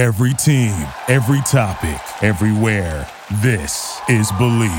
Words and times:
Every 0.00 0.32
team, 0.32 0.72
every 1.08 1.42
topic, 1.42 2.00
everywhere. 2.22 3.06
This 3.42 4.00
is 4.08 4.32
Bleav. 4.32 4.72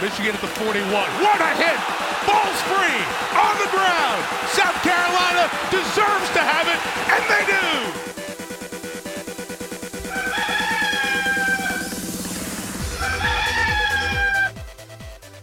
Michigan 0.00 0.34
at 0.34 0.40
the 0.40 0.46
41. 0.46 0.88
What 1.20 1.40
a 1.42 1.52
hit! 1.60 1.76
Ball's 2.24 2.60
free 2.72 3.04
on 3.36 3.54
the 3.60 3.68
ground. 3.68 4.24
South 4.48 4.80
Carolina 4.80 5.50
deserves 5.68 6.30
to 6.32 6.40
have 6.40 6.68
it, 6.72 6.80
and 7.12 7.22
they 7.28 7.44
do. 7.52 8.23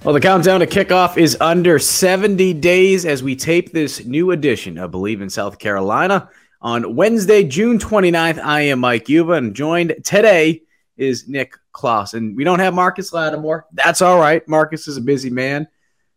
Well, 0.04 0.15
the 0.15 0.20
countdown 0.20 0.61
to 0.61 0.65
kickoff 0.65 1.15
is 1.17 1.38
under 1.39 1.77
70 1.77 2.55
days 2.55 3.05
as 3.05 3.21
we 3.21 3.36
tape 3.36 3.71
this 3.71 4.04
new 4.04 4.31
edition 4.31 4.79
of 4.79 4.89
Bleav 4.89 5.21
in 5.21 5.29
South 5.29 5.59
Carolina 5.59 6.27
on 6.59 6.95
Wednesday, 6.95 7.44
June 7.44 7.77
29th. 7.77 8.39
I 8.39 8.61
am 8.61 8.80
Mike 8.80 9.09
Uva, 9.09 9.34
and 9.34 9.55
joined 9.55 9.94
today 10.03 10.63
is 10.98 11.27
Nick 11.27 11.53
Kloss. 11.72 12.16
And 12.16 12.35
we 12.35 12.44
don't 12.44 12.58
have 12.58 12.73
Marcus 12.73 13.13
Lattimore. 13.13 13.67
That's 13.73 14.02
all 14.02 14.17
right. 14.20 14.41
Marcus 14.48 14.88
is 14.88 14.98
a 14.98 15.02
busy 15.02 15.30
man 15.30 15.67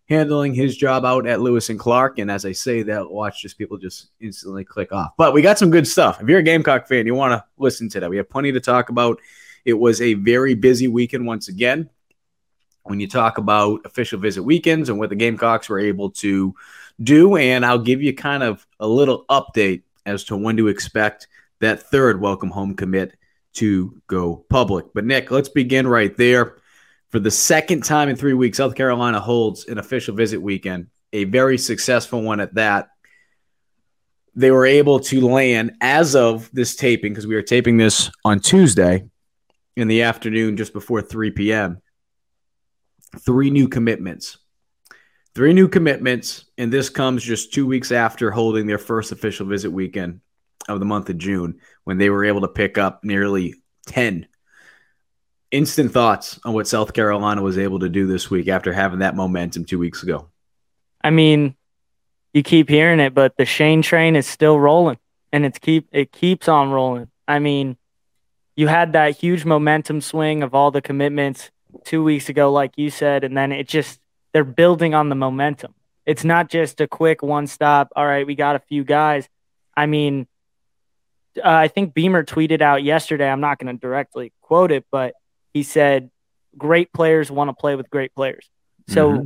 handling 0.08 0.55
his 0.55 0.78
job 0.78 1.05
out 1.05 1.27
at 1.27 1.42
Lewis 1.42 1.69
and 1.69 1.78
Clark. 1.78 2.19
And 2.19 2.30
as 2.30 2.46
I 2.46 2.52
say 2.52 2.82
that, 2.84 3.10
watch 3.10 3.42
just 3.42 3.58
people 3.58 3.77
just 3.77 4.12
instantly 4.19 4.64
click 4.64 4.92
off. 4.92 5.10
But 5.19 5.34
we 5.34 5.42
got 5.42 5.58
some 5.58 5.70
good 5.70 5.86
stuff. 5.86 6.22
If 6.22 6.28
you're 6.30 6.38
a 6.38 6.42
Gamecock 6.42 6.88
fan, 6.88 7.05
you 7.05 7.14
want 7.14 7.32
to 7.32 7.44
listen 7.58 7.91
to 7.91 8.00
that. 8.00 8.08
We 8.08 8.16
have 8.16 8.30
plenty 8.30 8.50
to 8.50 8.60
talk 8.60 8.88
about. 8.88 9.20
It 9.66 9.74
was 9.74 10.00
a 10.00 10.14
very 10.14 10.55
busy 10.55 10.88
weekend 10.88 11.27
once 11.27 11.48
again 11.48 11.91
when 12.84 13.00
you 13.00 13.08
talk 13.08 13.38
about 13.38 13.80
official 13.84 14.20
visit 14.20 14.42
weekends 14.42 14.88
and 14.88 14.98
what 14.98 15.08
the 15.08 15.16
Gamecocks 15.16 15.68
were 15.68 15.78
able 15.78 16.10
to 16.10 16.54
do. 17.02 17.36
And 17.36 17.64
I'll 17.64 17.78
give 17.78 18.02
you 18.02 18.14
kind 18.14 18.42
of 18.42 18.66
a 18.78 18.86
little 18.86 19.24
update 19.28 19.82
as 20.06 20.24
to 20.24 20.36
when 20.36 20.58
to 20.58 20.68
expect 20.68 21.26
that 21.60 21.82
third 21.82 22.20
welcome 22.20 22.50
home 22.50 22.74
commit 22.74 23.16
to 23.54 24.00
go 24.06 24.44
public. 24.48 24.86
But 24.94 25.06
Nick, 25.06 25.30
let's 25.30 25.48
begin 25.48 25.86
right 25.86 26.14
there. 26.16 26.58
For 27.10 27.20
the 27.20 27.30
second 27.30 27.84
time 27.84 28.08
in 28.08 28.16
three 28.16 28.34
weeks, 28.34 28.58
South 28.58 28.74
Carolina 28.74 29.20
holds 29.20 29.66
an 29.66 29.78
official 29.78 30.14
visit 30.14 30.42
weekend, 30.42 30.88
a 31.12 31.24
very 31.24 31.56
successful 31.58 32.22
one 32.22 32.41
at 32.41 32.54
that. 32.54 32.88
They 34.34 34.50
were 34.50 34.66
able 34.66 34.98
to 34.98 35.26
land 35.26 35.76
as 35.80 36.16
of 36.16 36.50
this 36.52 36.74
taping, 36.74 37.12
because 37.12 37.26
we 37.26 37.36
are 37.36 37.42
taping 37.42 37.76
this 37.76 38.10
on 38.24 38.41
Tuesday 38.41 39.04
in 39.76 39.86
the 39.86 40.02
afternoon, 40.02 40.56
just 40.56 40.72
before 40.72 41.00
3 41.00 41.30
p.m 41.30 41.80
three 43.14 43.50
new 43.50 43.68
commitments. 43.68 44.38
Three 45.34 45.52
new 45.52 45.68
commitments, 45.68 46.44
and 46.58 46.72
this 46.72 46.88
comes 46.88 47.22
just 47.22 47.52
two 47.52 47.66
weeks 47.66 47.90
after 47.90 48.30
holding 48.30 48.66
their 48.66 48.78
first 48.78 49.10
official 49.10 49.46
visit 49.46 49.70
weekend 49.70 50.20
of 50.68 50.78
the 50.78 50.86
month 50.86 51.10
of 51.10 51.18
June 51.18 51.58
when 51.82 51.98
they 51.98 52.08
were 52.08 52.24
able 52.24 52.42
to 52.42 52.48
pick 52.48 52.78
up 52.78 53.02
nearly 53.02 53.54
10. 53.86 54.26
Instant 55.50 55.92
thoughts 55.92 56.38
on 56.44 56.54
what 56.54 56.68
South 56.68 56.92
Carolina 56.92 57.42
was 57.42 57.58
able 57.58 57.80
to 57.80 57.88
do 57.88 58.06
this 58.06 58.30
week 58.30 58.48
after 58.48 58.72
having 58.72 59.00
that 59.00 59.16
momentum 59.16 59.64
two 59.64 59.78
weeks 59.78 60.02
ago. 60.02 60.30
I 61.02 61.10
mean, 61.10 61.56
you 62.32 62.42
keep 62.42 62.68
hearing 62.68 63.00
it, 63.00 63.14
but 63.14 63.36
the 63.36 63.44
Shane 63.44 63.82
train 63.82 64.16
is 64.16 64.26
still 64.26 64.58
rolling 64.58 64.98
and 65.32 65.44
it's 65.44 65.58
keep 65.58 65.88
it 65.92 66.12
keeps 66.12 66.48
on 66.48 66.70
rolling. 66.70 67.08
I 67.26 67.40
mean, 67.40 67.76
you 68.56 68.68
had 68.68 68.92
that 68.92 69.16
huge 69.16 69.44
momentum 69.44 70.00
swing 70.00 70.42
of 70.42 70.54
all 70.54 70.70
the 70.70 70.80
commitments 70.80 71.50
two 71.84 72.05
weeks 72.05 72.28
ago, 72.28 72.53
like 72.53 72.72
you 72.77 72.91
said, 72.91 73.25
and 73.25 73.36
then 73.36 73.53
it 73.53 73.69
just 73.69 74.00
they're 74.33 74.44
building 74.44 74.94
on 74.94 75.08
the 75.08 75.14
momentum. 75.14 75.75
It's 76.06 76.25
not 76.25 76.50
just 76.50 76.81
a 76.81 76.89
quick 76.89 77.22
one 77.22 77.47
stop. 77.47 77.92
All 77.97 78.06
right, 78.06 78.27
we 78.27 78.34
got 78.34 78.56
a 78.56 78.61
few 78.61 78.84
guys. 78.84 79.28
I 79.77 79.86
mean, 79.86 80.27
uh, 81.39 81.48
I 81.48 81.69
think 81.69 81.94
Beamer 81.94 82.25
tweeted 82.25 82.61
out 82.61 82.83
yesterday. 82.83 83.28
I'm 83.28 83.41
not 83.41 83.58
going 83.58 83.75
to 83.75 83.81
directly 83.81 84.33
quote 84.41 84.70
it, 84.70 84.84
but 84.91 85.14
he 85.53 85.62
said, 85.62 86.11
"Great 86.56 86.92
players 86.92 87.31
want 87.31 87.48
to 87.48 87.54
play 87.54 87.77
with 87.77 87.91
great 87.91 88.15
players." 88.15 88.48
So, 88.88 89.10
mm-hmm. 89.10 89.25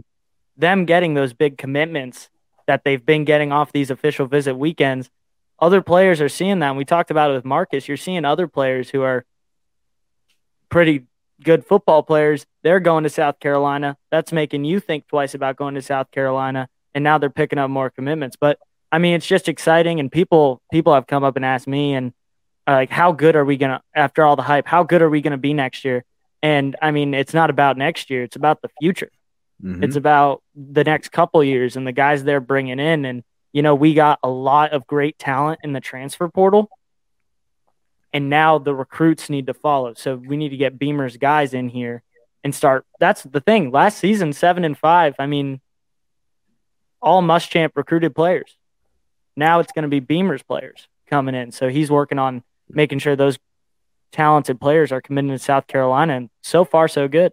them 0.56 0.84
getting 0.84 1.14
those 1.14 1.32
big 1.32 1.58
commitments 1.58 2.30
that 2.66 2.84
they've 2.84 3.04
been 3.04 3.24
getting 3.24 3.50
off 3.50 3.72
these 3.72 3.90
official 3.90 4.26
visit 4.26 4.54
weekends, 4.54 5.10
other 5.58 5.82
players 5.82 6.20
are 6.20 6.28
seeing 6.28 6.60
that. 6.60 6.68
And 6.68 6.78
we 6.78 6.84
talked 6.84 7.10
about 7.10 7.30
it 7.30 7.34
with 7.34 7.44
Marcus. 7.44 7.88
You're 7.88 7.96
seeing 7.96 8.24
other 8.24 8.46
players 8.46 8.90
who 8.90 9.02
are 9.02 9.24
pretty 10.68 11.06
good 11.42 11.64
football 11.64 12.02
players, 12.02 12.46
they're 12.62 12.80
going 12.80 13.04
to 13.04 13.10
South 13.10 13.40
Carolina. 13.40 13.96
That's 14.10 14.32
making 14.32 14.64
you 14.64 14.80
think 14.80 15.06
twice 15.06 15.34
about 15.34 15.56
going 15.56 15.74
to 15.74 15.82
South 15.82 16.10
Carolina. 16.10 16.68
And 16.94 17.04
now 17.04 17.18
they're 17.18 17.30
picking 17.30 17.58
up 17.58 17.70
more 17.70 17.90
commitments. 17.90 18.36
But 18.38 18.58
I 18.90 18.98
mean, 18.98 19.14
it's 19.14 19.26
just 19.26 19.48
exciting. 19.48 20.00
And 20.00 20.10
people 20.10 20.60
people 20.72 20.94
have 20.94 21.06
come 21.06 21.24
up 21.24 21.36
and 21.36 21.44
asked 21.44 21.68
me, 21.68 21.94
and 21.94 22.12
uh, 22.66 22.72
like, 22.72 22.90
how 22.90 23.12
good 23.12 23.36
are 23.36 23.44
we 23.44 23.56
gonna 23.56 23.82
after 23.94 24.24
all 24.24 24.36
the 24.36 24.42
hype? 24.42 24.66
How 24.66 24.82
good 24.82 25.02
are 25.02 25.10
we 25.10 25.20
gonna 25.20 25.38
be 25.38 25.54
next 25.54 25.84
year? 25.84 26.04
And 26.42 26.76
I 26.80 26.90
mean, 26.90 27.14
it's 27.14 27.34
not 27.34 27.50
about 27.50 27.76
next 27.76 28.10
year; 28.10 28.22
it's 28.22 28.36
about 28.36 28.62
the 28.62 28.70
future. 28.80 29.10
Mm-hmm. 29.62 29.84
It's 29.84 29.96
about 29.96 30.42
the 30.54 30.84
next 30.84 31.10
couple 31.10 31.42
years 31.42 31.76
and 31.76 31.86
the 31.86 31.92
guys 31.92 32.24
they're 32.24 32.40
bringing 32.40 32.78
in. 32.78 33.04
And 33.04 33.22
you 33.52 33.62
know, 33.62 33.74
we 33.74 33.94
got 33.94 34.18
a 34.22 34.28
lot 34.28 34.72
of 34.72 34.86
great 34.86 35.18
talent 35.18 35.60
in 35.64 35.72
the 35.72 35.80
transfer 35.80 36.28
portal 36.28 36.70
and 38.12 38.30
now 38.30 38.58
the 38.58 38.74
recruits 38.74 39.28
need 39.30 39.46
to 39.46 39.54
follow. 39.54 39.94
So 39.94 40.16
we 40.16 40.36
need 40.36 40.50
to 40.50 40.56
get 40.56 40.78
Beamer's 40.78 41.16
guys 41.16 41.54
in 41.54 41.68
here 41.68 42.02
and 42.44 42.54
start. 42.54 42.86
That's 43.00 43.22
the 43.22 43.40
thing. 43.40 43.70
Last 43.70 43.98
season, 43.98 44.32
seven 44.32 44.64
and 44.64 44.76
five. 44.76 45.14
I 45.18 45.26
mean, 45.26 45.60
all 47.00 47.22
Muschamp 47.22 47.72
recruited 47.74 48.14
players. 48.14 48.56
Now 49.36 49.60
it's 49.60 49.72
going 49.72 49.84
to 49.84 49.88
be 49.88 50.00
Beamer's 50.00 50.42
players 50.42 50.88
coming 51.06 51.34
in. 51.34 51.52
So 51.52 51.68
he's 51.68 51.90
working 51.90 52.18
on 52.18 52.42
making 52.68 52.98
sure 52.98 53.16
those 53.16 53.38
talented 54.12 54.60
players 54.60 54.90
are 54.92 55.00
committed 55.00 55.30
to 55.30 55.38
South 55.38 55.66
Carolina. 55.66 56.16
And 56.16 56.30
so 56.42 56.64
far, 56.64 56.88
so 56.88 57.08
good. 57.08 57.32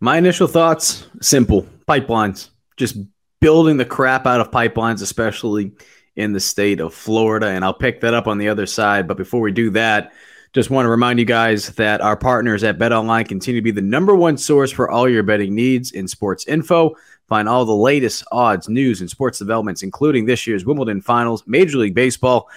My 0.00 0.18
initial 0.18 0.46
thoughts 0.46 1.06
simple 1.20 1.66
pipelines, 1.86 2.50
just 2.76 2.96
building 3.40 3.76
the 3.76 3.84
crap 3.84 4.26
out 4.26 4.40
of 4.40 4.50
pipelines, 4.50 5.02
especially 5.02 5.72
in 6.18 6.32
the 6.32 6.40
state 6.40 6.80
of 6.80 6.92
Florida. 6.92 7.46
And 7.46 7.64
I'll 7.64 7.72
pick 7.72 8.00
that 8.00 8.12
up 8.12 8.26
on 8.26 8.38
the 8.38 8.48
other 8.48 8.66
side. 8.66 9.06
But 9.06 9.16
before 9.16 9.40
we 9.40 9.52
do 9.52 9.70
that, 9.70 10.12
just 10.52 10.68
want 10.68 10.84
to 10.84 10.90
remind 10.90 11.20
you 11.20 11.24
guys 11.24 11.68
that 11.74 12.00
our 12.00 12.16
partners 12.16 12.64
at 12.64 12.76
Bet 12.76 12.92
Online 12.92 13.24
continue 13.24 13.60
to 13.60 13.64
be 13.64 13.70
the 13.70 13.80
number 13.80 14.16
one 14.16 14.36
source 14.36 14.72
for 14.72 14.90
all 14.90 15.08
your 15.08 15.22
betting 15.22 15.54
needs 15.54 15.92
in 15.92 16.08
sports 16.08 16.46
info. 16.48 16.96
Find 17.28 17.48
all 17.48 17.64
the 17.64 17.72
latest 17.72 18.24
odds, 18.32 18.68
news, 18.68 19.00
and 19.00 19.08
sports 19.08 19.38
developments, 19.38 19.84
including 19.84 20.26
this 20.26 20.44
year's 20.44 20.64
Wimbledon 20.64 21.00
Finals, 21.00 21.44
Major 21.46 21.78
League 21.78 21.94
Baseball, 21.94 22.48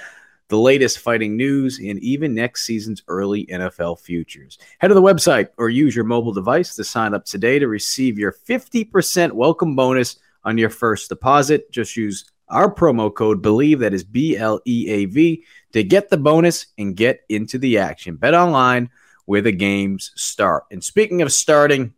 the 0.47 0.57
latest 0.57 0.97
fighting 0.97 1.37
news, 1.37 1.77
and 1.77 1.99
even 1.99 2.33
next 2.33 2.65
season's 2.65 3.03
early 3.07 3.45
NFL 3.45 3.99
futures. 3.99 4.57
Head 4.79 4.87
to 4.87 4.95
the 4.95 5.01
website 5.01 5.49
or 5.57 5.69
use 5.69 5.95
your 5.95 6.05
mobile 6.05 6.33
device 6.33 6.75
to 6.77 6.83
sign 6.83 7.13
up 7.13 7.25
today 7.25 7.59
to 7.59 7.67
receive 7.67 8.17
your 8.17 8.31
50% 8.31 9.33
welcome 9.33 9.75
bonus 9.75 10.17
on 10.45 10.57
your 10.57 10.69
first 10.69 11.09
deposit. 11.09 11.71
Just 11.71 11.95
use 11.95 12.25
our 12.51 12.73
promo 12.73 13.13
code 13.13 13.41
Bleav 13.41 13.79
that 13.79 13.93
is 13.93 14.03
B 14.03 14.37
L 14.37 14.61
E 14.65 14.87
A 14.89 15.05
V 15.05 15.43
to 15.73 15.83
get 15.83 16.09
the 16.09 16.17
bonus 16.17 16.67
and 16.77 16.95
get 16.95 17.21
into 17.29 17.57
the 17.57 17.79
action. 17.79 18.15
Bet 18.15 18.33
online 18.33 18.89
where 19.25 19.41
the 19.41 19.51
games 19.51 20.11
start. 20.15 20.65
And 20.71 20.83
speaking 20.83 21.21
of 21.21 21.31
starting, 21.31 21.93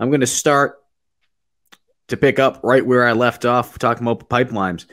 I'm 0.00 0.08
going 0.08 0.20
to 0.20 0.26
start 0.26 0.82
to 2.08 2.16
pick 2.16 2.38
up 2.38 2.60
right 2.62 2.84
where 2.84 3.06
I 3.06 3.12
left 3.12 3.44
off 3.44 3.78
talking 3.78 4.06
about 4.06 4.28
pipelines. 4.28 4.86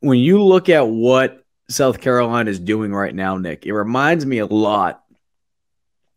When 0.00 0.18
you 0.18 0.42
look 0.42 0.68
at 0.68 0.86
what 0.86 1.44
South 1.68 2.00
Carolina 2.00 2.50
is 2.50 2.58
doing 2.58 2.92
right 2.92 3.14
now, 3.14 3.36
Nick, 3.36 3.66
it 3.66 3.74
reminds 3.74 4.24
me 4.24 4.38
a 4.38 4.46
lot 4.46 5.02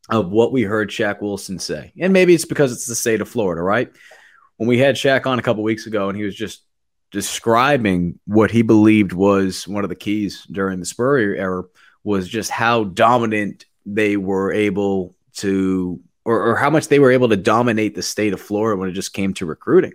of 0.09 0.29
what 0.29 0.51
we 0.51 0.63
heard 0.63 0.89
Shaq 0.89 1.21
Wilson 1.21 1.57
say. 1.57 1.93
And 1.99 2.13
maybe 2.13 2.33
it's 2.33 2.45
because 2.45 2.71
it's 2.71 2.87
the 2.87 2.95
state 2.95 3.21
of 3.21 3.29
Florida, 3.29 3.61
right? 3.61 3.91
When 4.57 4.67
we 4.67 4.77
had 4.77 4.95
Shaq 4.95 5.25
on 5.25 5.39
a 5.39 5.41
couple 5.41 5.63
weeks 5.63 5.87
ago 5.87 6.09
and 6.09 6.17
he 6.17 6.23
was 6.23 6.35
just 6.35 6.61
describing 7.11 8.19
what 8.25 8.51
he 8.51 8.61
believed 8.61 9.13
was 9.13 9.67
one 9.67 9.83
of 9.83 9.89
the 9.89 9.95
keys 9.95 10.45
during 10.51 10.79
the 10.79 10.85
Spurrier 10.85 11.35
era 11.35 11.63
was 12.03 12.27
just 12.27 12.49
how 12.49 12.85
dominant 12.85 13.65
they 13.85 14.17
were 14.17 14.51
able 14.51 15.15
to, 15.37 15.99
or, 16.25 16.51
or 16.51 16.55
how 16.55 16.69
much 16.69 16.87
they 16.87 16.99
were 16.99 17.11
able 17.11 17.29
to 17.29 17.37
dominate 17.37 17.95
the 17.95 18.01
state 18.01 18.33
of 18.33 18.41
Florida 18.41 18.79
when 18.79 18.89
it 18.89 18.93
just 18.93 19.13
came 19.13 19.33
to 19.35 19.45
recruiting. 19.45 19.93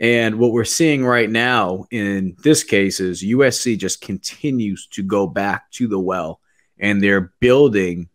And 0.00 0.38
what 0.38 0.52
we're 0.52 0.64
seeing 0.64 1.04
right 1.04 1.28
now 1.28 1.86
in 1.90 2.36
this 2.42 2.62
case 2.62 3.00
is 3.00 3.22
USC 3.22 3.76
just 3.76 4.00
continues 4.00 4.86
to 4.92 5.02
go 5.02 5.26
back 5.26 5.70
to 5.72 5.88
the 5.88 5.98
well 5.98 6.40
and 6.78 7.02
they're 7.02 7.32
building 7.40 8.08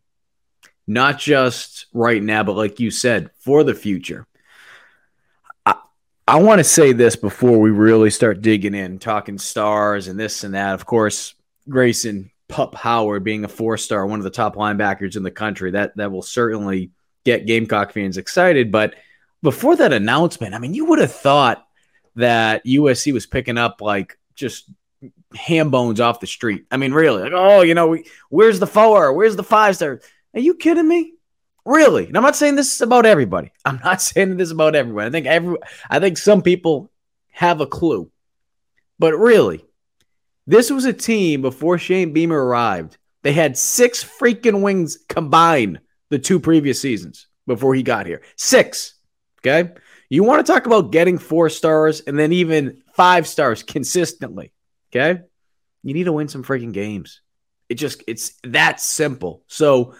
not 0.87 1.19
just 1.19 1.87
right 1.93 2.23
now, 2.23 2.43
but 2.43 2.55
like 2.55 2.79
you 2.79 2.89
said, 2.89 3.31
for 3.39 3.63
the 3.63 3.73
future. 3.73 4.25
I 6.27 6.37
want 6.37 6.59
to 6.59 6.63
say 6.63 6.93
this 6.93 7.15
before 7.15 7.59
we 7.59 7.69
really 7.69 8.09
start 8.09 8.41
digging 8.41 8.73
in, 8.73 8.97
talking 8.99 9.37
stars 9.37 10.07
and 10.07 10.17
this 10.17 10.43
and 10.43 10.53
that. 10.53 10.73
Of 10.73 10.85
course, 10.85 11.35
Grayson 11.67 12.31
Pup 12.47 12.75
Howard 12.75 13.23
being 13.23 13.43
a 13.43 13.49
four 13.49 13.77
star, 13.77 14.05
one 14.05 14.19
of 14.19 14.23
the 14.23 14.29
top 14.29 14.55
linebackers 14.55 15.17
in 15.17 15.23
the 15.23 15.31
country, 15.31 15.71
that 15.71 15.97
that 15.97 16.11
will 16.11 16.21
certainly 16.21 16.91
get 17.25 17.45
Gamecock 17.45 17.91
fans 17.91 18.17
excited. 18.17 18.71
But 18.71 18.95
before 19.41 19.75
that 19.75 19.91
announcement, 19.91 20.53
I 20.53 20.59
mean, 20.59 20.73
you 20.73 20.85
would 20.85 20.99
have 20.99 21.13
thought 21.13 21.65
that 22.15 22.65
USC 22.65 23.11
was 23.11 23.25
picking 23.25 23.57
up 23.57 23.81
like 23.81 24.17
just 24.35 24.71
ham 25.35 25.71
bones 25.71 25.99
off 25.99 26.21
the 26.21 26.27
street. 26.27 26.65
I 26.71 26.77
mean, 26.77 26.93
really, 26.93 27.23
like, 27.23 27.33
oh, 27.35 27.61
you 27.61 27.73
know, 27.73 27.87
we, 27.87 28.05
where's 28.29 28.59
the 28.59 28.67
four? 28.67 29.11
Where's 29.11 29.35
the 29.35 29.43
five 29.43 29.75
star? 29.75 29.99
Are 30.33 30.39
you 30.39 30.55
kidding 30.55 30.87
me? 30.87 31.13
Really? 31.65 32.07
And 32.07 32.17
I'm 32.17 32.23
not 32.23 32.35
saying 32.35 32.55
this 32.55 32.75
is 32.75 32.81
about 32.81 33.05
everybody. 33.05 33.51
I'm 33.65 33.79
not 33.83 34.01
saying 34.01 34.37
this 34.37 34.51
about 34.51 34.75
everyone. 34.75 35.05
I 35.05 35.09
think 35.09 35.27
every 35.27 35.57
I 35.89 35.99
think 35.99 36.17
some 36.17 36.41
people 36.41 36.91
have 37.31 37.61
a 37.61 37.67
clue. 37.67 38.09
But 38.99 39.17
really, 39.17 39.65
this 40.45 40.69
was 40.69 40.85
a 40.85 40.93
team 40.93 41.41
before 41.41 41.77
Shane 41.77 42.13
Beamer 42.13 42.43
arrived. 42.43 42.97
They 43.23 43.33
had 43.33 43.57
six 43.57 44.03
freaking 44.03 44.61
wings 44.61 44.97
combined 45.07 45.79
the 46.09 46.19
two 46.19 46.39
previous 46.39 46.79
seasons 46.79 47.27
before 47.47 47.73
he 47.73 47.83
got 47.83 48.05
here. 48.05 48.21
Six. 48.35 48.95
Okay. 49.39 49.71
You 50.09 50.23
want 50.23 50.45
to 50.45 50.51
talk 50.51 50.65
about 50.65 50.91
getting 50.91 51.17
four 51.17 51.49
stars 51.49 52.01
and 52.01 52.19
then 52.19 52.31
even 52.33 52.83
five 52.93 53.27
stars 53.27 53.63
consistently. 53.63 54.51
Okay. 54.91 55.21
You 55.81 55.93
need 55.93 56.03
to 56.03 56.13
win 56.13 56.27
some 56.27 56.43
freaking 56.43 56.73
games. 56.73 57.21
It 57.69 57.75
just, 57.75 58.03
it's 58.07 58.33
that 58.43 58.79
simple. 58.79 59.43
So, 59.47 59.95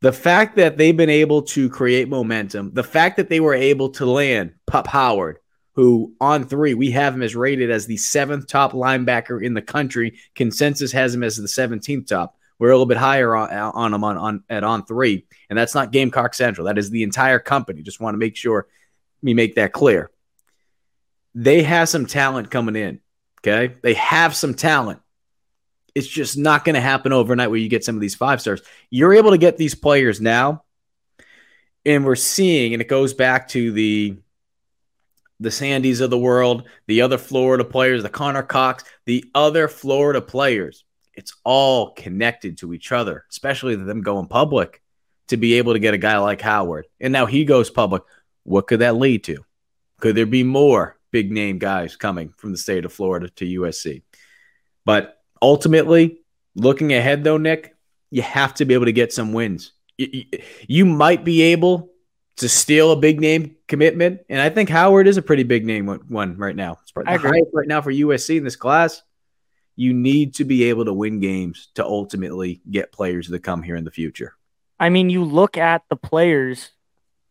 the 0.00 0.12
fact 0.12 0.56
that 0.56 0.76
they've 0.76 0.96
been 0.96 1.10
able 1.10 1.42
to 1.42 1.68
create 1.68 2.08
momentum, 2.08 2.72
the 2.74 2.84
fact 2.84 3.16
that 3.16 3.28
they 3.28 3.40
were 3.40 3.54
able 3.54 3.90
to 3.90 4.06
land 4.06 4.54
Pup 4.66 4.86
Howard, 4.86 5.38
who 5.72 6.14
on 6.20 6.44
three, 6.44 6.74
we 6.74 6.90
have 6.90 7.14
him 7.14 7.22
as 7.22 7.36
rated 7.36 7.70
as 7.70 7.86
the 7.86 7.96
seventh 7.96 8.46
top 8.46 8.72
linebacker 8.72 9.42
in 9.42 9.54
the 9.54 9.62
country. 9.62 10.18
Consensus 10.34 10.92
has 10.92 11.14
him 11.14 11.22
as 11.22 11.36
the 11.36 11.46
17th 11.46 12.06
top. 12.06 12.36
We're 12.58 12.70
a 12.70 12.72
little 12.72 12.86
bit 12.86 12.96
higher 12.96 13.36
on, 13.36 13.50
on 13.50 13.92
him 13.92 14.02
on, 14.02 14.16
on 14.16 14.44
at 14.48 14.64
on 14.64 14.86
three, 14.86 15.26
and 15.50 15.58
that's 15.58 15.74
not 15.74 15.92
Gamecock 15.92 16.32
Central. 16.32 16.66
That 16.66 16.78
is 16.78 16.88
the 16.88 17.02
entire 17.02 17.38
company. 17.38 17.82
Just 17.82 18.00
want 18.00 18.14
to 18.14 18.18
make 18.18 18.36
sure 18.36 18.66
me 19.22 19.34
make 19.34 19.56
that 19.56 19.72
clear. 19.72 20.10
They 21.34 21.62
have 21.62 21.90
some 21.90 22.06
talent 22.06 22.50
coming 22.50 22.76
in. 22.76 23.00
Okay, 23.40 23.74
they 23.82 23.92
have 23.94 24.34
some 24.34 24.54
talent. 24.54 25.00
It's 25.96 26.06
just 26.06 26.36
not 26.36 26.66
going 26.66 26.74
to 26.74 26.80
happen 26.82 27.14
overnight 27.14 27.48
where 27.48 27.58
you 27.58 27.70
get 27.70 27.82
some 27.82 27.94
of 27.94 28.02
these 28.02 28.14
five 28.14 28.42
stars. 28.42 28.60
You're 28.90 29.14
able 29.14 29.30
to 29.30 29.38
get 29.38 29.56
these 29.56 29.74
players 29.74 30.20
now, 30.20 30.62
and 31.86 32.04
we're 32.04 32.16
seeing, 32.16 32.74
and 32.74 32.82
it 32.82 32.88
goes 32.88 33.14
back 33.14 33.48
to 33.48 33.72
the 33.72 34.18
the 35.40 35.48
Sandys 35.48 36.02
of 36.02 36.10
the 36.10 36.18
world, 36.18 36.64
the 36.86 37.00
other 37.00 37.16
Florida 37.16 37.64
players, 37.64 38.02
the 38.02 38.10
Connor 38.10 38.42
Cox, 38.42 38.84
the 39.06 39.24
other 39.34 39.68
Florida 39.68 40.20
players. 40.20 40.84
It's 41.14 41.34
all 41.44 41.92
connected 41.92 42.58
to 42.58 42.74
each 42.74 42.92
other, 42.92 43.24
especially 43.30 43.74
them 43.74 44.02
going 44.02 44.26
public 44.26 44.82
to 45.28 45.38
be 45.38 45.54
able 45.54 45.72
to 45.72 45.78
get 45.78 45.94
a 45.94 45.98
guy 45.98 46.18
like 46.18 46.42
Howard. 46.42 46.86
And 47.00 47.10
now 47.10 47.24
he 47.24 47.46
goes 47.46 47.70
public. 47.70 48.02
What 48.44 48.66
could 48.66 48.80
that 48.80 48.96
lead 48.96 49.24
to? 49.24 49.46
Could 50.00 50.14
there 50.14 50.26
be 50.26 50.42
more 50.42 50.98
big 51.10 51.32
name 51.32 51.58
guys 51.58 51.96
coming 51.96 52.34
from 52.36 52.52
the 52.52 52.58
state 52.58 52.84
of 52.84 52.92
Florida 52.92 53.30
to 53.30 53.60
USC? 53.60 54.02
But 54.84 55.15
ultimately, 55.40 56.20
looking 56.54 56.92
ahead 56.92 57.24
though, 57.24 57.36
Nick, 57.36 57.74
you 58.10 58.22
have 58.22 58.54
to 58.54 58.64
be 58.64 58.74
able 58.74 58.86
to 58.86 58.92
get 58.92 59.12
some 59.12 59.32
wins. 59.32 59.72
You, 59.98 60.24
you, 60.66 60.84
might 60.84 61.24
be 61.24 61.42
able 61.42 61.90
to 62.36 62.48
steal 62.48 62.92
a 62.92 62.96
big 62.96 63.20
name 63.20 63.56
commitment, 63.66 64.20
and 64.28 64.40
I 64.40 64.50
think 64.50 64.68
Howard 64.68 65.06
is 65.06 65.16
a 65.16 65.22
pretty 65.22 65.42
big 65.42 65.64
name 65.64 65.86
one 65.86 66.36
right 66.36 66.54
now. 66.54 66.78
It's 66.82 66.92
the 66.92 67.48
right 67.52 67.68
now 67.68 67.80
for 67.80 67.92
USC 67.92 68.36
in 68.36 68.44
this 68.44 68.56
class. 68.56 69.02
You 69.74 69.92
need 69.92 70.34
to 70.36 70.44
be 70.44 70.64
able 70.64 70.86
to 70.86 70.92
win 70.92 71.20
games 71.20 71.68
to 71.74 71.84
ultimately 71.84 72.62
get 72.70 72.92
players 72.92 73.28
to 73.28 73.38
come 73.38 73.62
here 73.62 73.76
in 73.76 73.84
the 73.84 73.90
future. 73.90 74.34
I 74.78 74.90
mean, 74.90 75.10
you 75.10 75.24
look 75.24 75.56
at 75.56 75.82
the 75.88 75.96
players 75.96 76.70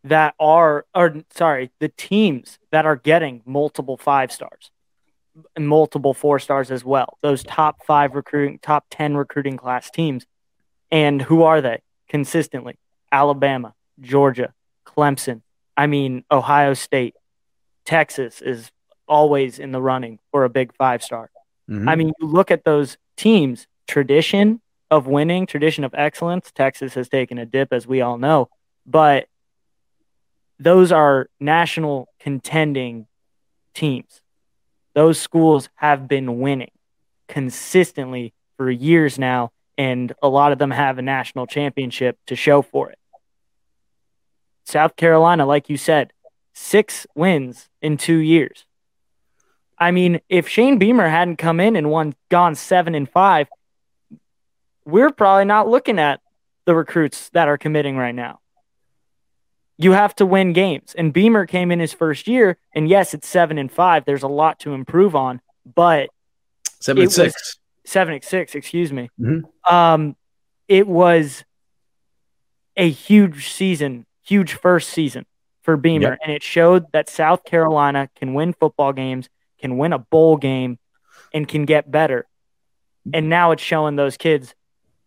that 0.03 0.35
are, 0.39 0.85
or 0.93 1.15
sorry, 1.31 1.71
the 1.79 1.89
teams 1.89 2.59
that 2.71 2.85
are 2.85 2.95
getting 2.95 3.41
multiple 3.45 3.97
five 3.97 4.31
stars 4.31 4.71
multiple 5.57 6.13
four 6.13 6.39
stars 6.39 6.71
as 6.71 6.83
well. 6.83 7.17
Those 7.21 7.43
top 7.43 7.85
five 7.85 8.15
recruiting, 8.15 8.59
top 8.59 8.85
10 8.89 9.15
recruiting 9.17 9.57
class 9.57 9.89
teams. 9.89 10.25
And 10.91 11.21
who 11.21 11.43
are 11.43 11.61
they 11.61 11.81
consistently? 12.07 12.77
Alabama, 13.11 13.73
Georgia, 13.99 14.53
Clemson. 14.85 15.41
I 15.75 15.87
mean, 15.87 16.23
Ohio 16.31 16.73
State, 16.73 17.15
Texas 17.85 18.41
is 18.41 18.71
always 19.07 19.59
in 19.59 19.71
the 19.71 19.81
running 19.81 20.19
for 20.31 20.45
a 20.45 20.49
big 20.49 20.73
five 20.75 21.03
star. 21.03 21.29
Mm-hmm. 21.69 21.89
I 21.89 21.95
mean, 21.95 22.11
you 22.19 22.27
look 22.27 22.51
at 22.51 22.63
those 22.63 22.97
teams, 23.17 23.67
tradition 23.88 24.61
of 24.91 25.07
winning, 25.07 25.45
tradition 25.45 25.83
of 25.83 25.93
excellence. 25.95 26.51
Texas 26.53 26.93
has 26.93 27.09
taken 27.09 27.38
a 27.38 27.45
dip, 27.45 27.73
as 27.73 27.88
we 27.88 28.01
all 28.01 28.17
know, 28.17 28.49
but 28.85 29.27
those 30.59 30.91
are 30.91 31.29
national 31.39 32.07
contending 32.19 33.07
teams 33.73 34.21
those 34.95 35.19
schools 35.19 35.69
have 35.75 36.07
been 36.07 36.39
winning 36.39 36.71
consistently 37.27 38.33
for 38.57 38.71
years 38.71 39.19
now, 39.19 39.51
and 39.77 40.13
a 40.24 40.30
lot 40.30 40.51
of 40.51 40.57
them 40.57 40.71
have 40.71 40.97
a 40.97 41.03
national 41.03 41.45
championship 41.45 42.18
to 42.27 42.36
show 42.36 42.62
for 42.62 42.89
it. 42.89 42.97
South 44.63 44.95
Carolina, 44.95 45.45
like 45.45 45.69
you 45.69 45.77
said, 45.77 46.13
six 46.53 47.06
wins 47.13 47.69
in 47.81 47.97
two 47.97 48.18
years. 48.18 48.65
I 49.77 49.92
mean, 49.92 50.21
if 50.30 50.47
Shane 50.47 50.80
Beamer 50.80 51.09
hadn't 51.09 51.36
come 51.36 51.59
in 51.59 51.75
and 51.75 51.91
won, 51.91 52.15
gone 52.30 52.56
seven 52.56 52.95
and 52.95 53.09
five, 53.09 53.48
we're 54.86 55.12
probably 55.12 55.45
not 55.45 55.68
looking 55.68 56.00
at 56.00 56.21
the 56.63 56.74
recruits 56.74 57.30
that 57.31 57.50
are 57.50 57.57
committing 57.57 57.98
right 57.98 58.15
now 58.15 58.39
you 59.77 59.92
have 59.92 60.16
to 60.16 60.25
win 60.25 60.54
games. 60.54 60.94
And 60.98 61.13
Beamer 61.13 61.45
came 61.45 61.72
in 61.72 61.80
his 61.80 61.94
first 61.94 62.27
year, 62.27 62.57
and 62.74 62.88
yes, 62.88 63.13
it's 63.13 63.27
seven 63.27 63.57
and 63.57 63.72
five. 63.72 64.06
There's 64.06 64.24
a 64.24 64.27
lot 64.27 64.60
to 64.62 64.74
improve 64.74 65.16
on, 65.16 65.42
but 65.66 66.10
seven 66.80 67.04
and 67.04 67.12
six, 67.12 67.57
seven 67.86 68.13
and 68.13 68.24
six. 68.24 68.56
Excuse 68.56 68.92
me. 68.92 69.10
Mm-hmm. 69.19 69.74
Um, 69.74 70.16
it 70.68 70.88
was 70.88 71.44
a 72.77 72.89
huge 72.89 73.50
season, 73.50 74.06
huge 74.24 74.54
first 74.54 74.89
season 74.89 75.25
for 75.62 75.77
Beamer, 75.77 76.12
yep. 76.12 76.19
and 76.24 76.31
it 76.31 76.44
showed 76.44 76.92
that 76.92 77.10
South 77.10 77.44
Carolina 77.44 78.10
can 78.16 78.33
win 78.33 78.54
football 78.54 78.94
games, 78.94 79.30
can 79.60 79.77
win 79.77 79.94
a 79.94 80.00
bowl 80.00 80.38
game, 80.38 80.77
and 81.33 81.48
can 81.48 81.66
get 81.66 81.89
better. 81.89 82.27
And 83.13 83.30
now 83.30 83.51
it's 83.51 83.62
showing 83.62 83.95
those 83.95 84.18
kids, 84.18 84.56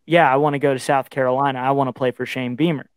yeah, 0.06 0.32
I 0.32 0.36
want 0.36 0.54
to 0.54 0.58
go 0.58 0.72
to 0.72 0.78
South 0.78 1.10
Carolina. 1.10 1.58
I 1.58 1.72
want 1.72 1.88
to 1.88 1.92
play 1.92 2.12
for 2.12 2.26
Shane 2.26 2.54
Beamer. 2.54 2.88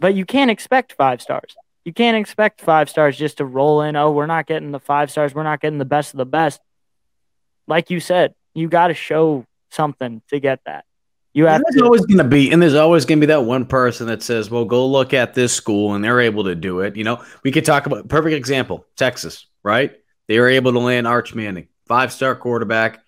But 0.00 0.14
you 0.14 0.24
can't 0.24 0.50
expect 0.50 0.94
five 0.94 1.20
stars. 1.22 1.54
You 1.84 1.92
can't 1.92 2.16
expect 2.16 2.60
five 2.60 2.90
stars 2.90 3.16
just 3.16 3.38
to 3.38 3.44
roll 3.44 3.82
in. 3.82 3.96
Oh, 3.96 4.10
we're 4.10 4.26
not 4.26 4.46
getting 4.46 4.70
the 4.70 4.80
five 4.80 5.10
stars. 5.10 5.34
We're 5.34 5.44
not 5.44 5.60
getting 5.60 5.78
the 5.78 5.84
best 5.84 6.12
of 6.14 6.18
the 6.18 6.26
best. 6.26 6.60
Like 7.66 7.90
you 7.90 8.00
said, 8.00 8.34
you 8.54 8.68
got 8.68 8.88
to 8.88 8.94
show 8.94 9.46
something 9.70 10.22
to 10.28 10.40
get 10.40 10.60
that. 10.66 10.84
You 11.32 11.46
have. 11.46 11.62
there's 11.62 11.76
to- 11.76 11.84
always 11.84 12.04
going 12.06 12.18
to 12.18 12.24
be, 12.24 12.50
and 12.50 12.60
there's 12.60 12.74
always 12.74 13.04
going 13.04 13.20
to 13.20 13.26
be 13.26 13.32
that 13.32 13.44
one 13.44 13.64
person 13.64 14.08
that 14.08 14.22
says, 14.22 14.50
"Well, 14.50 14.64
go 14.64 14.86
look 14.88 15.14
at 15.14 15.34
this 15.34 15.52
school," 15.52 15.94
and 15.94 16.02
they're 16.02 16.20
able 16.20 16.44
to 16.44 16.56
do 16.56 16.80
it. 16.80 16.96
You 16.96 17.04
know, 17.04 17.22
we 17.44 17.52
could 17.52 17.64
talk 17.64 17.86
about 17.86 18.08
perfect 18.08 18.34
example, 18.34 18.84
Texas, 18.96 19.46
right? 19.62 19.96
They 20.26 20.40
were 20.40 20.48
able 20.48 20.72
to 20.72 20.80
land 20.80 21.06
Arch 21.06 21.34
Manning, 21.34 21.68
five 21.86 22.12
star 22.12 22.34
quarterback 22.34 23.00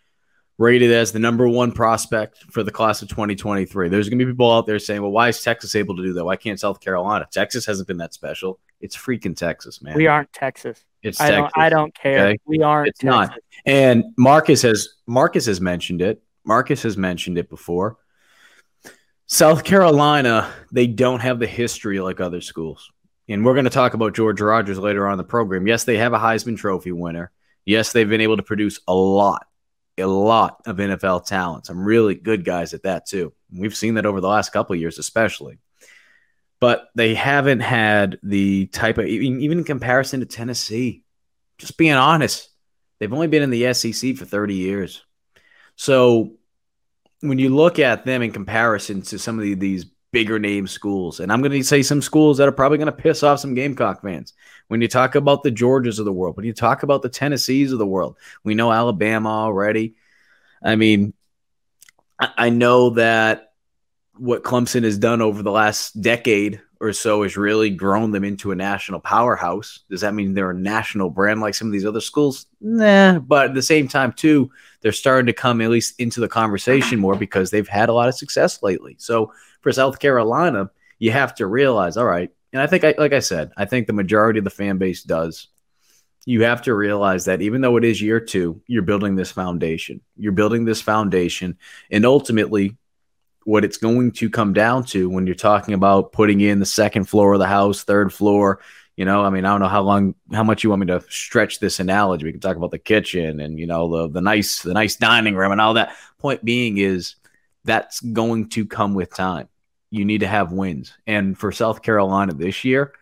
rated 0.59 0.93
as 0.93 1.13
the 1.13 1.19
number 1.19 1.49
one 1.49 1.73
prospect 1.73 2.45
for 2.51 2.63
the 2.63 2.71
class 2.71 3.03
of 3.03 3.09
2023. 3.09 3.89
There's 3.89 4.09
going 4.09 4.19
to 4.19 4.25
be 4.25 4.31
people 4.33 4.53
out 4.53 4.67
there 4.67 4.79
saying, 4.79 5.03
well, 5.03 5.11
why 5.11 5.29
is 5.29 5.43
Texas 5.43 5.75
able 5.75 5.97
to 5.97 6.03
do 6.03 6.13
that? 6.15 6.25
Why 6.25 6.37
can't 6.37 6.61
South 6.61 6.81
Carolina? 6.81 7.27
Texas 7.31 7.67
hasn't 7.67 7.89
been 7.89 7.97
that 7.99 8.15
special. 8.15 8.59
It's 8.81 8.97
freaking 8.97 9.37
Texas, 9.37 9.83
man. 9.83 9.97
We 9.97 10.07
aren't 10.07 10.33
Texas. 10.33 10.85
It's 11.03 11.21
I 11.21 11.31
Texas. 11.31 11.53
Don't, 11.55 11.65
I 11.65 11.69
don't 11.69 11.95
care. 11.95 12.27
Okay? 12.29 12.39
We 12.45 12.63
aren't. 12.63 12.89
It's 12.89 12.99
Texas. 12.99 13.29
not. 13.31 13.39
And 13.67 14.05
Marcus 14.17 14.63
has 14.63 14.89
Marcus 15.07 15.47
has 15.47 15.61
mentioned 15.61 16.03
it. 16.03 16.23
Marcus 16.45 16.83
has 16.83 16.97
mentioned 16.97 17.39
it 17.39 17.49
before. 17.49 17.97
South 19.27 19.65
Carolina, 19.65 20.53
they 20.73 20.87
don't 20.87 21.21
have 21.21 21.39
the 21.39 21.47
history 21.47 22.01
like 22.01 22.21
other 22.21 22.41
schools. 22.41 22.91
And 23.29 23.45
we're 23.45 23.55
going 23.55 23.65
to 23.65 23.71
talk 23.71 23.95
about 23.95 24.15
George 24.15 24.41
Rogers 24.41 24.79
later 24.79 25.07
on 25.07 25.13
in 25.13 25.19
the 25.19 25.25
program. 25.25 25.67
Yes, 25.67 25.85
they 25.85 25.97
have 25.97 26.13
a 26.13 26.19
Heisman 26.19 26.57
Trophy 26.57 26.93
winner. 26.93 27.31
Yes, 27.65 27.93
they've 27.93 28.09
been 28.09 28.21
able 28.21 28.37
to 28.37 28.43
produce 28.43 28.81
a 28.89 28.95
lot 28.95 29.47
a 29.99 30.05
lot 30.05 30.63
of 30.67 30.77
NFL 30.77 31.27
talent, 31.27 31.67
some 31.67 31.85
really 31.85 32.15
good 32.15 32.45
guys 32.45 32.75
at 32.75 32.85
that 32.85 33.07
too. 33.07 33.33
We've 33.53 33.77
seen 33.77 33.95
that 33.95 34.07
over 34.07 34.21
the 34.21 34.29
last 34.29 34.53
couple 34.53 34.75
years, 34.77 34.99
especially. 34.99 35.59
But 36.61 36.89
they 36.95 37.15
haven't 37.15 37.61
had 37.61 38.19
the 38.23 38.67
type 38.67 38.99
of 38.99 39.07
even 39.07 39.59
in 39.59 39.65
comparison 39.65 40.21
to 40.21 40.27
Tennessee. 40.27 41.03
Just 41.59 41.77
being 41.77 41.93
honest, 41.93 42.49
they've 42.99 43.13
only 43.13 43.27
been 43.27 43.43
in 43.43 43.51
the 43.51 43.75
SEC 43.75 44.17
for 44.17 44.25
30 44.25 44.55
years. 44.55 45.03
So 45.77 46.35
when 47.21 47.39
you 47.39 47.55
look 47.55 47.79
at 47.79 48.05
them 48.05 48.23
in 48.23 48.33
comparison 48.33 49.03
to 49.03 49.19
some 49.19 49.39
of 49.39 49.45
the, 49.45 49.55
these 49.55 49.87
bigger 50.13 50.39
name 50.39 50.67
schools, 50.67 51.21
and 51.21 51.33
I'm 51.33 51.41
going 51.41 51.53
to 51.53 51.65
say 51.65 51.83
some 51.83 52.03
schools 52.03 52.39
that 52.39 52.49
are 52.49 52.53
probably 52.53 52.79
going 52.79 52.87
to 52.87 52.93
piss 52.93 53.23
off 53.23 53.41
some 53.41 53.55
Gamecock 53.55 54.03
fans. 54.03 54.33
When 54.73 54.81
you 54.81 54.89
talk 54.89 55.17
about 55.17 55.43
the 55.43 55.53
Georgias 55.53 55.99
of 55.99 56.07
the 56.07 56.13
world, 56.15 56.35
when 56.39 56.47
you 56.47 56.55
talk 56.55 56.83
about 56.83 57.03
the 57.03 57.11
Tennessees 57.11 57.73
of 57.73 57.79
the 57.79 57.87
world, 57.87 58.17
we 58.43 58.55
know 58.55 58.73
Alabama 58.73 59.29
already. 59.29 59.97
I 60.65 60.77
mean, 60.77 61.13
I 62.19 62.49
know 62.49 62.89
that 62.95 63.53
what 64.17 64.45
Clemson 64.45 64.85
has 64.85 64.97
done 64.97 65.21
over 65.21 65.43
the 65.43 65.51
last 65.51 66.01
decade 66.01 66.63
or 66.81 66.95
so 66.95 67.23
has 67.23 67.37
really 67.37 67.69
grown 67.69 68.13
them 68.13 68.25
into 68.25 68.51
a 68.51 68.57
national 68.57 69.01
powerhouse. 69.01 69.81
Does 69.91 70.01
that 70.01 70.15
mean 70.15 70.33
they're 70.33 70.53
a 70.53 70.55
national 70.55 71.11
brand 71.11 71.43
like 71.43 71.55
some 71.55 71.69
of 71.69 71.73
these 71.75 71.85
other 71.85 72.01
schools? 72.01 72.47
Nah, 72.63 73.19
but 73.19 73.49
at 73.51 73.55
the 73.55 73.61
same 73.61 73.89
time, 73.89 74.15
too, 74.15 74.51
they're 74.81 74.93
starting 74.93 75.27
to 75.27 75.35
come 75.35 75.61
at 75.61 75.69
least 75.69 76.01
into 76.01 76.19
the 76.19 76.29
conversation 76.29 76.99
more 76.99 77.15
because 77.15 77.51
they've 77.51 77.69
had 77.69 77.91
a 77.91 77.93
lot 77.93 78.09
of 78.09 78.15
success 78.15 78.63
lately. 78.63 78.97
So 78.99 79.35
for 79.61 79.71
South 79.71 79.99
Carolina, 79.99 80.71
you 80.99 81.11
have 81.11 81.35
to 81.35 81.47
realize, 81.47 81.99
all 81.99 82.07
right, 82.07 82.31
and 82.53 82.61
I 82.61 82.67
think, 82.67 82.85
I, 82.85 82.95
like 82.99 83.13
I 83.13 83.21
said, 83.21 83.53
I 83.57 83.65
think 83.65 83.87
the 83.87 83.93
majority 83.93 84.39
of 84.39 84.45
the 84.45 84.51
fan 84.51 84.79
base 84.79 85.03
does. 85.03 85.49
You 86.25 86.45
have 86.45 86.63
to 86.63 86.75
realize 86.75 87.25
that 87.25 87.43
even 87.43 87.63
though 87.63 87.77
it 87.77 87.85
is 87.85 88.01
year 88.01 88.21
two, 88.21 88.63
you're 88.67 88.83
building 88.83 89.17
this 89.17 89.33
foundation. 89.33 90.01
You're 90.17 90.33
building 90.33 90.65
this 90.65 90.81
foundation, 90.81 91.59
and 91.91 92.07
ultimately, 92.07 92.77
what 93.45 93.65
it's 93.65 93.79
going 93.79 94.13
to 94.13 94.31
come 94.31 94.53
down 94.53 94.85
to 94.85 95.11
when 95.11 95.27
you're 95.27 95.35
talking 95.35 95.75
about 95.75 96.13
putting 96.13 96.41
in 96.41 96.61
the 96.61 96.67
second 96.67 97.07
floor 97.07 97.33
of 97.33 97.41
the 97.41 97.47
house, 97.47 97.83
third 97.83 98.13
floor, 98.13 98.61
you 98.97 99.05
know, 99.05 99.25
I 99.25 99.31
mean, 99.31 99.45
I 99.45 99.51
don't 99.51 99.61
know 99.61 99.69
how 99.69 99.83
long, 99.83 100.15
how 100.33 100.45
much 100.45 100.63
you 100.63 100.71
want 100.71 100.81
me 100.81 100.87
to 100.89 101.03
stretch 101.09 101.61
this 101.61 101.81
analogy. 101.81 102.25
We 102.25 102.33
can 102.33 102.41
talk 102.41 102.57
about 102.57 102.71
the 102.71 102.79
kitchen 102.79 103.41
and 103.41 103.59
you 103.59 103.67
know 103.67 103.89
the 103.89 104.13
the 104.13 104.21
nice 104.21 104.63
the 104.63 104.75
nice 104.75 104.97
dining 104.97 105.35
room 105.35 105.53
and 105.53 105.61
all 105.61 105.75
that. 105.75 105.97
Point 106.19 106.45
being 106.45 106.79
is 106.79 107.17
that's 107.65 108.01
going 108.01 108.51
to 108.51 108.67
come 108.67 108.95
with 108.95 109.15
time. 109.15 109.49
You 109.93 110.05
need 110.05 110.21
to 110.21 110.27
have 110.27 110.53
wins, 110.53 110.95
and 111.07 111.39
for 111.39 111.53
South 111.53 111.83
Carolina 111.83 112.33
this 112.33 112.65
year, 112.65 112.95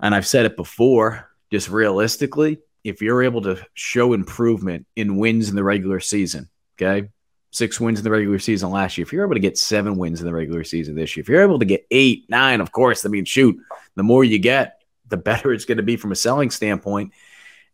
and 0.00 0.14
I've 0.14 0.26
said 0.26 0.46
it 0.46 0.56
before, 0.56 1.28
just 1.50 1.68
realistically, 1.68 2.60
if 2.84 3.02
you're 3.02 3.22
able 3.22 3.42
to 3.42 3.64
show 3.74 4.12
improvement 4.12 4.86
in 4.94 5.16
wins 5.16 5.48
in 5.48 5.56
the 5.56 5.64
regular 5.64 5.98
season, 5.98 6.48
okay, 6.76 7.08
six 7.50 7.80
wins 7.80 7.98
in 7.98 8.04
the 8.04 8.10
regular 8.10 8.38
season 8.38 8.70
last 8.70 8.96
year, 8.96 9.02
if 9.02 9.12
you're 9.12 9.24
able 9.24 9.34
to 9.34 9.40
get 9.40 9.58
seven 9.58 9.96
wins 9.96 10.20
in 10.20 10.26
the 10.26 10.32
regular 10.32 10.62
season 10.62 10.94
this 10.94 11.16
year, 11.16 11.22
if 11.22 11.28
you're 11.28 11.42
able 11.42 11.58
to 11.58 11.64
get 11.64 11.86
eight, 11.90 12.26
nine, 12.28 12.60
of 12.60 12.70
course, 12.70 13.04
I 13.04 13.08
mean, 13.08 13.24
shoot, 13.24 13.58
the 13.96 14.02
more 14.02 14.22
you 14.22 14.38
get, 14.38 14.82
the 15.08 15.16
better 15.16 15.52
it's 15.54 15.64
going 15.64 15.78
to 15.78 15.82
be 15.82 15.96
from 15.96 16.12
a 16.12 16.16
selling 16.16 16.50
standpoint. 16.50 17.12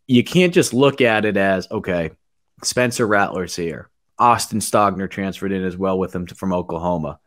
You 0.07 0.23
can't 0.23 0.53
just 0.53 0.73
look 0.73 0.99
at 0.99 1.25
it 1.25 1.37
as, 1.37 1.69
okay, 1.69 2.11
Spencer 2.63 3.07
Rattler's 3.07 3.55
here. 3.55 3.89
Austin 4.17 4.59
Stogner 4.59 5.09
transferred 5.09 5.51
in 5.51 5.63
as 5.63 5.75
well 5.75 5.97
with 5.97 6.13
him 6.13 6.27
to, 6.27 6.35
from 6.35 6.53
Oklahoma, 6.53 7.19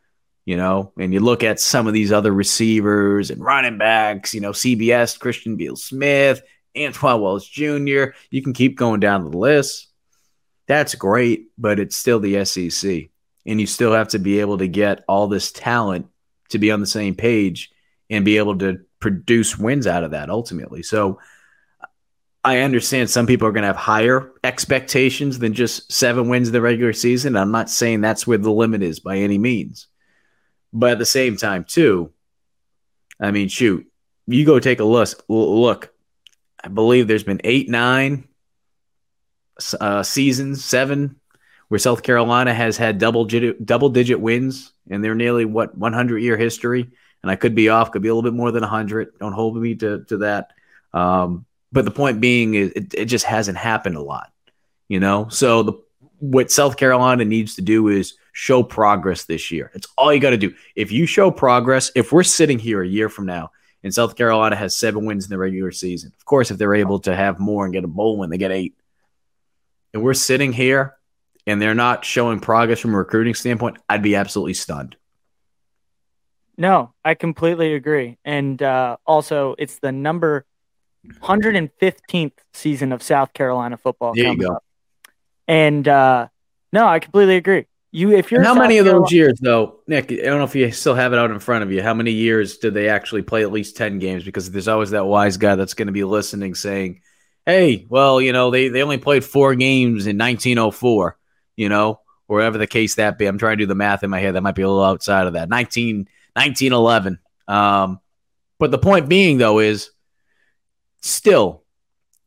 you 0.45 0.57
know, 0.57 0.93
and 0.99 1.13
you 1.13 1.21
look 1.21 1.43
at 1.43 1.61
some 1.61 1.87
of 1.87 1.95
these 1.95 2.13
other 2.13 2.33
receivers 2.33 3.31
and 3.31 3.43
running 3.43 3.79
backs, 3.79 4.35
you 4.35 4.41
know, 4.41 4.53
CBS, 4.53 5.19
Christian 5.19 5.57
Beal 5.57 5.77
Smith, 5.77 6.43
Antwane 6.77 7.21
Wells 7.21 7.49
Jr. 7.49 8.17
You 8.31 8.43
can 8.43 8.53
keep 8.53 8.77
going 8.77 9.01
down 9.01 9.31
the 9.31 9.37
list 9.37 9.89
that's 10.67 10.95
great, 10.95 11.49
but 11.59 11.79
it's 11.79 11.97
still 11.97 12.21
the 12.21 12.45
SEC. 12.45 13.09
And 13.47 13.61
you 13.61 13.67
still 13.67 13.93
have 13.93 14.09
to 14.09 14.19
be 14.19 14.41
able 14.41 14.59
to 14.59 14.69
get 14.69 15.05
all 15.07 15.29
this 15.29 15.53
talent 15.53 16.07
to 16.51 16.59
be 16.59 16.71
on 16.71 16.81
the 16.81 16.87
same 16.87 17.15
page 17.15 17.71
and 18.09 18.25
be 18.25 18.39
able 18.39 18.59
to 18.59 18.81
produce 19.01 19.59
wins 19.59 19.87
out 19.87 20.05
of 20.05 20.13
that 20.13 20.31
ultimately. 20.31 20.83
So 20.83 21.19
I 22.43 22.61
understand 22.61 23.11
some 23.11 23.27
people 23.27 23.49
are 23.49 23.53
going 23.53 23.63
to 23.63 23.69
have 23.69 23.77
higher 23.77 24.33
expectations 24.43 25.39
than 25.39 25.53
just 25.53 25.93
seven 25.93 26.29
wins 26.29 26.49
in 26.49 26.53
the 26.53 26.61
regular 26.61 26.93
season. 26.93 27.37
I'm 27.37 27.51
not 27.51 27.71
saying 27.71 28.01
that's 28.01 28.27
where 28.27 28.39
the 28.39 28.51
limit 28.51 28.83
is 28.83 29.01
by 29.01 29.19
any 29.19 29.39
means. 29.39 29.89
But 30.75 30.91
at 30.91 30.99
the 30.99 31.07
same 31.07 31.37
time, 31.37 31.65
too, 31.65 32.13
I 33.21 33.31
mean, 33.31 33.49
shoot, 33.49 33.87
you 34.27 34.45
go 34.45 34.59
take 34.59 34.81
a 34.81 34.85
look. 34.85 35.09
Look, 35.29 35.95
I 36.63 36.69
believe 36.69 37.07
there's 37.07 37.23
been 37.23 37.41
eight, 37.45 37.71
nine, 37.71 38.27
uh, 39.81 40.03
seasons, 40.03 40.65
seven, 40.65 41.21
where 41.69 41.79
South 41.79 42.03
Carolina 42.03 42.53
has 42.53 42.77
had 42.77 42.99
double 42.99 43.25
digit, 43.25 43.65
double 43.65 43.89
digit 43.89 44.21
wins 44.21 44.73
in 44.89 45.01
their 45.01 45.15
nearly 45.15 45.45
what 45.45 45.79
100 45.79 46.19
year 46.19 46.37
history. 46.37 46.91
And 47.23 47.31
I 47.31 47.37
could 47.37 47.55
be 47.55 47.69
off, 47.69 47.93
could 47.93 48.03
be 48.03 48.09
a 48.09 48.15
little 48.15 48.29
bit 48.29 48.37
more 48.37 48.51
than 48.51 48.63
100. 48.63 49.19
Don't 49.19 49.33
hold 49.33 49.57
me 49.57 49.77
to, 49.77 50.05
to 50.05 50.17
that. 50.19 50.53
Um, 50.93 51.47
but 51.73 51.85
the 51.85 51.91
point 51.91 52.21
being 52.21 52.55
is 52.55 52.71
it, 52.73 52.95
it 52.95 53.05
just 53.07 53.25
hasn't 53.25 53.59
happened 53.59 53.97
a 53.97 54.03
lot, 54.03 54.33
you 54.89 55.01
know? 55.01 55.29
So 55.29 55.63
the 55.63 55.73
what 56.19 56.51
South 56.51 56.77
Carolina 56.77 57.25
needs 57.25 57.57
to 57.57 57.63
do 57.63 57.89
is 57.89 58.15
show 58.35 58.63
progress 58.63 59.25
this 59.25 59.51
year. 59.51 59.71
It's 59.75 59.87
all 59.97 60.13
you 60.13 60.21
got 60.21 60.31
to 60.31 60.37
do. 60.37 60.55
If 60.77 60.93
you 60.93 61.07
show 61.07 61.31
progress, 61.31 61.91
if 61.95 62.13
we're 62.13 62.25
sitting 62.25 62.59
here 62.59 62.83
a 62.83 62.87
year 62.87 63.09
from 63.09 63.25
now 63.25 63.53
and 63.83 63.95
South 63.95 64.17
Carolina 64.17 64.57
has 64.57 64.77
seven 64.77 65.07
wins 65.07 65.25
in 65.25 65.31
the 65.31 65.39
regular 65.39 65.71
season, 65.71 66.13
of 66.19 66.25
course, 66.27 66.51
if 66.51 66.59
they're 66.59 66.75
able 66.75 66.99
to 67.01 67.15
have 67.15 67.39
more 67.39 67.65
and 67.65 67.73
get 67.73 67.85
a 67.85 67.89
bowl 67.89 68.19
win, 68.19 68.29
they 68.29 68.37
get 68.37 68.51
eight 68.51 68.75
and 69.95 70.03
we're 70.03 70.13
sitting 70.13 70.53
here 70.53 70.97
and 71.47 71.63
they're 71.63 71.75
not 71.75 72.05
showing 72.05 72.41
progress 72.41 72.81
from 72.81 72.95
a 72.95 72.99
recruiting 72.99 73.35
standpoint, 73.35 73.79
I'd 73.89 74.03
be 74.03 74.17
absolutely 74.17 74.55
stunned. 74.55 74.97
No, 76.57 76.93
I 77.05 77.15
completely 77.15 77.75
agree. 77.75 78.19
And 78.25 78.61
uh, 78.63 78.97
also, 79.07 79.55
it's 79.59 79.79
the 79.79 79.93
number 79.93 80.45
115th 81.21 82.33
season 82.53 82.93
of 82.93 83.03
South 83.03 83.33
Carolina 83.33 83.77
football. 83.77 84.15
There 84.15 84.33
you 84.33 84.37
go. 84.37 84.55
Up. 84.55 84.65
And 85.47 85.87
uh, 85.87 86.29
no, 86.73 86.87
I 86.87 86.99
completely 86.99 87.37
agree. 87.37 87.67
You, 87.95 88.11
if 88.11 88.33
you're 88.33 88.41
and 88.41 88.47
how 88.49 88.55
South 88.55 88.63
many 88.63 88.79
of 88.79 88.87
Carolina- 88.87 89.05
those 89.05 89.13
years 89.13 89.39
though, 89.41 89.77
Nick? 89.87 90.11
I 90.11 90.17
don't 90.17 90.39
know 90.39 90.45
if 90.45 90.57
you 90.57 90.73
still 90.73 90.97
have 90.97 91.13
it 91.13 91.19
out 91.21 91.31
in 91.31 91.39
front 91.39 91.63
of 91.63 91.71
you. 91.71 91.81
How 91.81 91.95
many 91.95 92.11
years 92.11 92.59
did 92.59 92.75
they 92.75 92.89
actually 92.89 93.23
play 93.23 93.43
at 93.43 93.53
least 93.53 93.77
ten 93.77 94.01
games? 94.01 94.25
Because 94.25 94.51
there's 94.51 94.67
always 94.67 94.91
that 94.91 95.07
wise 95.07 95.37
guy 95.37 95.55
that's 95.55 95.75
going 95.75 95.87
to 95.87 95.93
be 95.93 96.03
listening, 96.03 96.57
saying, 96.57 97.03
hey, 97.47 97.87
well, 97.89 98.21
you 98.21 98.33
know, 98.33 98.51
they, 98.51 98.67
they 98.67 98.83
only 98.83 98.99
played 98.99 99.25
four 99.25 99.55
games 99.55 100.09
in 100.09 100.19
1904, 100.19 101.17
you 101.55 101.69
know, 101.69 102.01
wherever 102.27 102.59
the 102.59 102.67
case 102.67 102.97
that 102.97 103.17
be. 103.17 103.27
I'm 103.27 103.39
trying 103.39 103.59
to 103.59 103.63
do 103.63 103.69
the 103.69 103.77
math 103.77 104.03
in 104.03 104.11
my 104.11 104.19
head. 104.19 104.35
That 104.35 104.43
might 104.43 104.57
be 104.57 104.63
a 104.63 104.69
little 104.69 104.83
outside 104.83 105.29
of 105.29 105.35
that. 105.35 105.49
19, 105.49 106.09
1911. 106.35 107.21
Um, 107.47 108.01
but 108.59 108.73
the 108.73 108.79
point 108.79 109.09
being, 109.09 109.39
though, 109.39 109.61
is 109.61 109.91
still, 111.01 111.63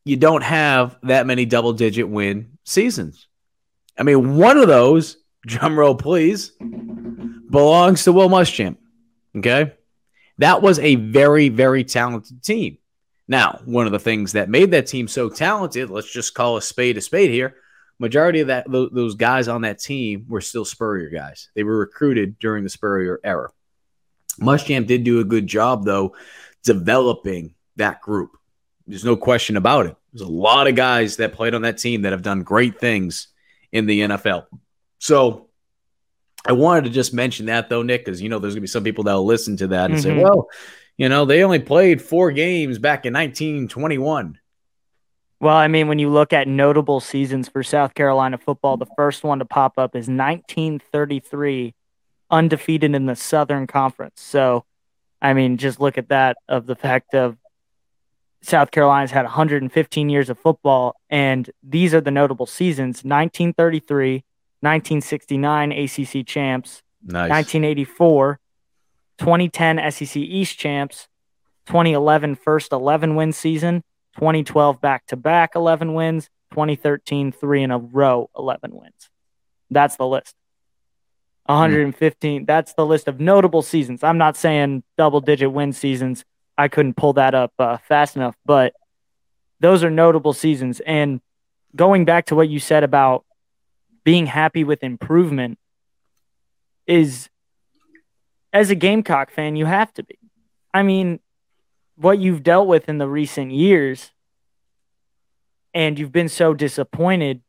you 0.05 0.15
don't 0.15 0.43
have 0.43 0.97
that 1.03 1.25
many 1.25 1.43
double 1.43 1.73
digit 1.73 2.07
win 2.07 2.57
seasons. 2.63 3.27
I 3.99 4.03
mean, 4.03 4.37
one 4.37 4.57
of 4.57 4.69
those, 4.69 5.17
drum 5.45 5.77
roll 5.77 5.95
please, 5.95 6.51
belongs 6.59 8.03
to 8.03 8.11
Will 8.11 8.29
Muschamp. 8.29 8.77
Okay. 9.35 9.73
That 10.39 10.61
was 10.61 10.79
a 10.79 10.95
very, 10.95 11.49
very 11.49 11.83
talented 11.83 12.43
team. 12.43 12.77
Now, 13.27 13.59
one 13.65 13.85
of 13.85 13.91
the 13.91 13.99
things 13.99 14.33
that 14.33 14.49
made 14.49 14.71
that 14.71 14.87
team 14.87 15.07
so 15.07 15.29
talented, 15.29 15.89
let's 15.89 16.11
just 16.11 16.33
call 16.33 16.57
a 16.57 16.61
spade 16.61 16.97
a 16.97 17.01
spade 17.01 17.31
here. 17.31 17.55
Majority 17.99 18.41
of 18.41 18.47
that 18.47 18.69
those 18.69 19.15
guys 19.15 19.47
on 19.47 19.61
that 19.61 19.79
team 19.79 20.25
were 20.29 20.41
still 20.41 20.65
Spurrier 20.65 21.09
guys. 21.09 21.49
They 21.55 21.63
were 21.63 21.79
recruited 21.79 22.37
during 22.37 22.63
the 22.63 22.69
Spurrier 22.69 23.19
era. 23.23 23.49
Muschamp 24.39 24.85
did 24.85 25.03
do 25.03 25.19
a 25.19 25.23
good 25.23 25.47
job 25.47 25.83
though 25.83 26.15
developing 26.63 27.55
that 27.77 28.01
group. 28.01 28.37
There's 28.85 29.03
no 29.03 29.17
question 29.17 29.57
about 29.57 29.87
it. 29.87 29.95
There's 30.13 30.27
a 30.27 30.31
lot 30.31 30.67
of 30.67 30.75
guys 30.75 31.17
that 31.17 31.33
played 31.33 31.55
on 31.55 31.63
that 31.63 31.79
team 31.79 32.03
that 32.03 32.11
have 32.11 32.21
done 32.21 32.43
great 32.43 32.79
things 32.79 33.29
in 33.71 33.87
the 33.87 34.01
NFL. 34.01 34.45
So 34.99 35.47
I 36.45 36.53
wanted 36.53 36.85
to 36.85 36.89
just 36.91 37.13
mention 37.13 37.47
that 37.47 37.69
though, 37.69 37.83
Nick, 37.83 38.05
because 38.05 38.21
you 38.21 38.29
know 38.29 38.39
there's 38.39 38.53
gonna 38.53 38.61
be 38.61 38.67
some 38.67 38.83
people 38.83 39.03
that 39.05 39.13
will 39.13 39.25
listen 39.25 39.57
to 39.57 39.67
that 39.67 39.91
and 39.91 39.99
say, 39.99 40.09
Mhm. 40.11 40.23
well, 40.23 40.47
you 40.97 41.09
know, 41.09 41.25
they 41.25 41.43
only 41.43 41.59
played 41.59 42.01
four 42.01 42.31
games 42.31 42.79
back 42.79 43.05
in 43.05 43.13
1921. 43.13 44.39
Well, 45.39 45.55
I 45.55 45.67
mean, 45.67 45.87
when 45.87 45.99
you 45.99 46.09
look 46.09 46.33
at 46.33 46.47
notable 46.47 46.99
seasons 46.99 47.47
for 47.47 47.61
South 47.61 47.93
Carolina 47.93 48.39
football, 48.39 48.75
the 48.77 48.87
first 48.97 49.23
one 49.23 49.37
to 49.39 49.45
pop 49.45 49.73
up 49.77 49.95
is 49.95 50.09
1933, 50.09 51.75
undefeated 52.31 52.95
in 52.95 53.05
the 53.05 53.15
Southern 53.15 53.67
Conference. 53.67 54.19
So, 54.19 54.65
I 55.21 55.33
mean, 55.33 55.57
just 55.57 55.79
look 55.79 55.97
at 55.99 56.09
that 56.09 56.37
of 56.49 56.65
the 56.65 56.75
fact 56.75 57.13
of 57.13 57.37
South 58.41 58.71
Carolina's 58.71 59.11
had 59.11 59.25
115 59.25 60.09
years 60.09 60.29
of 60.29 60.39
football, 60.39 60.95
and 61.09 61.49
these 61.61 61.93
are 61.93 62.01
the 62.01 62.11
notable 62.11 62.45
seasons 62.47 63.03
1933, 63.03 64.23
1969 64.61 65.71
ACC 65.71 66.25
champs, 66.25 66.81
Nice. 67.03 67.29
1984, 67.29 68.39
2010 69.19 69.91
SEC 69.91 70.17
East 70.17 70.57
champs, 70.57 71.07
2011 71.67 72.35
first 72.35 72.71
11 72.71 73.15
win 73.15 73.31
season, 73.31 73.83
2012 74.15 74.81
back 74.81 75.05
to 75.07 75.15
back 75.15 75.55
11 75.55 75.93
wins, 75.93 76.29
2013 76.51 77.31
three 77.31 77.63
in 77.63 77.71
a 77.71 77.77
row 77.77 78.29
11 78.37 78.71
wins. 78.73 79.09
That's 79.69 79.95
the 79.97 80.07
list. 80.07 80.35
115. 81.45 82.45
That's 82.45 82.73
the 82.73 82.85
list 82.85 83.07
of 83.07 83.19
notable 83.19 83.61
seasons. 83.61 84.03
I'm 84.03 84.17
not 84.17 84.35
saying 84.35 84.83
double 84.97 85.21
digit 85.21 85.51
win 85.51 85.71
seasons. 85.71 86.25
I 86.57 86.67
couldn't 86.67 86.95
pull 86.95 87.13
that 87.13 87.35
up 87.35 87.53
uh, 87.59 87.77
fast 87.77 88.15
enough, 88.15 88.35
but 88.45 88.73
those 89.59 89.83
are 89.83 89.89
notable 89.89 90.33
seasons. 90.33 90.79
And 90.81 91.21
going 91.75 92.05
back 92.05 92.25
to 92.27 92.35
what 92.35 92.49
you 92.49 92.59
said 92.59 92.83
about 92.83 93.23
being 94.07 94.25
happy 94.25 94.63
with 94.63 94.83
improvement 94.83 95.59
is 96.85 97.27
as 98.53 98.69
a 98.69 98.75
Gamecock 98.75 99.29
fan, 99.31 99.57
you 99.57 99.65
have 99.65 99.93
to 99.95 100.03
be. 100.03 100.17
I 100.73 100.81
mean, 100.81 101.19
what 101.97 102.17
you've 102.17 102.41
dealt 102.41 102.69
with 102.69 102.87
in 102.87 102.99
the 102.99 103.09
recent 103.09 103.51
years 103.51 104.13
and 105.73 105.99
you've 105.99 106.13
been 106.13 106.29
so 106.29 106.53
disappointed. 106.53 107.41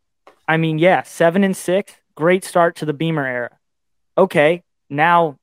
I 0.49 0.57
mean, 0.57 0.81
yeah, 0.81 1.05
seven 1.05 1.45
and 1.45 1.57
six, 1.57 1.93
great 2.17 2.43
start 2.43 2.75
to 2.79 2.85
the 2.85 2.93
Beamer 2.93 3.25
era. 3.25 3.57
Okay, 4.17 4.65
now 4.91 5.39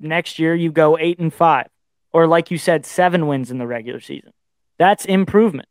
next 0.00 0.38
year 0.38 0.54
you 0.54 0.72
go 0.72 0.96
eight 0.96 1.18
and 1.18 1.30
five, 1.32 1.66
or 2.10 2.26
like 2.26 2.50
you 2.50 2.56
said, 2.56 2.86
seven 2.86 3.26
wins 3.26 3.50
in 3.50 3.58
the 3.58 3.66
regular 3.66 4.00
season. 4.00 4.32
That's 4.78 5.04
improvement. 5.04 5.68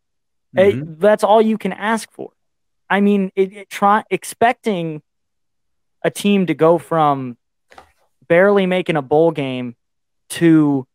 Mhm. 0.56 0.62
It- 0.62 1.00
that's 1.00 1.24
all 1.24 1.42
you 1.42 1.58
can 1.58 1.74
ask 1.74 2.12
for. 2.12 2.30
I 2.90 3.02
mean, 3.02 3.32
it, 3.36 3.54
it 3.54 3.70
try 3.70 4.04
expecting 4.10 5.02
a 6.04 6.10
team 6.10 6.46
to 6.48 6.54
go 6.54 6.78
from 6.78 7.38
barely 8.28 8.66
making 8.66 8.96
a 8.96 9.02
bowl 9.02 9.32
game 9.32 9.76
to 10.30 10.88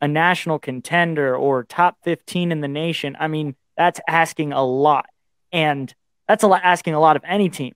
a 0.00 0.08
national 0.08 0.58
contender 0.58 1.36
or 1.36 1.64
top 1.64 1.98
15 2.04 2.52
in 2.52 2.60
the 2.60 2.68
nation. 2.68 3.16
I 3.18 3.28
mean, 3.28 3.56
that's 3.76 4.00
asking 4.08 4.52
a 4.52 4.64
lot. 4.64 5.06
And 5.52 5.92
that's 6.28 6.42
a 6.42 6.48
lot 6.48 6.62
asking 6.64 6.94
a 6.94 7.00
lot 7.00 7.16
of 7.16 7.22
any 7.24 7.48
team. 7.48 7.74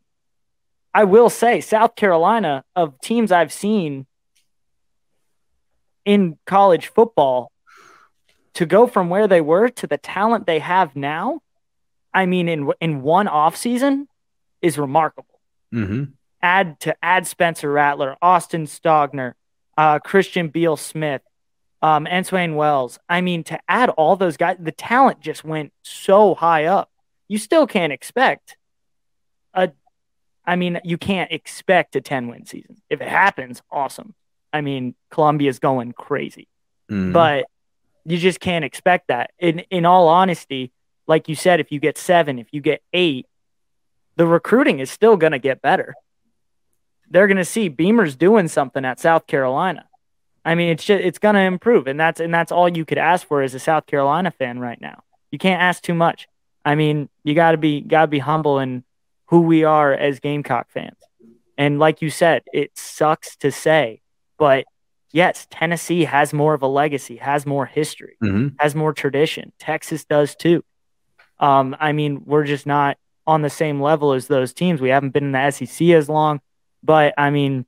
I 0.92 1.04
will 1.04 1.30
say 1.30 1.60
South 1.60 1.94
Carolina 1.94 2.64
of 2.74 3.00
teams 3.00 3.30
I've 3.30 3.52
seen 3.52 4.06
in 6.04 6.38
college 6.46 6.88
football 6.88 7.52
to 8.54 8.66
go 8.66 8.86
from 8.86 9.08
where 9.08 9.28
they 9.28 9.40
were 9.40 9.68
to 9.68 9.86
the 9.86 9.98
talent 9.98 10.46
they 10.46 10.58
have 10.58 10.96
now, 10.96 11.40
I 12.12 12.26
mean 12.26 12.48
in 12.48 12.70
in 12.80 13.02
one 13.02 13.26
offseason 13.26 14.06
is 14.62 14.78
remarkable. 14.78 15.40
Mhm. 15.72 16.12
Add 16.42 16.80
to 16.80 16.96
add 17.04 17.26
Spencer 17.26 17.70
Rattler, 17.70 18.16
Austin 18.22 18.64
Stogner, 18.64 19.34
uh, 19.76 19.98
Christian 20.00 20.48
Beal 20.48 20.76
Smith, 20.76 21.22
um, 21.82 22.06
Antwane 22.06 22.54
Wells. 22.56 22.98
I 23.08 23.20
mean, 23.20 23.44
to 23.44 23.58
add 23.68 23.90
all 23.90 24.16
those 24.16 24.36
guys, 24.36 24.56
the 24.58 24.72
talent 24.72 25.20
just 25.20 25.44
went 25.44 25.72
so 25.82 26.34
high 26.34 26.64
up. 26.64 26.90
You 27.28 27.38
still 27.38 27.66
can't 27.66 27.92
expect 27.92 28.56
a 29.54 29.70
I 30.46 30.56
mean, 30.56 30.80
you 30.84 30.96
can't 30.98 31.30
expect 31.30 31.94
a 31.96 32.00
10 32.00 32.26
win 32.28 32.44
season. 32.46 32.76
If 32.88 33.00
it 33.00 33.08
happens, 33.08 33.62
awesome. 33.70 34.14
I 34.52 34.62
mean, 34.62 34.94
Columbia's 35.10 35.58
going 35.58 35.92
crazy 35.92 36.48
Mhm. 36.90 37.12
but 37.12 37.44
you 38.04 38.18
just 38.18 38.40
can't 38.40 38.64
expect 38.64 39.08
that. 39.08 39.30
In 39.38 39.60
in 39.70 39.84
all 39.86 40.08
honesty, 40.08 40.72
like 41.10 41.28
you 41.28 41.34
said, 41.34 41.58
if 41.60 41.70
you 41.72 41.80
get 41.80 41.98
seven, 41.98 42.38
if 42.38 42.46
you 42.52 42.60
get 42.60 42.82
eight, 42.92 43.26
the 44.16 44.26
recruiting 44.26 44.78
is 44.78 44.90
still 44.90 45.16
going 45.16 45.32
to 45.32 45.38
get 45.40 45.60
better. 45.60 45.94
They're 47.10 47.26
going 47.26 47.36
to 47.36 47.44
see 47.44 47.68
Beamer's 47.68 48.14
doing 48.14 48.46
something 48.48 48.84
at 48.84 49.00
South 49.00 49.26
Carolina. 49.26 49.86
I 50.44 50.54
mean, 50.54 50.70
it's 50.70 50.84
just, 50.84 51.02
it's 51.02 51.18
going 51.18 51.34
to 51.34 51.40
improve, 51.42 51.86
and 51.86 51.98
that's 52.00 52.20
and 52.20 52.32
that's 52.32 52.52
all 52.52 52.68
you 52.68 52.84
could 52.86 52.96
ask 52.98 53.26
for 53.26 53.42
as 53.42 53.54
a 53.54 53.58
South 53.58 53.86
Carolina 53.86 54.30
fan 54.30 54.58
right 54.58 54.80
now. 54.80 55.02
You 55.32 55.38
can't 55.38 55.60
ask 55.60 55.82
too 55.82 55.94
much. 55.94 56.28
I 56.64 56.76
mean, 56.76 57.08
you 57.24 57.34
got 57.34 57.50
to 57.52 57.58
be 57.58 57.80
got 57.82 58.02
to 58.02 58.06
be 58.06 58.20
humble 58.20 58.58
in 58.60 58.84
who 59.26 59.40
we 59.42 59.64
are 59.64 59.92
as 59.92 60.18
Gamecock 60.20 60.70
fans. 60.70 60.96
And 61.58 61.78
like 61.78 62.00
you 62.00 62.08
said, 62.10 62.42
it 62.54 62.70
sucks 62.78 63.36
to 63.38 63.52
say, 63.52 64.00
but 64.38 64.64
yes, 65.12 65.46
Tennessee 65.50 66.04
has 66.04 66.32
more 66.32 66.54
of 66.54 66.62
a 66.62 66.66
legacy, 66.66 67.16
has 67.16 67.44
more 67.44 67.66
history, 67.66 68.16
Mhm. 68.22 68.54
has 68.60 68.74
more 68.74 68.92
tradition. 68.94 69.52
Texas 69.58 70.04
does 70.04 70.34
too. 70.34 70.64
Um, 71.40 71.74
I 71.80 71.92
mean, 71.92 72.22
we're 72.26 72.44
just 72.44 72.66
not 72.66 72.96
on 73.26 73.42
the 73.42 73.50
same 73.50 73.80
level 73.80 74.12
as 74.12 74.28
those 74.28 74.52
teams. 74.52 74.80
We 74.80 74.90
haven't 74.90 75.10
been 75.10 75.24
in 75.24 75.32
the 75.32 75.50
SEC 75.50 75.88
as 75.90 76.08
long, 76.08 76.40
but 76.82 77.14
I 77.18 77.30
mean, 77.30 77.66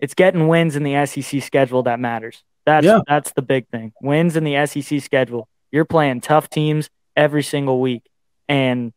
it's 0.00 0.14
getting 0.14 0.48
wins 0.48 0.74
in 0.74 0.82
the 0.82 1.06
SEC 1.06 1.42
schedule 1.42 1.84
that 1.84 2.00
matters. 2.00 2.42
That's 2.64 2.84
Yeah. 2.86 3.00
that's 3.06 3.32
the 3.32 3.42
big 3.42 3.68
thing. 3.68 3.92
Wins 4.02 4.36
in 4.36 4.44
the 4.44 4.56
SEC 4.66 5.00
schedule. 5.00 5.48
You're 5.70 5.84
playing 5.84 6.20
tough 6.22 6.48
teams 6.50 6.90
every 7.16 7.42
single 7.42 7.80
week, 7.80 8.02
and 8.48 8.92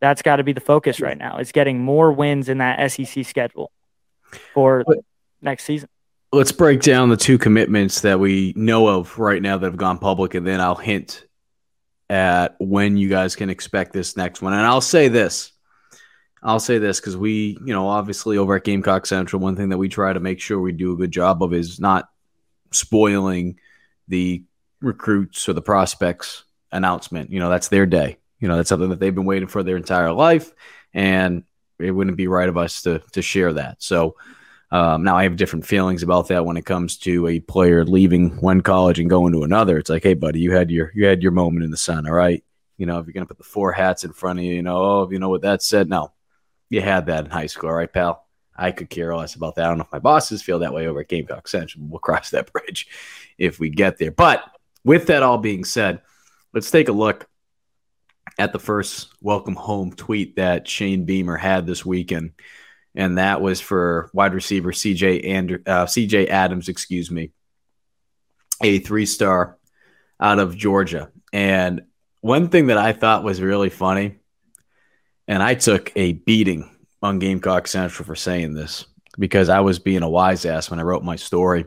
that's 0.00 0.22
got 0.22 0.36
to 0.36 0.44
be 0.44 0.52
the 0.52 0.60
focus 0.60 1.00
right 1.00 1.16
now. 1.18 1.38
Is 1.38 1.52
getting 1.52 1.80
more 1.80 2.12
wins 2.12 2.48
in 2.48 2.58
that 2.58 2.78
SEC 2.92 3.24
schedule 3.24 3.70
for 4.54 4.84
But- 4.86 4.98
next 5.42 5.64
season. 5.64 5.88
Let's 6.32 6.52
break 6.52 6.80
down 6.82 7.08
the 7.08 7.16
two 7.16 7.38
commitments 7.38 8.00
that 8.02 8.18
we 8.20 8.52
know 8.56 8.88
of 8.88 9.18
right 9.18 9.40
now 9.40 9.56
that 9.58 9.66
have 9.66 9.76
gone 9.76 9.98
public, 9.98 10.34
and 10.34 10.46
then 10.46 10.60
I'll 10.60 10.74
hint 10.74 11.24
at 12.08 12.54
when 12.58 12.96
you 12.96 13.08
guys 13.08 13.36
can 13.36 13.50
expect 13.50 13.92
this 13.92 14.16
next 14.16 14.42
one. 14.42 14.52
And 14.52 14.62
I'll 14.62 14.80
say 14.80 15.08
this. 15.08 15.52
I'll 16.42 16.60
say 16.60 16.78
this 16.78 17.00
because 17.00 17.16
we, 17.16 17.58
you 17.64 17.72
know, 17.72 17.88
obviously 17.88 18.38
over 18.38 18.54
at 18.54 18.64
Gamecock 18.64 19.06
Central, 19.06 19.42
one 19.42 19.56
thing 19.56 19.70
that 19.70 19.78
we 19.78 19.88
try 19.88 20.12
to 20.12 20.20
make 20.20 20.40
sure 20.40 20.60
we 20.60 20.72
do 20.72 20.92
a 20.92 20.96
good 20.96 21.10
job 21.10 21.42
of 21.42 21.52
is 21.52 21.80
not 21.80 22.08
spoiling 22.70 23.58
the 24.08 24.44
recruits 24.80 25.48
or 25.48 25.54
the 25.54 25.62
prospects 25.62 26.44
announcement. 26.70 27.30
You 27.30 27.40
know, 27.40 27.50
that's 27.50 27.68
their 27.68 27.86
day. 27.86 28.18
You 28.38 28.48
know, 28.48 28.56
that's 28.56 28.68
something 28.68 28.90
that 28.90 29.00
they've 29.00 29.14
been 29.14 29.24
waiting 29.24 29.48
for 29.48 29.62
their 29.62 29.76
entire 29.76 30.12
life, 30.12 30.52
and 30.92 31.42
it 31.78 31.90
wouldn't 31.90 32.16
be 32.16 32.28
right 32.28 32.48
of 32.48 32.56
us 32.56 32.82
to 32.82 33.02
to 33.12 33.22
share 33.22 33.54
that. 33.54 33.82
So 33.82 34.16
um, 34.76 35.04
now 35.04 35.16
I 35.16 35.22
have 35.22 35.36
different 35.36 35.64
feelings 35.64 36.02
about 36.02 36.28
that 36.28 36.44
when 36.44 36.58
it 36.58 36.66
comes 36.66 36.98
to 36.98 37.26
a 37.28 37.40
player 37.40 37.82
leaving 37.82 38.36
one 38.42 38.60
college 38.60 38.98
and 38.98 39.08
going 39.08 39.32
to 39.32 39.42
another. 39.42 39.78
It's 39.78 39.88
like, 39.88 40.02
hey, 40.02 40.12
buddy, 40.12 40.40
you 40.40 40.52
had 40.52 40.70
your 40.70 40.92
you 40.94 41.06
had 41.06 41.22
your 41.22 41.32
moment 41.32 41.64
in 41.64 41.70
the 41.70 41.78
sun, 41.78 42.06
all 42.06 42.12
right. 42.12 42.44
You 42.76 42.84
know, 42.84 42.98
if 42.98 43.06
you're 43.06 43.14
gonna 43.14 43.24
put 43.24 43.38
the 43.38 43.44
four 43.44 43.72
hats 43.72 44.04
in 44.04 44.12
front 44.12 44.38
of 44.38 44.44
you, 44.44 44.52
you 44.52 44.62
know, 44.62 44.76
oh, 44.76 45.10
you 45.10 45.18
know 45.18 45.30
what 45.30 45.40
that 45.42 45.62
said. 45.62 45.88
No, 45.88 46.12
you 46.68 46.82
had 46.82 47.06
that 47.06 47.24
in 47.24 47.30
high 47.30 47.46
school, 47.46 47.70
all 47.70 47.76
right, 47.76 47.90
pal. 47.90 48.26
I 48.54 48.70
could 48.70 48.90
care 48.90 49.16
less 49.16 49.34
about 49.34 49.54
that. 49.54 49.64
I 49.64 49.68
don't 49.68 49.78
know 49.78 49.84
if 49.84 49.92
my 49.92 49.98
bosses 49.98 50.42
feel 50.42 50.58
that 50.58 50.74
way 50.74 50.86
over 50.86 51.00
at 51.00 51.08
Gamecock 51.08 51.48
Central. 51.48 51.86
We'll 51.86 51.98
cross 51.98 52.28
that 52.30 52.52
bridge 52.52 52.86
if 53.38 53.58
we 53.58 53.70
get 53.70 53.96
there. 53.96 54.10
But 54.10 54.44
with 54.84 55.06
that 55.06 55.22
all 55.22 55.38
being 55.38 55.64
said, 55.64 56.02
let's 56.52 56.70
take 56.70 56.90
a 56.90 56.92
look 56.92 57.26
at 58.38 58.52
the 58.52 58.58
first 58.58 59.08
welcome 59.22 59.54
home 59.54 59.94
tweet 59.94 60.36
that 60.36 60.68
Shane 60.68 61.06
Beamer 61.06 61.38
had 61.38 61.66
this 61.66 61.86
weekend 61.86 62.32
and 62.96 63.18
that 63.18 63.40
was 63.40 63.60
for 63.60 64.10
wide 64.12 64.34
receiver 64.34 64.72
CJ 64.72 65.26
Andrew, 65.26 65.58
uh, 65.66 65.84
CJ 65.84 66.28
Adams, 66.28 66.68
excuse 66.68 67.10
me, 67.10 67.30
a 68.62 68.78
three 68.78 69.06
star 69.06 69.58
out 70.18 70.38
of 70.38 70.56
Georgia. 70.56 71.10
And 71.32 71.82
one 72.22 72.48
thing 72.48 72.68
that 72.68 72.78
I 72.78 72.92
thought 72.92 73.22
was 73.22 73.40
really 73.40 73.68
funny, 73.68 74.16
and 75.28 75.42
I 75.42 75.54
took 75.54 75.92
a 75.94 76.12
beating 76.12 76.70
on 77.02 77.18
Gamecock 77.18 77.66
Central 77.66 78.06
for 78.06 78.16
saying 78.16 78.54
this 78.54 78.86
because 79.18 79.48
I 79.48 79.60
was 79.60 79.78
being 79.78 80.02
a 80.02 80.08
wise 80.08 80.46
ass 80.46 80.70
when 80.70 80.80
I 80.80 80.84
wrote 80.84 81.04
my 81.04 81.16
story. 81.16 81.66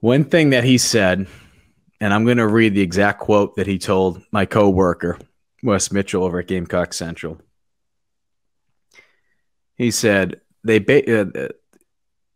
One 0.00 0.24
thing 0.24 0.50
that 0.50 0.64
he 0.64 0.76
said, 0.76 1.26
and 2.00 2.12
I'm 2.12 2.24
going 2.24 2.36
to 2.36 2.46
read 2.46 2.74
the 2.74 2.82
exact 2.82 3.20
quote 3.20 3.56
that 3.56 3.66
he 3.66 3.78
told 3.78 4.22
my 4.30 4.44
coworker 4.44 5.18
Wes 5.62 5.90
Mitchell 5.90 6.24
over 6.24 6.40
at 6.40 6.46
Gamecock 6.46 6.92
Central. 6.92 7.40
He 9.76 9.90
said 9.90 10.40
they 10.62 10.78
ba- 10.78 11.22
uh, 11.22 11.48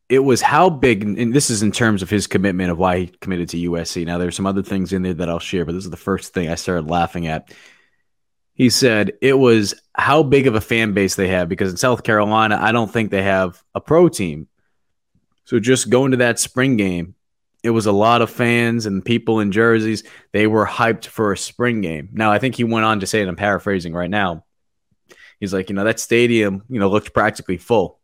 it 0.08 0.20
was 0.20 0.40
how 0.40 0.70
big, 0.70 1.04
and 1.04 1.34
this 1.34 1.50
is 1.50 1.62
in 1.62 1.70
terms 1.70 2.02
of 2.02 2.08
his 2.08 2.26
commitment 2.26 2.70
of 2.70 2.78
why 2.78 2.98
he 3.00 3.06
committed 3.20 3.50
to 3.50 3.70
USC. 3.70 4.06
Now 4.06 4.16
there's 4.18 4.36
some 4.36 4.46
other 4.46 4.62
things 4.62 4.92
in 4.92 5.02
there 5.02 5.14
that 5.14 5.28
I'll 5.28 5.38
share, 5.38 5.64
but 5.64 5.72
this 5.72 5.84
is 5.84 5.90
the 5.90 5.96
first 5.96 6.32
thing 6.32 6.48
I 6.48 6.54
started 6.54 6.88
laughing 6.88 7.26
at. 7.26 7.52
He 8.54 8.70
said 8.70 9.12
it 9.20 9.34
was 9.34 9.74
how 9.94 10.22
big 10.22 10.46
of 10.46 10.54
a 10.54 10.60
fan 10.60 10.92
base 10.92 11.14
they 11.14 11.28
have 11.28 11.48
because 11.48 11.70
in 11.70 11.76
South 11.76 12.02
Carolina, 12.02 12.58
I 12.60 12.72
don't 12.72 12.90
think 12.90 13.10
they 13.10 13.22
have 13.22 13.62
a 13.74 13.80
pro 13.80 14.08
team. 14.08 14.48
So 15.44 15.60
just 15.60 15.90
going 15.90 16.10
to 16.10 16.16
that 16.18 16.38
spring 16.38 16.76
game, 16.76 17.14
it 17.62 17.70
was 17.70 17.86
a 17.86 17.92
lot 17.92 18.22
of 18.22 18.30
fans 18.30 18.86
and 18.86 19.04
people 19.04 19.40
in 19.40 19.52
jerseys. 19.52 20.04
They 20.32 20.46
were 20.46 20.66
hyped 20.66 21.06
for 21.06 21.32
a 21.32 21.38
spring 21.38 21.82
game. 21.82 22.08
Now 22.12 22.32
I 22.32 22.38
think 22.38 22.54
he 22.54 22.64
went 22.64 22.86
on 22.86 23.00
to 23.00 23.06
say, 23.06 23.20
and 23.20 23.28
I'm 23.28 23.36
paraphrasing 23.36 23.92
right 23.92 24.10
now. 24.10 24.44
He's 25.40 25.52
like, 25.52 25.68
you 25.68 25.74
know, 25.74 25.84
that 25.84 26.00
stadium, 26.00 26.64
you 26.68 26.80
know, 26.80 26.90
looked 26.90 27.14
practically 27.14 27.58
full. 27.58 28.00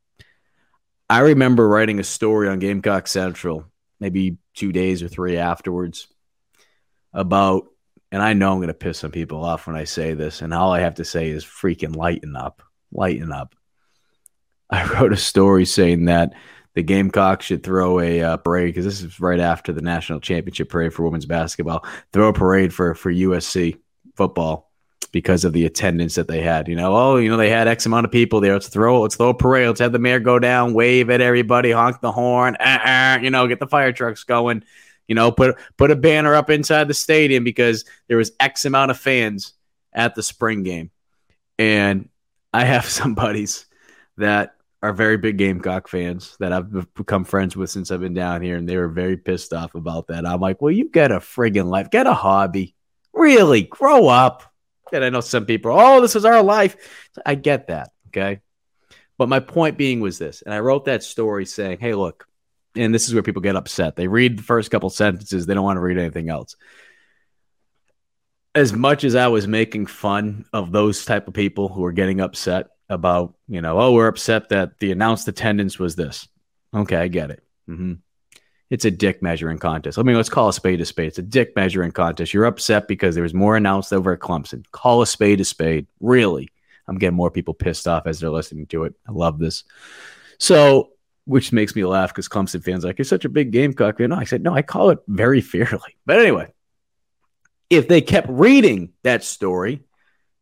I 1.09 1.21
remember 1.21 1.69
writing 1.69 1.99
a 1.99 2.05
story 2.05 2.49
on 2.49 2.61
Gamecock 2.61 3.07
Central, 3.07 3.67
maybe 4.01 4.39
two 4.55 4.73
days 4.73 5.03
or 5.03 5.09
three 5.09 5.37
afterwards, 5.37 6.09
about, 7.13 7.67
and 8.11 8.23
I 8.23 8.33
know 8.33 8.53
I'm 8.53 8.59
going 8.59 8.69
to 8.69 8.75
piss 8.75 8.99
some 8.99 9.11
people 9.11 9.45
off 9.45 9.67
when 9.67 9.77
I 9.77 9.85
say 9.85 10.15
this, 10.15 10.41
and 10.41 10.55
all 10.55 10.73
I 10.73 10.81
have 10.81 10.95
to 10.97 11.05
say 11.05 11.29
is 11.29 11.45
freaking 11.45 11.97
lighten 11.97 12.37
up, 12.37 12.63
lighten 12.93 13.33
up. 13.33 13.55
I 14.71 14.87
wrote 14.95 15.13
a 15.13 15.17
story 15.17 15.67
saying 15.67 16.07
that 16.07 16.35
the 16.75 16.83
Gamecocks 16.83 17.47
should 17.47 17.63
throw 17.63 18.01
a 18.01 18.21
uh, 18.23 18.37
parade 18.39 18.69
because 18.69 18.85
this 18.85 19.03
is 19.03 19.21
right 19.21 19.39
after 19.39 19.73
the 19.73 19.83
national 19.83 20.21
championship 20.21 20.71
parade 20.71 20.93
for 20.93 21.05
women's 21.05 21.27
basketball. 21.27 21.85
Throw 22.13 22.29
a 22.29 22.33
parade 22.33 22.75
for 22.75 22.95
for 22.95 23.13
USC 23.13 23.79
football 24.17 24.73
because 25.15 25.45
of 25.45 25.53
the 25.53 25.65
attendance 25.65 26.17
that 26.17 26.27
they 26.27 26.43
had. 26.43 26.67
You 26.67 26.75
know, 26.75 26.95
oh, 26.95 27.17
you 27.17 27.31
know, 27.31 27.37
they 27.37 27.49
had 27.49 27.69
X 27.69 27.87
amount 27.87 28.05
of 28.05 28.11
people 28.11 28.41
there. 28.41 28.53
Let's 28.53 28.67
throw, 28.67 29.01
let's 29.01 29.15
throw 29.15 29.29
a 29.29 29.35
parade. 29.35 29.69
Let's 29.69 29.81
have 29.81 29.93
the 29.93 29.99
mayor 30.01 30.19
go 30.19 30.41
down, 30.41 30.75
wave 30.75 31.09
at 31.09 31.21
everybody, 31.21 31.71
honk 31.71 32.01
the 32.01 32.11
horn, 32.11 32.57
uh-uh, 32.57 33.21
you 33.23 33.31
know, 33.31 33.47
get 33.47 33.61
the 33.61 33.69
fire 33.69 33.93
trucks 33.93 34.25
going. 34.25 34.65
You 35.07 35.15
know, 35.15 35.31
put 35.31 35.57
put 35.77 35.93
a 35.93 35.97
banner 35.97 36.35
up 36.35 36.51
inside 36.51 36.89
the 36.89 36.95
stadium 36.95 37.45
because 37.45 37.85
there 38.09 38.17
was 38.17 38.33
X 38.41 38.65
amount 38.65 38.91
of 38.91 38.99
fans 38.99 39.55
at 39.93 40.17
the 40.17 40.23
spring 40.23 40.65
game, 40.65 40.91
and 41.59 42.09
I 42.53 42.65
have 42.65 42.85
some 42.89 43.15
buddies 43.15 43.67
that 44.17 44.57
are 44.83 44.93
very 44.93 45.17
big 45.17 45.39
Gamecock 45.39 45.87
fans 45.87 46.37
that 46.41 46.53
I've 46.53 46.93
become 46.95 47.25
friends 47.25 47.57
with 47.57 47.71
since 47.71 47.93
I've 47.93 48.01
been 48.01 48.15
down 48.15 48.43
here, 48.43 48.57
and 48.57 48.69
they 48.69 48.77
were 48.77 48.89
very 48.89 49.17
pissed 49.17 49.53
off 49.53 49.77
about 49.77 50.09
that. 50.09 50.27
I'm 50.27 50.41
like, 50.41 50.61
well, 50.61 50.73
you 50.73 50.91
get 50.91 51.13
a 51.13 51.21
friggin' 51.21 51.69
life, 51.69 51.91
get 51.91 52.09
a 52.09 52.15
hobby, 52.15 52.75
really 53.13 53.63
grow 53.63 54.09
up. 54.09 54.54
And 54.95 55.05
I 55.05 55.11
know 55.11 55.21
some 55.21 55.47
people, 55.47 55.73
oh, 55.75 56.01
this 56.01 56.17
is 56.17 56.25
our 56.25 56.43
life. 56.43 56.77
I 57.27 57.35
get 57.35 57.69
that. 57.69 57.91
Okay. 58.09 58.41
But 59.19 59.29
my 59.29 59.41
point 59.41 59.79
being 59.79 60.01
was 60.01 60.19
this, 60.19 60.43
and 60.43 60.53
I 60.53 60.59
wrote 60.59 60.87
that 60.87 61.05
story 61.05 61.47
saying, 61.47 61.79
hey, 61.79 61.95
look, 61.95 62.27
and 62.75 62.93
this 62.93 63.07
is 63.07 63.15
where 63.15 63.23
people 63.23 63.43
get 63.43 63.55
upset. 63.55 63.95
They 63.95 64.09
read 64.09 64.39
the 64.39 64.43
first 64.43 64.71
couple 64.71 64.91
sentences, 64.91 65.47
they 65.47 65.55
don't 65.55 65.63
want 65.65 65.77
to 65.77 65.83
read 65.83 65.99
anything 65.99 66.29
else. 66.29 66.57
As 68.57 68.73
much 68.73 69.05
as 69.05 69.15
I 69.15 69.29
was 69.29 69.47
making 69.47 69.87
fun 69.87 70.45
of 70.53 70.73
those 70.73 71.05
type 71.05 71.29
of 71.29 71.35
people 71.35 71.69
who 71.69 71.85
are 71.85 71.93
getting 71.93 72.21
upset 72.21 72.69
about, 72.89 73.35
you 73.49 73.61
know, 73.61 73.79
oh, 73.81 73.93
we're 73.93 74.09
upset 74.09 74.49
that 74.49 74.79
the 74.81 74.93
announced 74.93 75.29
attendance 75.29 75.79
was 75.79 75.95
this. 75.95 76.29
Okay, 76.75 76.97
I 76.97 77.09
get 77.09 77.31
it. 77.31 77.43
Mm-hmm. 77.69 77.95
It's 78.75 78.85
a 78.85 78.91
dick 78.91 79.23
measuring 79.23 79.61
contest. 79.61 80.01
I 80.01 80.03
mean, 80.03 80.17
let's 80.17 80.29
call 80.29 80.49
a 80.49 80.53
spade 80.53 80.81
a 80.81 80.85
spade. 80.85 81.07
It's 81.07 81.21
a 81.21 81.23
dick 81.23 81.55
measuring 81.55 81.93
contest. 81.93 82.35
You're 82.35 82.45
upset 82.45 82.89
because 82.89 83.15
there 83.15 83.23
was 83.23 83.33
more 83.33 83.57
announced 83.57 83.93
over 83.93 84.13
at 84.13 84.19
Clemson. 84.19 84.65
Call 84.73 85.01
a 85.01 85.07
spade 85.07 85.41
a 85.41 85.45
spade. 85.45 85.87
Really? 86.01 86.51
I'm 86.89 86.99
getting 86.99 87.15
more 87.15 87.31
people 87.31 87.55
pissed 87.55 87.87
off 87.87 88.09
as 88.09 88.19
they're 88.19 88.31
listening 88.31 88.67
to 88.67 88.83
it. 88.83 88.95
I 89.09 89.13
love 89.13 89.39
this. 89.39 89.63
So, 90.39 90.91
which 91.25 91.53
makes 91.53 91.77
me 91.77 91.85
laugh 91.85 92.11
because 92.11 92.29
Clemson 92.29 92.65
fans 92.65 92.85
like, 92.85 92.99
you're 92.99 93.05
such 93.05 93.25
a 93.25 93.29
big 93.29 93.53
Gamecock 93.53 93.99
fan. 93.99 94.11
No, 94.11 94.17
I 94.17 94.25
said, 94.25 94.43
no, 94.43 94.53
I 94.53 94.63
call 94.63 94.91
it 94.91 94.99
very 95.07 95.41
fairly. 95.53 95.97
But 96.05 96.19
anyway, 96.19 96.53
if 97.71 97.87
they 97.87 98.01
kept 98.01 98.29
reading 98.29 98.93
that 99.05 99.23
story, 99.23 99.85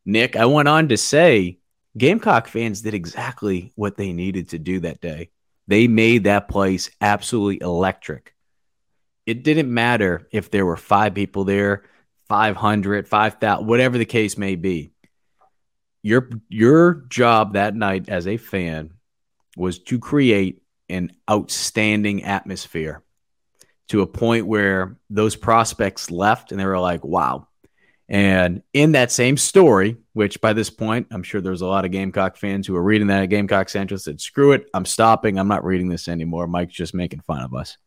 Nick, 0.06 0.36
I 0.36 0.46
went 0.46 0.68
on 0.68 0.88
to 0.88 0.96
say 0.96 1.58
Gamecock 1.98 2.48
fans 2.48 2.80
did 2.80 2.94
exactly 2.94 3.72
what 3.74 3.98
they 3.98 4.14
needed 4.14 4.48
to 4.48 4.58
do 4.58 4.80
that 4.80 5.02
day. 5.02 5.28
They 5.72 5.88
made 5.88 6.24
that 6.24 6.48
place 6.48 6.90
absolutely 7.00 7.62
electric. 7.62 8.34
It 9.24 9.42
didn't 9.42 9.72
matter 9.72 10.28
if 10.30 10.50
there 10.50 10.66
were 10.66 10.76
five 10.76 11.14
people 11.14 11.44
there, 11.44 11.84
500, 12.28 13.08
5,000, 13.08 13.66
whatever 13.66 13.96
the 13.96 14.04
case 14.04 14.36
may 14.36 14.54
be. 14.54 14.92
Your 16.02 16.28
your 16.50 17.06
job 17.08 17.54
that 17.54 17.74
night 17.74 18.10
as 18.10 18.26
a 18.26 18.36
fan 18.36 18.92
was 19.56 19.78
to 19.84 19.98
create 19.98 20.60
an 20.90 21.12
outstanding 21.30 22.22
atmosphere 22.24 23.02
to 23.88 24.02
a 24.02 24.06
point 24.06 24.46
where 24.46 24.98
those 25.08 25.36
prospects 25.36 26.10
left 26.10 26.52
and 26.52 26.60
they 26.60 26.66
were 26.66 26.78
like, 26.78 27.02
wow. 27.02 27.48
And 28.12 28.62
in 28.74 28.92
that 28.92 29.10
same 29.10 29.38
story, 29.38 29.96
which 30.12 30.38
by 30.42 30.52
this 30.52 30.68
point, 30.68 31.06
I'm 31.10 31.22
sure 31.22 31.40
there's 31.40 31.62
a 31.62 31.66
lot 31.66 31.86
of 31.86 31.92
Gamecock 31.92 32.36
fans 32.36 32.66
who 32.66 32.76
are 32.76 32.82
reading 32.82 33.06
that 33.06 33.22
at 33.22 33.30
Gamecock 33.30 33.70
Central 33.70 33.98
said, 33.98 34.20
screw 34.20 34.52
it, 34.52 34.66
I'm 34.74 34.84
stopping. 34.84 35.38
I'm 35.38 35.48
not 35.48 35.64
reading 35.64 35.88
this 35.88 36.08
anymore. 36.08 36.46
Mike's 36.46 36.74
just 36.74 36.92
making 36.92 37.20
fun 37.20 37.40
of 37.40 37.54
us. 37.54 37.78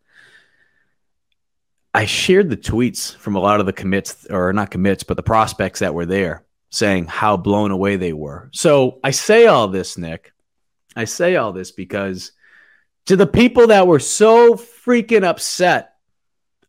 I 1.93 2.05
shared 2.05 2.49
the 2.49 2.57
tweets 2.57 3.15
from 3.15 3.35
a 3.35 3.39
lot 3.39 3.59
of 3.59 3.67
the 3.67 3.71
commits, 3.71 4.25
or 4.25 4.51
not 4.51 4.71
commits, 4.71 5.03
but 5.03 5.15
the 5.15 5.23
prospects 5.23 5.81
that 5.81 5.93
were 5.93 6.07
there 6.07 6.43
saying 6.71 7.05
how 7.05 7.37
blown 7.37 7.69
away 7.69 7.95
they 7.95 8.11
were. 8.11 8.49
So 8.51 8.99
I 9.03 9.11
say 9.11 9.45
all 9.45 9.67
this, 9.67 9.95
Nick. 9.95 10.33
I 10.95 11.05
say 11.05 11.35
all 11.35 11.53
this 11.53 11.71
because 11.71 12.31
to 13.05 13.15
the 13.15 13.27
people 13.27 13.67
that 13.67 13.85
were 13.85 13.99
so 13.99 14.55
freaking 14.55 15.23
upset 15.23 15.94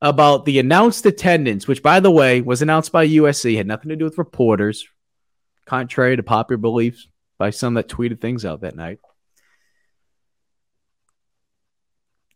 about 0.09 0.45
the 0.45 0.59
announced 0.59 1.05
attendance, 1.05 1.67
which 1.67 1.83
by 1.83 2.01
the 2.01 2.11
way 2.11 2.41
was 2.41 2.63
announced 2.63 2.93
by 2.93 3.07
USC, 3.07 3.57
had 3.57 3.67
nothing 3.67 3.89
to 3.89 3.97
do 3.97 4.05
with 4.05 4.19
reporters, 4.19 4.87
contrary 5.65 6.17
to 6.17 6.23
popular 6.23 6.59
beliefs 6.59 7.09
by 7.39 7.51
some 7.51 7.75
that 7.75 7.89
tweeted 7.89 8.21
things 8.21 8.45
out 8.45 8.61
that 8.61 8.77
night. 8.77 9.01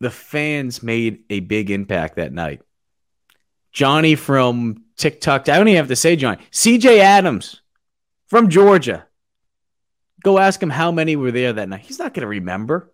The 0.01 0.11
fans 0.11 0.83
made 0.83 1.25
a 1.31 1.41
big 1.41 1.71
impact 1.71 2.17
that 2.17 2.33
night. 2.33 2.63
Johnny 3.73 4.17
from 4.17 4.85
TikTok, 4.97 5.49
I 5.49 5.57
don't 5.57 5.69
even 5.69 5.77
have 5.77 5.89
to 5.89 5.97
say 5.97 6.17
Johnny, 6.17 6.43
CJ 6.51 6.99
Adams 6.99 7.63
from 8.27 8.49
Georgia. 8.49 9.07
Go 10.25 10.39
ask 10.39 10.63
him 10.63 10.71
how 10.71 10.91
many 10.91 11.17
were 11.17 11.31
there 11.31 11.53
that 11.53 11.69
night. 11.69 11.83
He's 11.83 11.99
not 11.99 12.15
going 12.15 12.23
to 12.23 12.27
remember. 12.27 12.93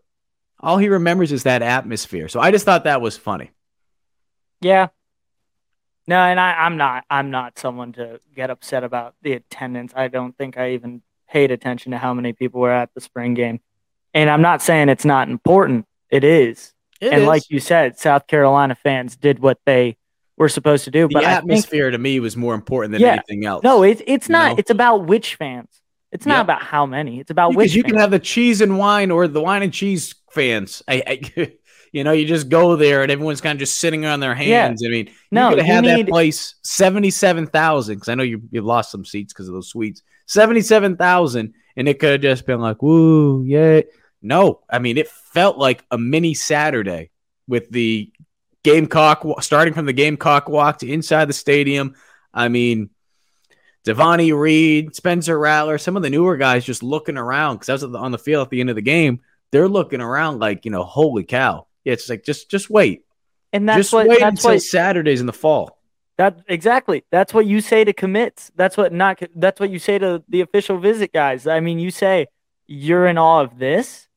All 0.61 0.79
he 0.79 0.89
remembers 0.89 1.33
is 1.33 1.45
that 1.45 1.63
atmosphere. 1.63 2.29
So 2.29 2.41
I 2.41 2.51
just 2.51 2.65
thought 2.65 2.85
that 2.85 3.01
was 3.01 3.17
funny. 3.17 3.51
Yeah. 4.61 4.89
No, 6.09 6.17
and 6.19 6.39
I, 6.39 6.53
I'm 6.53 6.77
not. 6.77 7.05
I'm 7.11 7.31
not 7.31 7.59
someone 7.59 7.93
to 7.95 8.21
get 8.35 8.51
upset 8.51 8.85
about 8.85 9.15
the 9.23 9.33
attendance. 9.33 9.93
I 9.97 10.09
don't 10.09 10.37
think 10.39 10.57
I 10.57 10.73
even 10.73 11.03
paid 11.29 11.51
attention 11.51 11.93
to 11.93 11.99
how 11.99 12.15
many 12.15 12.33
people 12.33 12.61
were 12.61 12.71
at 12.73 12.91
the 12.95 13.01
spring 13.01 13.35
game. 13.35 13.61
And 14.15 14.31
I'm 14.31 14.43
not 14.43 14.63
saying 14.63 14.89
it's 14.89 15.05
not 15.05 15.29
important. 15.29 15.85
It 16.11 16.23
is. 16.23 16.73
It 17.01 17.13
and 17.13 17.23
is. 17.23 17.27
like 17.27 17.51
you 17.51 17.59
said, 17.59 17.99
South 17.99 18.27
Carolina 18.29 18.77
fans 18.77 19.17
did 19.17 19.41
what 19.41 19.59
they 19.67 19.97
were 20.39 20.49
supposed 20.49 20.85
to 20.85 20.91
do. 20.91 21.09
the 21.09 21.15
but 21.15 21.25
I 21.25 21.35
think, 21.35 21.39
atmosphere 21.39 21.91
to 21.91 21.99
me 21.99 22.21
was 22.21 22.37
more 22.37 22.55
important 22.55 22.93
than 22.93 23.01
Yeah. 23.01 23.13
anything 23.15 23.45
else. 23.45 23.65
no, 23.65 23.83
it's 23.83 24.03
it's 24.07 24.29
not. 24.29 24.53
know? 24.53 24.59
It's 24.59 24.71
about 24.71 25.07
which 25.07 25.35
fans. 25.35 25.69
It's 26.13 26.25
not 26.25 26.37
Yep. 26.37 26.45
about 26.45 26.63
how 26.63 26.87
many. 26.87 27.19
It's 27.19 27.31
about 27.33 27.51
because 27.51 27.57
which. 27.65 27.75
you 27.75 27.83
can 27.83 27.97
have 27.97 28.13
the 28.13 28.19
cheese 28.21 28.61
and 28.61 28.79
wine 28.79 29.11
or 29.11 29.27
the 29.27 29.41
wine 29.41 29.63
and 29.65 29.73
cheese 29.73 30.15
fans. 30.31 30.83
I, 30.87 31.03
I 31.07 31.53
you 31.97 32.05
know, 32.05 32.13
you 32.13 32.27
just 32.27 32.49
go 32.51 32.77
there 32.77 33.03
and 33.03 33.11
everyone's 33.11 33.41
kind 33.41 33.57
of 33.57 33.59
just 33.61 33.79
sitting 33.79 34.05
on 34.05 34.21
their 34.21 34.35
hands. 34.35 34.83
Yeah. 34.83 34.89
I 34.89 34.91
mean, 34.91 35.11
No, 35.31 35.49
you 35.51 35.57
could 35.57 35.67
you 35.67 35.73
have 35.73 35.85
need- 35.85 36.07
that 36.07 36.11
place 36.11 36.55
seventy-seven 36.63 37.47
thousand 37.47 37.95
because 37.97 38.09
I 38.09 38.15
know 38.15 38.23
you 38.23 38.43
you've 38.51 38.65
lost 38.67 38.91
some 38.91 39.05
seats 39.05 39.33
because 39.33 39.49
of 39.49 39.55
those 39.55 39.69
suites. 39.71 40.03
Seventy-seven 40.27 40.97
thousand, 40.97 41.55
and 41.77 41.89
it 41.89 41.99
could 41.99 42.13
have 42.13 42.21
just 42.21 42.47
been 42.47 42.61
like, 42.61 42.83
"Woo, 42.83 43.43
yeah." 43.45 43.81
No, 44.23 44.61
I 44.69 44.79
mean, 44.79 44.99
it 44.99 45.09
felt 45.09 45.57
like 45.57 45.85
a 45.91 45.97
mini 45.99 46.35
Saturday 46.35 47.11
with 47.49 47.71
the 47.71 48.11
Gamecock 48.63 49.25
starting 49.43 49.73
from 49.73 49.87
the 49.87 49.93
Gamecock 49.93 50.49
walk 50.49 50.79
to 50.81 50.91
inside 50.91 51.27
the 51.27 51.33
stadium. 51.33 51.95
I 52.35 52.49
mean, 52.49 52.91
Devontae 53.87 54.37
Reed, 54.37 54.97
Spencer 54.97 55.39
Rattler, 55.39 55.79
some 55.79 55.97
of 55.97 56.03
the 56.03 56.11
newer 56.11 56.37
guys 56.37 56.65
just 56.65 56.83
looking 56.83 57.17
around 57.17 57.57
because 57.57 57.69
I 57.69 57.73
was 57.75 57.85
on 57.95 58.11
the 58.11 58.19
field 58.19 58.45
at 58.47 58.51
the 58.51 58.61
end 58.61 58.69
of 58.71 58.77
the 58.77 58.83
game. 58.83 59.21
They're 59.53 59.69
looking 59.69 60.01
around 60.01 60.41
like, 60.41 60.65
you 60.65 60.73
know, 60.73 60.83
holy 60.83 61.23
cow. 61.25 61.67
Yeah, 61.87 61.93
it's 61.93 62.11
like 62.11 62.25
just 62.25 62.51
just 62.51 62.69
wait. 62.69 63.05
and 63.53 63.69
that's 63.69 63.79
just 63.79 63.93
what 63.93 64.09
wait 64.09 64.19
that's 64.19 64.45
until 64.45 64.57
what 64.57 64.63
Saturdays 64.63 65.21
in 65.21 65.27
the 65.27 65.33
fall. 65.33 65.79
That 66.19 66.41
exactly. 66.49 67.05
That's 67.13 67.33
what 67.33 67.47
you 67.47 67.61
say 67.61 67.85
to 67.85 67.93
commits. 67.93 68.51
That's 68.57 68.77
what 68.77 68.93
not. 68.93 69.23
That's 69.37 69.61
what 69.61 69.71
you 69.71 69.79
say 69.79 69.99
to 69.99 70.25
the 70.29 70.41
official 70.41 70.79
visit 70.79 71.13
guys. 71.13 71.47
I 71.47 71.61
mean, 71.61 71.79
you 71.79 71.93
say 71.93 72.27
you're 72.67 73.07
in 73.07 73.19
awe 73.19 73.43
of 73.43 73.59
this. 73.59 74.09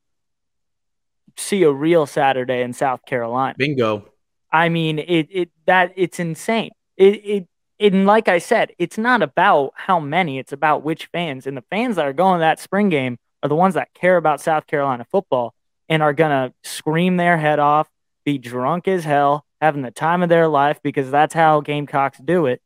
See 1.36 1.62
a 1.62 1.70
real 1.70 2.06
Saturday 2.06 2.62
in 2.62 2.72
South 2.72 3.04
Carolina. 3.06 3.54
Bingo. 3.56 4.08
I 4.52 4.68
mean, 4.68 4.98
it 4.98 5.28
it 5.30 5.50
that 5.66 5.92
it's 5.94 6.18
insane. 6.18 6.70
It 6.96 7.14
it 7.24 7.48
and 7.78 8.04
like 8.04 8.26
I 8.26 8.38
said, 8.38 8.72
it's 8.78 8.98
not 8.98 9.22
about 9.22 9.74
how 9.76 10.00
many. 10.00 10.40
It's 10.40 10.52
about 10.52 10.82
which 10.82 11.06
fans. 11.06 11.46
And 11.46 11.56
the 11.56 11.64
fans 11.70 11.96
that 11.96 12.06
are 12.06 12.12
going 12.12 12.38
to 12.38 12.40
that 12.40 12.58
spring 12.58 12.88
game 12.88 13.18
are 13.44 13.48
the 13.48 13.54
ones 13.54 13.74
that 13.74 13.94
care 13.94 14.16
about 14.16 14.40
South 14.40 14.66
Carolina 14.66 15.06
football 15.08 15.54
and 15.90 16.02
are 16.02 16.14
gonna 16.14 16.54
scream 16.62 17.18
their 17.18 17.36
head 17.36 17.58
off, 17.58 17.90
be 18.24 18.38
drunk 18.38 18.88
as 18.88 19.04
hell, 19.04 19.44
having 19.60 19.82
the 19.82 19.90
time 19.90 20.22
of 20.22 20.30
their 20.30 20.48
life 20.48 20.80
because 20.82 21.10
that's 21.10 21.34
how 21.34 21.60
Gamecocks 21.60 22.18
do 22.18 22.46
it. 22.46 22.62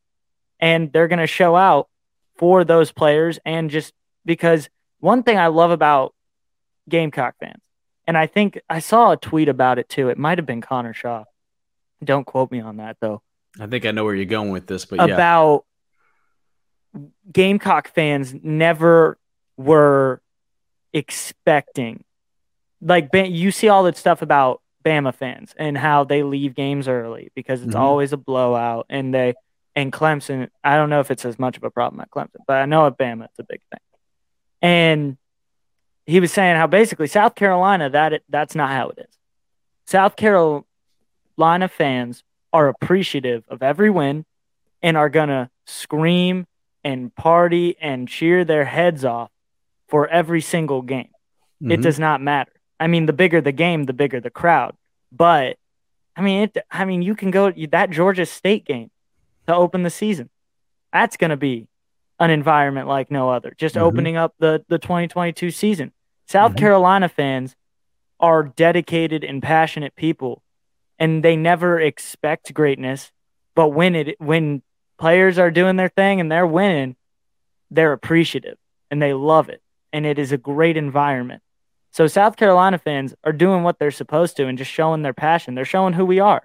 And 0.60 0.92
they're 0.92 1.08
gonna 1.08 1.26
show 1.26 1.56
out 1.56 1.88
for 2.36 2.62
those 2.64 2.92
players 2.92 3.38
and 3.44 3.70
just 3.70 3.92
because 4.24 4.68
one 5.00 5.22
thing 5.22 5.38
I 5.38 5.48
love 5.48 5.70
about 5.70 6.14
Gamecock 6.88 7.36
fans, 7.40 7.62
and 8.06 8.16
I 8.16 8.26
think 8.26 8.60
I 8.68 8.78
saw 8.78 9.12
a 9.12 9.16
tweet 9.16 9.48
about 9.48 9.78
it 9.78 9.88
too. 9.88 10.10
It 10.10 10.18
might 10.18 10.38
have 10.38 10.46
been 10.46 10.60
Connor 10.60 10.92
Shaw. 10.92 11.24
Don't 12.02 12.24
quote 12.26 12.50
me 12.50 12.60
on 12.60 12.76
that 12.76 12.98
though. 13.00 13.22
I 13.58 13.66
think 13.66 13.86
I 13.86 13.92
know 13.92 14.04
where 14.04 14.14
you're 14.14 14.26
going 14.26 14.50
with 14.50 14.66
this, 14.66 14.84
but 14.84 14.98
yeah. 14.98 15.14
About 15.14 15.64
Gamecock 17.32 17.88
fans 17.88 18.34
never 18.42 19.18
were 19.56 20.20
expecting 20.92 22.04
like 22.84 23.08
you 23.12 23.50
see 23.50 23.68
all 23.68 23.82
that 23.84 23.96
stuff 23.96 24.22
about 24.22 24.60
Bama 24.84 25.14
fans 25.14 25.54
and 25.56 25.76
how 25.78 26.04
they 26.04 26.22
leave 26.22 26.54
games 26.54 26.86
early 26.86 27.30
because 27.34 27.62
it's 27.62 27.74
Mhm. 27.74 27.80
always 27.80 28.12
a 28.12 28.16
blowout 28.18 28.84
and 28.90 29.14
they 29.14 29.32
and 29.74 29.90
Clemson 29.92 30.48
I 30.62 30.76
don't 30.76 30.90
know 30.90 31.00
if 31.00 31.10
it's 31.10 31.24
as 31.24 31.38
much 31.38 31.56
of 31.56 31.64
a 31.64 31.70
problem 31.70 32.00
at 32.00 32.10
Clemson 32.10 32.42
but 32.46 32.60
I 32.60 32.66
know 32.66 32.86
at 32.86 32.98
Bama 32.98 33.24
it's 33.24 33.38
a 33.38 33.44
big 33.44 33.60
thing 33.72 33.80
and 34.62 35.16
he 36.06 36.20
was 36.20 36.32
saying 36.32 36.56
how 36.56 36.66
basically 36.66 37.06
South 37.06 37.34
Carolina 37.34 37.88
that 37.90 38.12
it, 38.12 38.24
that's 38.28 38.54
not 38.54 38.70
how 38.70 38.90
it 38.90 38.98
is 38.98 39.18
South 39.86 40.16
Carolina 40.16 41.68
fans 41.68 42.22
are 42.52 42.68
appreciative 42.68 43.44
of 43.48 43.62
every 43.62 43.90
win 43.90 44.24
and 44.82 44.96
are 44.96 45.08
gonna 45.08 45.50
scream 45.66 46.46
and 46.84 47.14
party 47.14 47.76
and 47.80 48.06
cheer 48.06 48.44
their 48.44 48.66
heads 48.66 49.04
off 49.04 49.30
for 49.88 50.06
every 50.08 50.42
single 50.42 50.82
game 50.82 51.08
it 51.62 51.78
Mhm. 51.80 51.82
does 51.82 51.98
not 51.98 52.20
matter. 52.20 52.50
I 52.80 52.86
mean, 52.86 53.06
the 53.06 53.12
bigger 53.12 53.40
the 53.40 53.52
game, 53.52 53.84
the 53.84 53.92
bigger 53.92 54.20
the 54.20 54.30
crowd. 54.30 54.74
But 55.12 55.58
I 56.16 56.22
mean, 56.22 56.42
it. 56.44 56.56
I 56.70 56.84
mean, 56.84 57.02
you 57.02 57.14
can 57.14 57.30
go 57.30 57.50
that 57.70 57.90
Georgia 57.90 58.26
State 58.26 58.64
game 58.64 58.90
to 59.46 59.54
open 59.54 59.82
the 59.82 59.90
season. 59.90 60.30
That's 60.92 61.16
going 61.16 61.30
to 61.30 61.36
be 61.36 61.66
an 62.20 62.30
environment 62.30 62.86
like 62.88 63.10
no 63.10 63.30
other. 63.30 63.52
Just 63.58 63.74
Mhm. 63.74 63.82
opening 63.82 64.16
up 64.16 64.34
the 64.38 64.64
the 64.68 64.78
2022 64.78 65.50
season. 65.50 65.92
South 66.26 66.52
Mhm. 66.54 66.58
Carolina 66.58 67.08
fans 67.08 67.56
are 68.20 68.42
dedicated 68.44 69.24
and 69.24 69.42
passionate 69.42 69.94
people, 69.96 70.42
and 70.98 71.22
they 71.24 71.36
never 71.36 71.80
expect 71.80 72.54
greatness. 72.54 73.12
But 73.54 73.68
when 73.70 73.94
it 73.94 74.20
when 74.20 74.62
players 74.98 75.38
are 75.38 75.50
doing 75.50 75.76
their 75.76 75.88
thing 75.88 76.20
and 76.20 76.30
they're 76.30 76.46
winning, 76.46 76.94
they're 77.70 77.92
appreciative 77.92 78.56
and 78.90 79.02
they 79.02 79.12
love 79.12 79.48
it, 79.48 79.60
and 79.92 80.06
it 80.06 80.18
is 80.18 80.30
a 80.30 80.38
great 80.38 80.76
environment. 80.76 81.42
So 81.94 82.08
South 82.08 82.36
Carolina 82.36 82.76
fans 82.76 83.14
are 83.22 83.32
doing 83.32 83.62
what 83.62 83.78
they're 83.78 83.92
supposed 83.92 84.36
to 84.38 84.48
and 84.48 84.58
just 84.58 84.68
showing 84.68 85.02
their 85.02 85.14
passion. 85.14 85.54
They're 85.54 85.64
showing 85.64 85.92
who 85.92 86.04
we 86.04 86.18
are, 86.18 86.42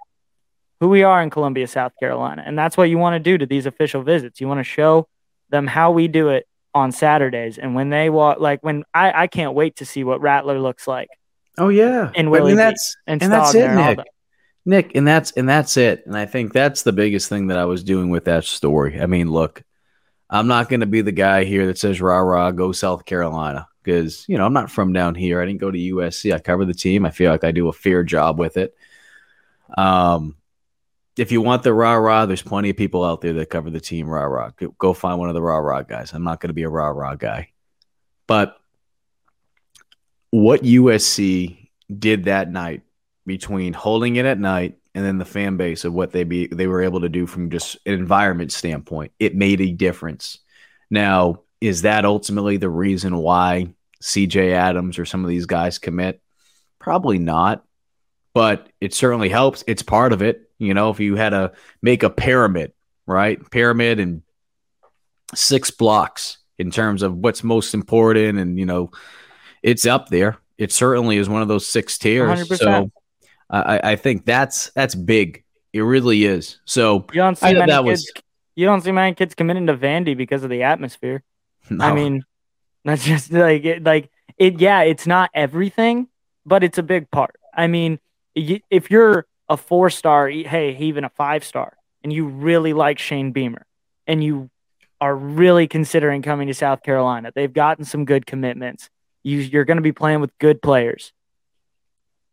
who 0.79 0.89
we 0.89 1.01
are 1.01 1.23
in 1.23 1.31
Columbia, 1.31 1.65
South 1.65 1.91
Carolina. 1.99 2.43
And 2.45 2.55
that's 2.55 2.77
what 2.77 2.87
you 2.91 2.99
want 2.99 3.15
to 3.15 3.19
do 3.19 3.35
to 3.35 3.47
these 3.47 3.65
official 3.65 4.03
visits. 4.03 4.39
You 4.39 4.47
want 4.47 4.59
to 4.59 4.63
show 4.63 5.07
them 5.49 5.65
how 5.65 5.89
we 5.89 6.07
do 6.07 6.29
it 6.29 6.47
on 6.75 6.91
Saturdays. 6.91 7.57
And 7.57 7.73
when 7.73 7.89
they 7.89 8.11
walk, 8.11 8.39
like 8.39 8.63
when 8.63 8.83
I, 8.93 9.23
I 9.23 9.25
can't 9.25 9.55
wait 9.55 9.77
to 9.77 9.87
see 9.87 10.03
what 10.03 10.21
Rattler 10.21 10.59
looks 10.59 10.87
like. 10.87 11.09
Oh 11.57 11.69
yeah, 11.69 12.11
and 12.15 12.29
Willie 12.29 12.51
and 12.51 12.59
that's 12.59 12.95
and, 13.07 13.21
and 13.23 13.31
that's 13.31 13.55
it, 13.55 13.57
Stogner 13.57 13.69
and 13.69 13.79
all 13.79 13.95
Nick. 13.95 14.05
Nick, 14.65 14.91
and 14.95 15.07
that's 15.07 15.31
and 15.31 15.49
that's 15.49 15.77
it. 15.77 16.05
And 16.05 16.15
I 16.15 16.27
think 16.27 16.53
that's 16.53 16.83
the 16.83 16.93
biggest 16.93 17.27
thing 17.27 17.47
that 17.47 17.57
I 17.57 17.65
was 17.65 17.83
doing 17.83 18.11
with 18.11 18.25
that 18.25 18.45
story. 18.45 19.01
I 19.01 19.07
mean, 19.07 19.31
look, 19.31 19.63
I'm 20.29 20.47
not 20.47 20.69
going 20.69 20.81
to 20.81 20.85
be 20.85 21.01
the 21.01 21.11
guy 21.11 21.43
here 21.43 21.65
that 21.67 21.77
says 21.77 22.01
rah 22.01 22.19
rah 22.19 22.51
go 22.51 22.71
South 22.71 23.05
Carolina 23.05 23.67
because 23.83 24.27
you 24.29 24.37
know 24.37 24.45
I'm 24.45 24.53
not 24.53 24.69
from 24.69 24.93
down 24.93 25.15
here. 25.15 25.41
I 25.41 25.45
didn't 25.45 25.61
go 25.61 25.71
to 25.71 25.77
USC. 25.77 26.33
I 26.33 26.39
cover 26.39 26.65
the 26.65 26.73
team. 26.73 27.05
I 27.05 27.11
feel 27.11 27.31
like 27.31 27.43
I 27.43 27.51
do 27.51 27.67
a 27.67 27.73
fair 27.73 28.03
job 28.03 28.37
with 28.37 28.57
it. 28.57 28.75
Um, 29.75 30.35
if 31.17 31.31
you 31.31 31.41
want 31.41 31.63
the 31.63 31.73
rah 31.73 31.95
rah, 31.95 32.25
there's 32.25 32.41
plenty 32.41 32.69
of 32.69 32.77
people 32.77 33.03
out 33.03 33.21
there 33.21 33.33
that 33.33 33.49
cover 33.49 33.69
the 33.69 33.79
team 33.79 34.07
rah 34.07 34.23
rah. 34.23 34.51
Go, 34.77 34.93
find 34.93 35.19
one 35.19 35.29
of 35.29 35.35
the 35.35 35.41
rah 35.41 35.57
rah 35.57 35.81
guys. 35.81 36.13
I'm 36.13 36.23
not 36.23 36.39
going 36.39 36.49
to 36.49 36.53
be 36.53 36.63
a 36.63 36.69
rah 36.69 36.89
rah 36.89 37.15
guy, 37.15 37.49
but 38.27 38.59
what 40.29 40.61
USC 40.61 41.69
did 41.97 42.25
that 42.25 42.51
night 42.51 42.83
between 43.25 43.73
holding 43.73 44.15
it 44.15 44.25
at 44.25 44.39
night 44.39 44.77
and 44.99 45.07
then 45.07 45.17
the 45.17 45.23
fan 45.23 45.55
base 45.55 45.85
of 45.85 45.93
what 45.93 46.11
they 46.11 46.25
be 46.25 46.47
they 46.47 46.67
were 46.67 46.81
able 46.81 46.99
to 46.99 47.07
do 47.07 47.25
from 47.25 47.49
just 47.49 47.77
an 47.85 47.93
environment 47.93 48.51
standpoint, 48.51 49.13
it 49.17 49.33
made 49.33 49.61
a 49.61 49.71
difference. 49.71 50.39
Now, 50.89 51.43
is 51.61 51.83
that 51.83 52.03
ultimately 52.03 52.57
the 52.57 52.69
reason 52.69 53.15
why 53.15 53.69
CJ 54.03 54.51
Adams 54.51 54.99
or 54.99 55.05
some 55.05 55.23
of 55.23 55.29
these 55.29 55.45
guys 55.45 55.79
commit? 55.79 56.21
Probably 56.79 57.17
not, 57.17 57.63
but 58.33 58.67
it 58.81 58.93
certainly 58.93 59.29
helps. 59.29 59.63
It's 59.67 59.83
part 59.83 60.11
of 60.11 60.21
it. 60.21 60.49
You 60.57 60.73
know, 60.73 60.89
if 60.89 60.99
you 60.99 61.15
had 61.15 61.29
to 61.29 61.53
make 61.81 62.03
a 62.03 62.09
pyramid, 62.09 62.73
right? 63.07 63.39
Pyramid 63.51 64.01
and 64.01 64.21
six 65.33 65.71
blocks 65.71 66.39
in 66.57 66.71
terms 66.71 67.03
of 67.03 67.15
what's 67.15 67.41
most 67.41 67.73
important, 67.73 68.37
and 68.37 68.59
you 68.59 68.65
know, 68.65 68.91
it's 69.63 69.85
up 69.85 70.09
there. 70.09 70.39
It 70.57 70.73
certainly 70.73 71.15
is 71.15 71.29
one 71.29 71.41
of 71.41 71.47
those 71.47 71.65
six 71.65 71.97
tiers. 71.97 72.49
100%. 72.49 72.57
So 72.57 72.91
I, 73.49 73.91
I 73.91 73.95
think 73.95 74.25
that's 74.25 74.69
that's 74.71 74.95
big. 74.95 75.43
It 75.73 75.81
really 75.81 76.25
is. 76.25 76.59
So 76.65 77.05
You 77.13 77.21
don't 77.21 77.37
see 77.37 77.47
I 77.47 77.53
many 77.53 77.71
that 77.71 77.83
kids. 77.83 78.11
was- 78.15 78.23
You 78.55 78.65
don't 78.65 78.81
see 78.81 78.91
many 78.91 79.15
kids 79.15 79.35
committing 79.35 79.67
to 79.67 79.75
Vandy 79.77 80.15
because 80.17 80.43
of 80.43 80.49
the 80.49 80.63
atmosphere. 80.63 81.23
I 81.79 81.93
mean, 81.93 82.23
that's 82.85 83.03
just 83.05 83.31
like 83.31 83.65
it, 83.65 83.83
like 83.83 84.09
it. 84.37 84.59
Yeah, 84.59 84.81
it's 84.81 85.05
not 85.07 85.29
everything, 85.33 86.07
but 86.45 86.63
it's 86.63 86.77
a 86.77 86.83
big 86.83 87.09
part. 87.11 87.35
I 87.53 87.67
mean, 87.67 87.99
y- 88.35 88.61
if 88.69 88.89
you're 88.91 89.25
a 89.47 89.57
four 89.57 89.89
star, 89.89 90.27
hey, 90.29 90.75
even 90.79 91.03
a 91.03 91.09
five 91.09 91.43
star, 91.43 91.77
and 92.03 92.11
you 92.13 92.25
really 92.27 92.73
like 92.73 92.99
Shane 92.99 93.31
Beamer, 93.31 93.65
and 94.07 94.23
you 94.23 94.49
are 95.01 95.15
really 95.15 95.67
considering 95.67 96.21
coming 96.21 96.47
to 96.47 96.53
South 96.53 96.83
Carolina, 96.83 97.31
they've 97.33 97.51
gotten 97.53 97.85
some 97.85 98.05
good 98.05 98.25
commitments. 98.25 98.89
You, 99.23 99.37
you're 99.39 99.65
going 99.65 99.77
to 99.77 99.81
be 99.83 99.91
playing 99.91 100.19
with 100.21 100.37
good 100.39 100.61
players, 100.61 101.13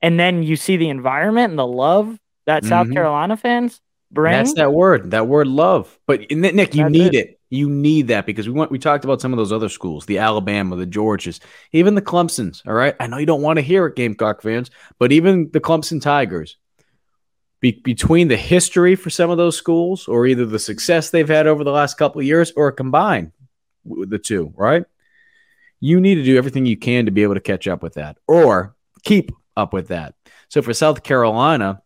and 0.02 0.18
then 0.18 0.42
you 0.42 0.56
see 0.56 0.76
the 0.76 0.88
environment 0.88 1.50
and 1.50 1.59
the 1.59 1.66
love 1.66 2.18
that 2.46 2.64
South 2.64 2.87
Mhm. 2.88 2.92
Carolina 2.92 3.37
fans 3.37 3.80
bring. 4.12 4.32
That's 4.32 4.54
that 4.54 4.72
word, 4.72 5.11
that 5.11 5.26
word 5.26 5.46
love. 5.48 5.98
But 6.06 6.30
Nick, 6.30 6.74
you 6.74 6.85
That's 6.85 6.92
need 6.92 7.14
it. 7.14 7.28
it. 7.30 7.40
You 7.48 7.68
need 7.70 8.09
that 8.09 8.26
because 8.26 8.48
we 8.48 8.54
went 8.54 8.70
we 8.72 8.78
talked 8.78 9.04
about 9.04 9.20
some 9.20 9.32
of 9.32 9.37
those 9.37 9.52
other 9.52 9.68
schools, 9.68 10.06
the 10.06 10.18
Alabama, 10.18 10.76
the 10.76 10.87
Georges, 10.87 11.40
even 11.72 11.94
the 11.94 12.02
Clemsons. 12.02 12.62
All 12.66 12.74
right. 12.74 12.94
I 12.98 13.06
know 13.06 13.18
you 13.18 13.26
don't 13.26 13.42
want 13.42 13.59
to 13.59 13.62
hear 13.62 13.87
it, 13.87 13.94
Gamecock 13.96 14.42
fans, 14.42 14.70
but 14.98 15.12
even 15.12 15.50
the 15.52 15.61
Clemson 15.61 16.00
Tigers. 16.02 16.56
Be- 17.61 17.80
between 17.82 18.28
the 18.28 18.37
history 18.37 18.96
for 18.96 19.09
some 19.09 19.30
of 19.30 19.38
those 19.38 19.56
schools, 19.56 20.09
or 20.09 20.26
either 20.26 20.44
the 20.44 20.59
success 20.59 21.09
they've 21.09 21.28
had 21.28 21.46
over 21.46 21.64
the 21.64 21.70
last 21.70 21.96
couple 21.96 22.20
of 22.20 22.26
years, 22.26 22.52
or 22.54 22.70
combine 22.70 23.32
the 23.87 24.18
two, 24.18 24.52
right? 24.56 24.85
You 25.80 25.98
need 26.00 26.16
to 26.16 26.22
do 26.22 26.37
everything 26.37 26.66
you 26.66 26.76
can 26.76 27.06
to 27.06 27.11
be 27.12 27.22
able 27.22 27.35
to 27.35 27.40
catch 27.40 27.66
up 27.66 27.82
with 27.82 27.94
that 27.94 28.18
or 28.28 28.74
keep 29.04 29.30
up 29.57 29.73
with 29.73 29.88
that. 29.88 30.14
So 30.49 30.62
for 30.62 30.75
South 30.75 31.03
Carolina, 31.03 31.81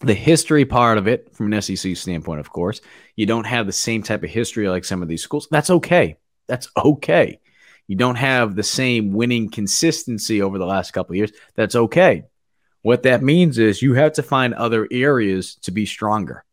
the 0.00 0.14
history 0.14 0.64
part 0.64 0.98
of 0.98 1.08
it 1.08 1.34
from 1.34 1.52
an 1.52 1.62
SEC 1.62 1.96
standpoint, 1.96 2.40
of 2.40 2.50
course, 2.50 2.80
you 3.16 3.26
don't 3.26 3.46
have 3.46 3.66
the 3.66 3.72
same 3.72 4.02
type 4.02 4.22
of 4.22 4.30
history 4.30 4.68
like 4.68 4.84
some 4.84 5.02
of 5.02 5.08
these 5.08 5.22
schools. 5.22 5.48
That's 5.50 5.70
okay. 5.70 6.16
That's 6.46 6.68
okay. 6.76 7.40
You 7.86 7.96
don't 7.96 8.16
have 8.16 8.54
the 8.54 8.62
same 8.62 9.12
winning 9.12 9.50
consistency 9.50 10.42
over 10.42 10.58
the 10.58 10.66
last 10.66 10.92
couple 10.92 11.16
years. 11.16 11.32
That's 11.54 11.76
okay. 11.76 12.24
What 12.82 13.04
that 13.04 13.22
means 13.22 13.58
is 13.58 13.82
you 13.82 13.94
have 13.94 14.14
to 14.14 14.22
find 14.22 14.54
other 14.54 14.86
areas 14.90 15.56
to 15.62 15.70
be 15.70 15.86
stronger. 15.86 16.44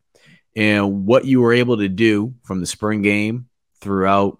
And 0.54 1.06
what 1.06 1.24
you 1.24 1.40
were 1.40 1.52
able 1.52 1.78
to 1.78 1.88
do 1.88 2.34
from 2.42 2.60
the 2.60 2.66
spring 2.66 3.02
game 3.02 3.48
throughout 3.80 4.38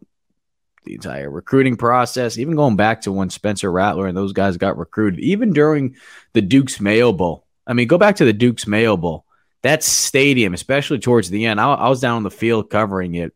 the 0.85 0.95
entire 0.95 1.31
recruiting 1.31 1.77
process, 1.77 2.39
even 2.39 2.57
going 2.57 2.77
back 2.77 3.03
to 3.03 3.13
when 3.13 3.31
Spencer 3.31 3.71
Rattler 3.71 4.07
and 4.07 4.17
those 4.17 4.33
guys 4.33 4.57
got 4.57 4.79
recruited, 4.79 5.21
even 5.21 5.53
during 5.53 5.97
the 6.33 6.43
Duke's 6.43 6.81
Mayo 6.81 7.13
Bowl. 7.13 7.47
I 7.67 7.73
mean, 7.73 7.87
go 7.87 7.99
back 7.99 8.17
to 8.17 8.25
the 8.25 8.33
Duke's 8.33 8.67
Mayo 8.67 8.97
Bowl. 8.97 9.25
That 9.63 9.85
stadium, 9.85 10.55
especially 10.55 10.99
towards 10.99 11.31
the 11.31 11.47
end, 11.47 11.61
I, 11.61 11.73
I 11.73 11.89
was 11.89 12.01
down 12.01 12.17
on 12.17 12.23
the 12.25 12.31
field 12.31 12.69
covering 12.71 13.15
it, 13.15 13.33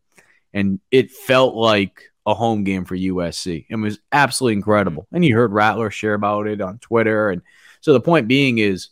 and 0.52 0.80
it 0.90 1.12
felt 1.12 1.54
like 1.54 2.10
a 2.26 2.34
home 2.34 2.64
game 2.64 2.84
for 2.84 2.96
USC. 2.96 3.66
It 3.68 3.76
was 3.76 4.00
absolutely 4.10 4.54
incredible. 4.54 5.06
And 5.12 5.24
you 5.24 5.36
heard 5.36 5.52
Rattler 5.52 5.90
share 5.90 6.14
about 6.14 6.48
it 6.48 6.60
on 6.60 6.78
Twitter. 6.78 7.30
And 7.30 7.40
so 7.80 7.92
the 7.92 8.00
point 8.00 8.26
being 8.26 8.58
is 8.58 8.88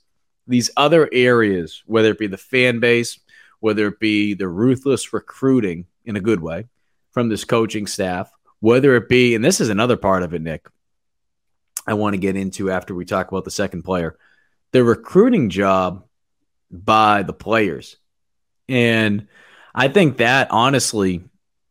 these 0.47 0.71
other 0.77 1.09
areas, 1.13 1.83
whether 1.87 2.11
it 2.11 2.19
be 2.19 2.29
the 2.29 2.37
fan 2.37 2.79
base, 2.79 3.19
whether 3.59 3.89
it 3.89 3.99
be 3.99 4.35
the 4.35 4.49
ruthless 4.49 5.13
recruiting 5.13 5.87
in 6.05 6.15
a 6.17 6.21
good 6.21 6.41
way 6.41 6.67
from 7.11 7.29
this 7.29 7.45
coaching 7.45 7.89
staff, 7.89 8.31
whether 8.65 8.97
it 8.97 9.11
be, 9.11 9.35
and 9.35 9.45
this 9.45 9.61
is 9.61 9.69
another 9.69 9.99
part 9.99 10.23
of 10.23 10.33
it, 10.33 10.41
Nick, 10.41 10.67
I 11.87 11.93
want 11.93 12.15
to 12.15 12.19
get 12.19 12.35
into 12.35 12.71
after 12.71 12.95
we 12.95 13.05
talk 13.05 13.31
about 13.31 13.45
the 13.45 13.51
second 13.51 13.83
player, 13.83 14.17
the 14.73 14.83
recruiting 14.83 15.51
job 15.51 16.07
by 16.71 17.25
the 17.25 17.35
players. 17.35 17.99
And 18.67 19.29
I 19.75 19.89
think 19.89 20.17
that 20.17 20.51
honestly, 20.51 21.23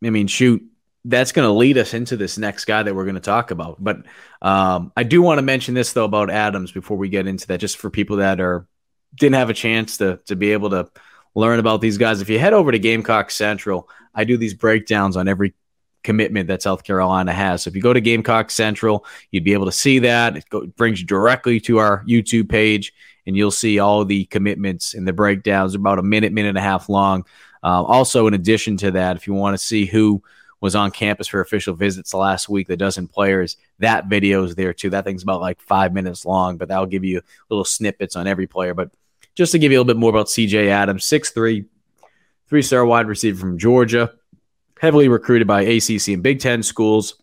I 0.04 0.12
mean, 0.12 0.28
shoot, 0.28 0.64
that's 1.04 1.32
going 1.32 1.48
to 1.48 1.52
lead 1.52 1.80
us 1.80 1.96
into 1.96 2.16
this 2.16 2.38
next 2.38 2.66
guy 2.66 2.84
that 2.84 2.94
we're 2.94 3.06
going 3.06 3.16
to 3.16 3.22
talk 3.22 3.50
about. 3.50 3.84
But 3.84 4.04
um, 4.44 4.92
I 4.96 5.02
do 5.02 5.24
want 5.24 5.40
to 5.40 5.42
mention 5.42 5.74
this 5.74 5.94
though 5.94 6.06
about 6.06 6.30
Adams 6.30 6.72
before 6.72 6.98
we 6.98 7.10
get 7.10 7.26
into 7.26 7.48
that, 7.48 7.60
just 7.60 7.78
for 7.78 7.90
people 7.90 8.18
that 8.18 8.40
are 8.40 8.68
didn't 9.16 9.34
have 9.34 9.50
a 9.50 9.56
chance 9.56 9.98
to 9.98 10.20
to 10.28 10.36
be 10.36 10.54
able 10.54 10.70
to 10.70 10.92
learn 11.34 11.58
about 11.58 11.82
these 11.82 11.98
guys. 11.98 12.22
If 12.22 12.30
you 12.30 12.38
head 12.38 12.54
over 12.54 12.72
to 12.72 12.78
Gamecock 12.78 13.32
Central, 13.32 13.90
I 14.14 14.26
do 14.26 14.38
these 14.38 14.54
breakdowns 14.54 15.18
on 15.18 15.28
every 15.28 15.56
commitment 16.04 16.48
that 16.48 16.62
South 16.62 16.84
Carolina 16.84 17.34
has. 17.34 17.64
So 17.64 17.70
if 17.70 17.76
you 17.76 17.82
go 17.82 17.94
to 17.94 18.02
Gamecock 18.02 18.52
Central, 18.52 19.06
you'd 19.32 19.44
be 19.44 19.54
able 19.54 19.66
to 19.66 19.72
see 19.72 20.00
that. 20.00 20.38
It, 20.38 20.50
go, 20.50 20.66
brings 20.66 21.02
you 21.02 21.08
directly 21.08 21.60
to 21.62 21.78
our 21.80 22.04
YouTube 22.06 22.50
page, 22.50 22.94
and 23.26 23.36
you'll 23.36 23.52
see 23.52 23.80
all 23.80 24.06
the 24.06 24.26
commitments 24.26 24.94
and 24.94 25.08
the 25.08 25.14
breakdowns. 25.14 25.76
About 25.76 26.00
a 26.00 26.04
minute, 26.04 26.34
minute 26.34 26.50
and 26.50 26.58
a 26.58 26.62
half 26.62 26.90
long. 26.90 27.26
Uh, 27.64 27.82
also, 27.84 28.28
in 28.28 28.34
addition 28.34 28.78
to 28.78 28.92
that, 28.92 29.16
if 29.16 29.26
you 29.26 29.34
want 29.34 29.58
to 29.58 29.64
see 29.64 29.86
who 29.86 30.22
was 30.60 30.76
on 30.76 30.92
campus 30.92 31.28
for 31.28 31.42
official 31.42 31.76
visits 31.76 32.14
last 32.14 32.48
week, 32.48 32.68
the 32.68 32.78
dozen 32.78 33.08
players, 33.08 33.58
that 33.80 34.08
video 34.08 34.44
is 34.44 34.56
there 34.56 34.74
too. 34.74 34.90
That 34.90 35.04
thing's 35.04 35.24
about 35.24 35.42
like 35.42 35.62
five 35.62 35.94
minutes 35.94 36.26
long, 36.26 36.58
but 36.58 36.70
that'll 36.70 36.86
give 36.86 37.04
you 37.04 37.22
little 37.50 37.66
snippets 37.66 38.16
on 38.16 38.28
every 38.28 38.48
player. 38.48 38.74
But 38.74 38.92
just 39.36 39.52
to 39.54 39.60
give 39.60 39.72
you 39.72 39.78
a 39.78 39.82
little 39.82 39.94
bit 39.94 40.00
more 40.00 40.10
about 40.10 40.28
CJ 40.28 40.68
Adams, 40.68 41.04
6'3, 41.06 41.66
three 42.48 42.62
star 42.62 42.86
wide 42.86 43.08
receiver 43.08 43.40
from 43.40 43.58
Georgia, 43.58 44.14
heavily 44.80 45.08
recruited 45.08 45.48
by 45.48 45.62
ACC 45.62 46.10
and 46.10 46.24
Big 46.24 46.40
Ten 46.40 46.64
schools. 46.64 47.16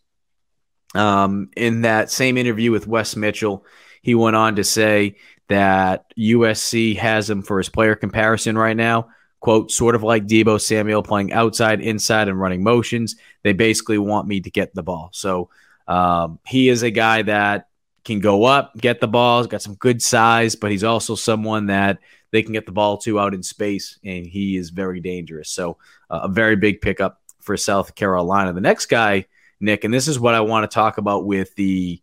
Um, 0.95 1.51
in 1.57 1.83
that 1.83 2.11
same 2.11 2.37
interview 2.37 2.73
with 2.73 2.87
Wes 2.87 3.15
Mitchell, 3.15 3.65
he 4.03 4.15
went 4.15 4.37
on 4.37 4.57
to 4.57 4.65
say 4.65 5.17
that 5.49 6.13
USC 6.19 6.97
has 6.97 7.29
him 7.29 7.43
for 7.43 7.59
his 7.59 7.69
player 7.69 7.95
comparison 7.95 8.57
right 8.57 8.77
now. 8.77 9.09
Quote, 9.41 9.71
sort 9.71 9.95
of 9.95 10.03
like 10.03 10.27
Deebo 10.27 10.61
Samuel 10.61 11.03
playing 11.03 11.33
outside, 11.33 11.81
inside, 11.81 12.29
and 12.29 12.39
running 12.39 12.63
motions. 12.63 13.17
They 13.43 13.53
basically 13.53 13.99
want 13.99 14.29
me 14.29 14.41
to 14.41 14.51
get 14.51 14.75
the 14.75 14.83
ball. 14.83 15.11
So 15.13 15.49
um, 15.89 16.39
he 16.47 16.69
is 16.69 16.83
a 16.83 16.91
guy 16.91 17.23
that 17.23 17.69
can 18.05 18.21
go 18.21 18.45
up, 18.45 18.77
get 18.77 19.01
the 19.01 19.09
ball, 19.09 19.45
got 19.47 19.63
some 19.63 19.75
good 19.75 20.03
size, 20.03 20.57
but 20.57 20.71
he's 20.71 20.85
also 20.85 21.15
someone 21.15 21.67
that 21.67 21.99
they 22.33 22.43
can 22.43 22.53
get 22.53 22.67
the 22.67 22.73
ball 22.73 22.99
to 22.99 23.19
out 23.19 23.35
in 23.35 23.43
space, 23.43 23.99
and 24.05 24.27
he 24.27 24.57
is 24.57 24.71
very 24.71 25.01
dangerous. 25.01 25.51
So 25.51 25.79
uh, 26.09 26.21
a 26.25 26.29
very 26.29 26.57
big 26.57 26.81
pickup 26.81 27.20
for 27.41 27.57
South 27.57 27.95
Carolina. 27.95 28.53
The 28.53 28.61
next 28.61 28.87
guy, 28.87 29.27
Nick, 29.61 29.85
and 29.85 29.93
this 29.93 30.09
is 30.09 30.19
what 30.19 30.35
I 30.35 30.41
want 30.41 30.71
to 30.71 30.75
talk 30.75 30.99
about 30.99 31.27
with 31.27 31.55
the 31.55 32.01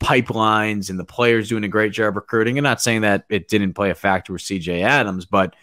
pipelines 0.00 0.90
and 0.90 0.98
the 0.98 1.04
players 1.04 1.48
doing 1.48 1.64
a 1.64 1.68
great 1.68 1.92
job 1.92 2.16
recruiting. 2.16 2.56
I'm 2.56 2.64
not 2.64 2.80
saying 2.80 3.02
that 3.02 3.24
it 3.28 3.48
didn't 3.48 3.74
play 3.74 3.90
a 3.90 3.94
factor 3.94 4.32
with 4.32 4.42
CJ 4.42 4.82
Adams, 4.82 5.24
but 5.24 5.54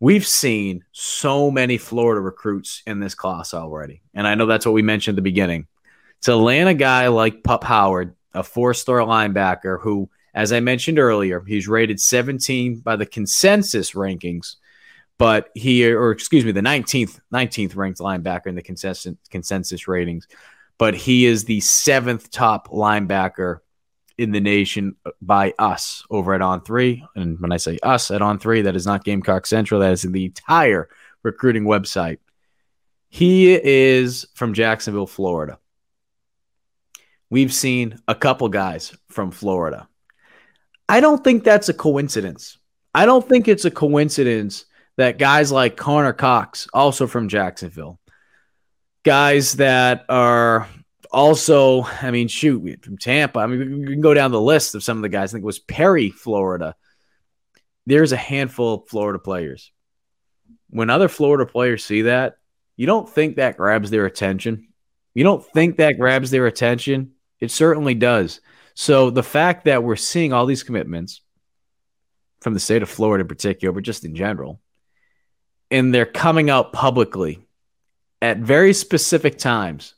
we've 0.00 0.26
seen 0.26 0.84
so 0.92 1.50
many 1.50 1.78
Florida 1.78 2.20
recruits 2.20 2.82
in 2.86 3.00
this 3.00 3.14
class 3.14 3.54
already. 3.54 4.02
And 4.14 4.26
I 4.26 4.34
know 4.34 4.46
that's 4.46 4.66
what 4.66 4.74
we 4.74 4.82
mentioned 4.82 5.14
at 5.14 5.16
the 5.16 5.22
beginning. 5.22 5.68
To 6.22 6.36
land 6.36 6.68
a 6.68 6.74
guy 6.74 7.08
like 7.08 7.42
Pup 7.42 7.64
Howard 7.64 8.14
a 8.34 8.42
four-star 8.42 8.98
linebacker 9.00 9.80
who, 9.80 10.08
as 10.34 10.52
I 10.52 10.60
mentioned 10.60 10.98
earlier, 10.98 11.42
he's 11.46 11.68
rated 11.68 12.00
17 12.00 12.80
by 12.80 12.96
the 12.96 13.06
consensus 13.06 13.92
rankings, 13.92 14.56
but 15.22 15.50
he, 15.54 15.88
or 15.88 16.10
excuse 16.10 16.44
me, 16.44 16.50
the 16.50 16.60
19th 16.60 17.20
19th 17.32 17.76
ranked 17.76 18.00
linebacker 18.00 18.48
in 18.48 18.56
the 18.56 18.62
consensus 18.62 19.14
consensus 19.30 19.86
ratings, 19.86 20.26
but 20.78 20.94
he 20.94 21.26
is 21.26 21.44
the 21.44 21.60
seventh 21.60 22.28
top 22.32 22.66
linebacker 22.70 23.58
in 24.18 24.32
the 24.32 24.40
nation 24.40 24.96
by 25.20 25.54
us 25.60 26.02
over 26.10 26.34
at 26.34 26.42
On 26.42 26.60
Three. 26.60 27.04
And 27.14 27.38
when 27.38 27.52
I 27.52 27.58
say 27.58 27.78
us 27.84 28.10
at 28.10 28.20
On 28.20 28.40
Three, 28.40 28.62
that 28.62 28.74
is 28.74 28.84
not 28.84 29.04
Gamecock 29.04 29.46
Central. 29.46 29.80
That 29.80 29.92
is 29.92 30.02
the 30.02 30.24
entire 30.24 30.88
recruiting 31.22 31.66
website. 31.66 32.18
He 33.08 33.54
is 33.54 34.26
from 34.34 34.54
Jacksonville, 34.54 35.06
Florida. 35.06 35.60
We've 37.30 37.54
seen 37.54 37.96
a 38.08 38.16
couple 38.16 38.48
guys 38.48 38.92
from 39.08 39.30
Florida. 39.30 39.86
I 40.88 40.98
don't 40.98 41.22
think 41.22 41.44
that's 41.44 41.68
a 41.68 41.74
coincidence. 41.74 42.58
I 42.92 43.06
don't 43.06 43.28
think 43.28 43.46
it's 43.46 43.64
a 43.64 43.70
coincidence 43.70 44.64
that 44.96 45.18
guys 45.18 45.50
like 45.50 45.76
Connor 45.76 46.12
Cox, 46.12 46.68
also 46.72 47.06
from 47.06 47.28
Jacksonville, 47.28 47.98
guys 49.04 49.54
that 49.54 50.04
are 50.08 50.68
also, 51.10 51.82
I 51.82 52.10
mean, 52.10 52.28
shoot, 52.28 52.84
from 52.84 52.98
Tampa. 52.98 53.40
I 53.40 53.46
mean, 53.46 53.80
we 53.80 53.86
can 53.86 54.00
go 54.00 54.14
down 54.14 54.30
the 54.30 54.40
list 54.40 54.74
of 54.74 54.82
some 54.82 54.98
of 54.98 55.02
the 55.02 55.08
guys. 55.08 55.30
I 55.30 55.32
think 55.32 55.42
it 55.42 55.46
was 55.46 55.58
Perry, 55.58 56.10
Florida. 56.10 56.74
There's 57.86 58.12
a 58.12 58.16
handful 58.16 58.74
of 58.74 58.88
Florida 58.88 59.18
players. 59.18 59.72
When 60.70 60.88
other 60.88 61.08
Florida 61.08 61.50
players 61.50 61.84
see 61.84 62.02
that, 62.02 62.36
you 62.76 62.86
don't 62.86 63.08
think 63.08 63.36
that 63.36 63.56
grabs 63.56 63.90
their 63.90 64.06
attention. 64.06 64.68
You 65.14 65.24
don't 65.24 65.44
think 65.44 65.76
that 65.76 65.98
grabs 65.98 66.30
their 66.30 66.46
attention. 66.46 67.12
It 67.40 67.50
certainly 67.50 67.94
does. 67.94 68.40
So 68.74 69.10
the 69.10 69.22
fact 69.22 69.66
that 69.66 69.82
we're 69.82 69.96
seeing 69.96 70.32
all 70.32 70.46
these 70.46 70.62
commitments 70.62 71.20
from 72.40 72.54
the 72.54 72.60
state 72.60 72.82
of 72.82 72.88
Florida 72.88 73.22
in 73.22 73.28
particular, 73.28 73.72
but 73.72 73.84
just 73.84 74.04
in 74.06 74.14
general, 74.14 74.60
and 75.72 75.92
they're 75.92 76.06
coming 76.06 76.50
out 76.50 76.72
publicly 76.72 77.40
at 78.20 78.36
very 78.36 78.74
specific 78.74 79.38
times 79.38 79.94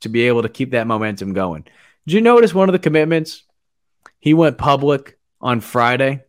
to 0.00 0.08
be 0.08 0.22
able 0.22 0.42
to 0.42 0.48
keep 0.48 0.72
that 0.72 0.88
momentum 0.88 1.32
going. 1.32 1.62
Did 2.06 2.14
you 2.14 2.20
notice 2.20 2.52
one 2.52 2.68
of 2.68 2.72
the 2.72 2.80
commitments? 2.80 3.44
He 4.18 4.34
went 4.34 4.58
public 4.58 5.18
on 5.40 5.60
Friday. 5.60 6.24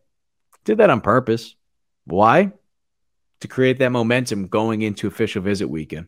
Did 0.64 0.78
that 0.78 0.90
on 0.90 1.00
purpose. 1.00 1.56
Why? 2.06 2.52
To 3.40 3.48
create 3.48 3.80
that 3.80 3.90
momentum 3.90 4.46
going 4.46 4.82
into 4.82 5.08
official 5.08 5.42
visit 5.42 5.68
weekend. 5.68 6.06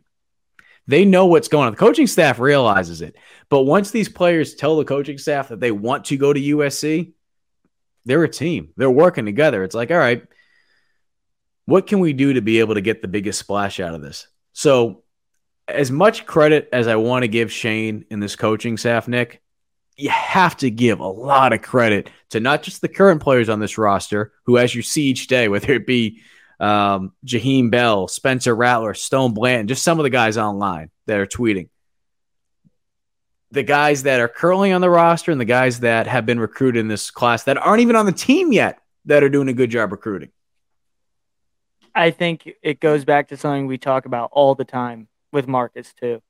They 0.86 1.04
know 1.04 1.26
what's 1.26 1.48
going 1.48 1.66
on. 1.66 1.72
The 1.72 1.78
coaching 1.78 2.06
staff 2.06 2.38
realizes 2.38 3.02
it. 3.02 3.16
But 3.48 3.62
once 3.62 3.90
these 3.90 4.08
players 4.08 4.54
tell 4.54 4.76
the 4.76 4.84
coaching 4.84 5.18
staff 5.18 5.48
that 5.48 5.58
they 5.58 5.72
want 5.72 6.04
to 6.06 6.16
go 6.16 6.32
to 6.32 6.40
USC, 6.40 7.12
they're 8.04 8.22
a 8.22 8.28
team. 8.28 8.68
They're 8.76 8.88
working 8.88 9.24
together. 9.24 9.64
It's 9.64 9.74
like, 9.74 9.90
all 9.90 9.98
right, 9.98 10.22
what 11.66 11.86
can 11.86 12.00
we 12.00 12.12
do 12.12 12.32
to 12.32 12.40
be 12.40 12.60
able 12.60 12.74
to 12.74 12.80
get 12.80 13.02
the 13.02 13.08
biggest 13.08 13.38
splash 13.38 13.78
out 13.80 13.94
of 13.94 14.00
this? 14.00 14.26
So 14.52 15.02
as 15.68 15.90
much 15.90 16.26
credit 16.26 16.68
as 16.72 16.86
I 16.86 16.96
want 16.96 17.24
to 17.24 17.28
give 17.28 17.52
Shane 17.52 18.04
in 18.10 18.20
this 18.20 18.36
coaching 18.36 18.76
staff, 18.76 19.08
Nick, 19.08 19.42
you 19.96 20.10
have 20.10 20.56
to 20.58 20.70
give 20.70 21.00
a 21.00 21.08
lot 21.08 21.52
of 21.52 21.62
credit 21.62 22.10
to 22.30 22.40
not 22.40 22.62
just 22.62 22.80
the 22.80 22.88
current 22.88 23.22
players 23.22 23.48
on 23.48 23.60
this 23.60 23.78
roster, 23.78 24.32
who, 24.44 24.58
as 24.58 24.74
you 24.74 24.82
see 24.82 25.04
each 25.04 25.26
day, 25.26 25.48
whether 25.48 25.72
it 25.72 25.86
be 25.86 26.20
um, 26.60 27.12
Jaheim 27.24 27.70
Bell, 27.70 28.06
Spencer 28.08 28.54
Rattler, 28.54 28.94
Stone 28.94 29.34
Blanton, 29.34 29.68
just 29.68 29.82
some 29.82 29.98
of 29.98 30.04
the 30.04 30.10
guys 30.10 30.38
online 30.38 30.90
that 31.06 31.18
are 31.18 31.26
tweeting. 31.26 31.68
The 33.52 33.62
guys 33.62 34.02
that 34.04 34.20
are 34.20 34.28
currently 34.28 34.72
on 34.72 34.80
the 34.80 34.90
roster 34.90 35.32
and 35.32 35.40
the 35.40 35.46
guys 35.46 35.80
that 35.80 36.06
have 36.06 36.26
been 36.26 36.40
recruited 36.40 36.80
in 36.80 36.88
this 36.88 37.10
class 37.10 37.44
that 37.44 37.56
aren't 37.56 37.80
even 37.80 37.96
on 37.96 38.06
the 38.06 38.12
team 38.12 38.52
yet 38.52 38.80
that 39.06 39.22
are 39.22 39.28
doing 39.28 39.48
a 39.48 39.54
good 39.54 39.70
job 39.70 39.92
recruiting. 39.92 40.30
I 41.96 42.10
think 42.10 42.46
it 42.62 42.78
goes 42.78 43.06
back 43.06 43.28
to 43.28 43.38
something 43.38 43.66
we 43.66 43.78
talk 43.78 44.04
about 44.04 44.28
all 44.30 44.54
the 44.54 44.66
time 44.66 45.08
with 45.32 45.48
Marcus 45.48 45.94
too, 45.98 46.20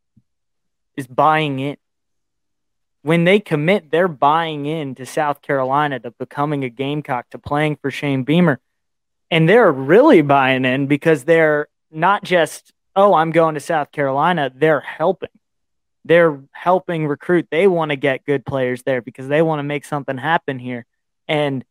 is 0.97 1.09
buying 1.09 1.59
in. 1.59 1.77
When 3.03 3.25
they 3.25 3.41
commit, 3.41 3.91
they're 3.91 4.07
buying 4.07 4.67
in 4.67 4.95
to 4.95 5.05
South 5.05 5.43
Carolina, 5.43 5.99
to 6.01 6.13
becoming 6.13 6.63
a 6.63 6.69
Gamecock, 6.69 7.31
to 7.31 7.39
playing 7.39 7.77
for 7.77 7.91
Shane 7.91 8.23
Beamer. 8.23 8.61
And 9.29 9.49
they're 9.49 9.73
really 9.73 10.23
buying 10.23 10.65
in 10.65 10.87
because 10.87 11.25
they're 11.25 11.67
not 11.91 12.23
just, 12.23 12.73
oh, 12.95 13.15
I'm 13.15 13.33
going 13.33 13.55
to 13.55 13.61
South 13.61 13.91
Carolina. 13.91 14.53
They're 14.55 14.81
helping. 14.81 15.31
They're 16.05 16.41
helping 16.53 17.09
recruit. 17.09 17.49
They 17.51 17.67
want 17.67 17.91
to 17.91 17.97
get 17.97 18.25
good 18.25 18.47
players 18.47 18.85
there 18.85 19.03
because 19.03 19.27
they 19.27 19.43
want 19.43 19.59
to 19.59 19.65
make 19.65 19.85
something 19.85 20.17
happen 20.17 20.61
here. 20.61 20.87
And 21.27 21.65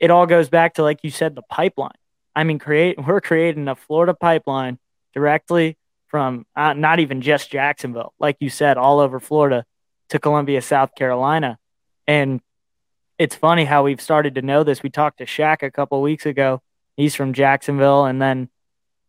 it 0.00 0.10
all 0.10 0.26
goes 0.26 0.48
back 0.48 0.74
to, 0.74 0.82
like 0.82 1.00
you 1.02 1.10
said, 1.10 1.34
the 1.34 1.42
pipeline. 1.42 1.92
I 2.34 2.44
mean, 2.44 2.58
create 2.58 2.98
we're 3.06 3.20
creating 3.20 3.68
a 3.68 3.76
Florida 3.76 4.14
pipeline 4.14 4.78
directly 5.14 5.76
from 6.08 6.46
uh, 6.54 6.74
not 6.74 7.00
even 7.00 7.22
just 7.22 7.50
Jacksonville, 7.50 8.12
like 8.18 8.36
you 8.40 8.50
said, 8.50 8.76
all 8.76 9.00
over 9.00 9.18
Florida 9.18 9.64
to 10.10 10.18
Columbia, 10.18 10.60
South 10.60 10.94
Carolina. 10.94 11.58
And 12.06 12.40
it's 13.18 13.34
funny 13.34 13.64
how 13.64 13.84
we've 13.84 14.00
started 14.00 14.34
to 14.34 14.42
know 14.42 14.64
this. 14.64 14.82
We 14.82 14.90
talked 14.90 15.18
to 15.18 15.26
Shaq 15.26 15.62
a 15.62 15.70
couple 15.70 16.00
weeks 16.02 16.26
ago. 16.26 16.60
He's 16.96 17.14
from 17.14 17.32
Jacksonville, 17.32 18.04
and 18.04 18.20
then 18.20 18.50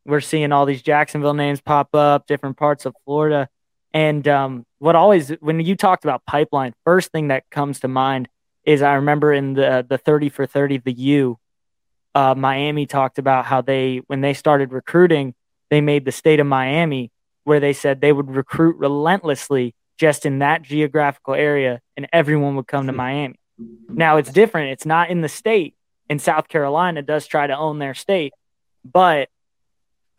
we're 0.06 0.22
seeing 0.22 0.52
all 0.52 0.66
these 0.66 0.82
Jacksonville 0.82 1.34
names 1.34 1.62
pop 1.62 1.94
up, 1.94 2.28
different 2.28 2.58
parts 2.58 2.86
of 2.86 2.96
Florida. 3.06 3.50
And 3.94 4.28
um, 4.28 4.66
what 4.80 4.96
always, 4.96 5.30
when 5.42 5.60
you 5.60 5.76
talked 5.76 6.06
about 6.06 6.26
pipeline, 6.26 6.74
first 6.84 7.12
thing 7.12 7.28
that 7.28 7.50
comes 7.50 7.82
to 7.82 7.88
mind 7.88 8.30
is 8.66 8.82
I 8.82 8.94
remember 8.96 9.34
in 9.34 9.54
the 9.54 9.86
the 9.88 9.98
thirty 9.98 10.30
for 10.30 10.46
thirty, 10.46 10.78
the 10.78 10.94
U, 10.94 11.38
uh, 12.16 12.36
Miami 12.36 12.86
talked 12.86 13.18
about 13.18 13.46
how 13.46 13.62
they 13.62 14.02
when 14.08 14.22
they 14.22 14.34
started 14.34 14.72
recruiting, 14.72 15.34
they 15.70 15.82
made 15.82 16.06
the 16.06 16.12
state 16.12 16.40
of 16.40 16.48
Miami, 16.48 17.12
where 17.44 17.60
they 17.60 17.74
said 17.74 18.02
they 18.02 18.14
would 18.14 18.30
recruit 18.30 18.78
relentlessly 18.78 19.74
just 19.98 20.26
in 20.26 20.40
that 20.40 20.62
geographical 20.62 21.34
area 21.34 21.80
and 21.96 22.08
everyone 22.12 22.56
would 22.56 22.68
come 22.68 22.88
to. 22.88 22.94
Miami. 22.94 23.40
Now 23.88 24.18
it's 24.18 24.32
different. 24.32 24.72
It's 24.72 24.86
not 24.86 25.10
in 25.10 25.22
the 25.22 25.30
state. 25.30 25.76
And 26.10 26.22
South 26.22 26.48
Carolina 26.48 27.02
does 27.02 27.26
try 27.28 27.48
to 27.48 27.56
own 27.56 27.80
their 27.80 27.94
state, 27.94 28.34
but 28.84 29.30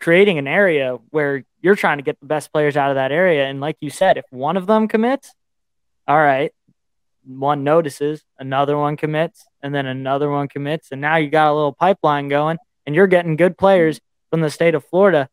creating 0.00 0.38
an 0.38 0.46
area 0.46 0.98
where 1.10 1.44
you're 1.60 1.76
trying 1.76 1.98
to 1.98 2.02
get 2.02 2.18
the 2.20 2.26
best 2.26 2.52
players 2.52 2.76
out 2.76 2.90
of 2.90 2.96
that 2.96 3.12
area. 3.12 3.46
And 3.46 3.60
like 3.60 3.76
you 3.80 3.90
said, 3.90 4.16
if 4.16 4.24
one 4.30 4.56
of 4.56 4.66
them 4.66 4.88
commits, 4.88 5.32
all 6.08 6.16
right, 6.18 6.52
one 7.26 7.64
notices, 7.64 8.24
another 8.38 8.76
one 8.76 8.96
commits, 8.96 9.44
and 9.62 9.74
then 9.74 9.86
another 9.86 10.30
one 10.30 10.48
commits. 10.48 10.88
And 10.92 11.00
now 11.00 11.16
you 11.16 11.28
got 11.28 11.50
a 11.50 11.54
little 11.54 11.72
pipeline 11.72 12.28
going 12.28 12.58
and 12.86 12.94
you're 12.94 13.06
getting 13.06 13.36
good 13.36 13.56
players 13.56 14.00
from 14.30 14.40
the 14.40 14.50
state 14.50 14.74
of 14.74 14.84
Florida 14.84 15.28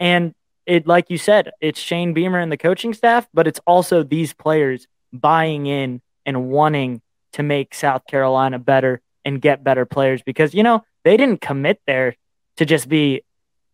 and 0.00 0.34
it, 0.66 0.86
like 0.86 1.10
you 1.10 1.18
said, 1.18 1.50
it's 1.60 1.78
Shane 1.78 2.14
Beamer 2.14 2.38
and 2.38 2.50
the 2.50 2.56
coaching 2.56 2.94
staff, 2.94 3.28
but 3.34 3.46
it's 3.46 3.60
also 3.66 4.02
these 4.02 4.32
players 4.32 4.88
buying 5.12 5.66
in 5.66 6.00
and 6.24 6.48
wanting 6.48 7.02
to 7.32 7.42
make 7.42 7.74
South 7.74 8.06
Carolina 8.06 8.58
better 8.58 9.00
and 9.24 9.40
get 9.40 9.62
better 9.62 9.84
players 9.84 10.22
because, 10.22 10.54
you 10.54 10.62
know, 10.62 10.82
they 11.04 11.16
didn't 11.16 11.40
commit 11.40 11.80
there 11.86 12.16
to 12.56 12.64
just 12.64 12.88
be, 12.88 13.22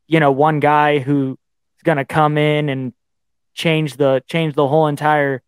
you 0.08 0.20
know, 0.20 0.32
one 0.32 0.58
guy 0.58 0.98
who's 0.98 1.36
going 1.84 1.98
to 1.98 2.04
come 2.04 2.36
in 2.36 2.68
and 2.68 2.92
change 3.54 3.96
the 3.96 4.22
change 4.26 4.54
the 4.54 4.66
whole 4.66 4.86
entire 4.86 5.42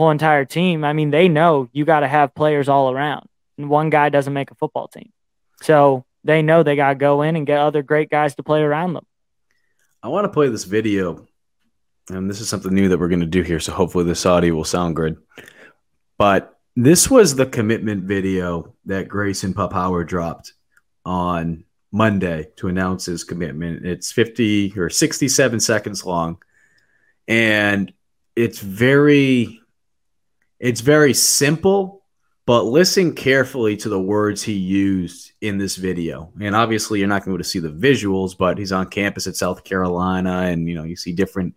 whole 0.00 0.10
entire 0.10 0.44
team. 0.44 0.84
I 0.84 0.92
mean, 0.92 1.10
they 1.10 1.28
know 1.28 1.68
you 1.72 1.84
got 1.84 2.00
to 2.00 2.08
have 2.08 2.34
players 2.34 2.68
all 2.68 2.90
around. 2.90 3.26
And 3.58 3.68
one 3.68 3.90
guy 3.90 4.08
doesn't 4.08 4.32
make 4.32 4.50
a 4.50 4.54
football 4.54 4.88
team. 4.88 5.12
So, 5.62 6.04
they 6.24 6.42
know 6.42 6.62
they 6.62 6.76
got 6.76 6.90
to 6.90 6.94
go 6.94 7.22
in 7.22 7.36
and 7.36 7.46
get 7.46 7.58
other 7.58 7.82
great 7.82 8.10
guys 8.10 8.34
to 8.34 8.42
play 8.42 8.60
around 8.60 8.92
them. 8.92 9.06
I 10.02 10.08
want 10.08 10.24
to 10.24 10.28
play 10.28 10.48
this 10.48 10.64
video, 10.64 11.26
and 12.08 12.28
this 12.28 12.40
is 12.40 12.48
something 12.48 12.72
new 12.72 12.88
that 12.88 12.98
we're 12.98 13.08
going 13.08 13.20
to 13.20 13.26
do 13.26 13.42
here. 13.42 13.60
So 13.60 13.72
hopefully 13.72 14.04
this 14.04 14.26
audio 14.26 14.54
will 14.54 14.64
sound 14.64 14.96
good. 14.96 15.16
But 16.18 16.58
this 16.76 17.10
was 17.10 17.34
the 17.34 17.46
commitment 17.46 18.04
video 18.04 18.74
that 18.86 19.08
Grayson 19.08 19.54
Howard 19.54 20.08
dropped 20.08 20.52
on 21.04 21.64
Monday 21.92 22.48
to 22.56 22.68
announce 22.68 23.06
his 23.06 23.24
commitment. 23.24 23.84
It's 23.84 24.12
50 24.12 24.74
or 24.78 24.90
67 24.90 25.60
seconds 25.60 26.04
long. 26.04 26.38
And 27.28 27.92
it's 28.36 28.58
very 28.58 29.59
it's 30.60 30.82
very 30.82 31.14
simple 31.14 32.00
but 32.50 32.64
listen 32.64 33.14
carefully 33.14 33.76
to 33.76 33.88
the 33.88 34.00
words 34.00 34.42
he 34.42 34.54
used 34.54 35.30
in 35.40 35.56
this 35.56 35.76
video. 35.76 36.32
And 36.40 36.56
obviously, 36.56 36.98
you're 36.98 37.06
not 37.06 37.24
going 37.24 37.38
to 37.38 37.44
see 37.44 37.60
the 37.60 37.68
visuals, 37.68 38.36
but 38.36 38.58
he's 38.58 38.72
on 38.72 38.88
campus 38.88 39.28
at 39.28 39.36
South 39.36 39.62
Carolina, 39.62 40.40
and 40.46 40.68
you 40.68 40.74
know 40.74 40.82
you 40.82 40.96
see 40.96 41.12
different, 41.12 41.54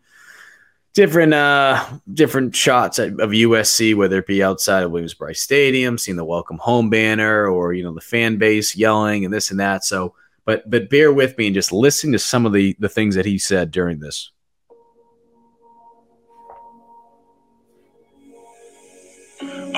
different, 0.93 1.33
uh, 1.33 1.83
different 2.13 2.55
shots 2.55 2.99
of 2.99 3.17
USC, 3.17 3.95
whether 3.95 4.19
it 4.19 4.27
be 4.27 4.43
outside 4.43 4.83
of 4.83 4.91
Williams-Brice 4.91 5.41
Stadium, 5.41 5.97
seeing 5.97 6.15
the 6.15 6.23
welcome 6.23 6.59
home 6.59 6.91
banner, 6.91 7.47
or 7.47 7.73
you 7.73 7.81
know 7.81 7.95
the 7.95 7.99
fan 7.99 8.37
base 8.37 8.75
yelling 8.75 9.25
and 9.25 9.33
this 9.33 9.49
and 9.49 9.59
that. 9.59 9.83
So, 9.83 10.13
but 10.45 10.69
but 10.69 10.91
bear 10.91 11.11
with 11.11 11.35
me 11.39 11.47
and 11.47 11.55
just 11.55 11.71
listen 11.71 12.11
to 12.11 12.19
some 12.19 12.45
of 12.45 12.53
the 12.53 12.75
the 12.77 12.87
things 12.87 13.15
that 13.15 13.25
he 13.25 13.39
said 13.39 13.71
during 13.71 13.99
this. 13.99 14.31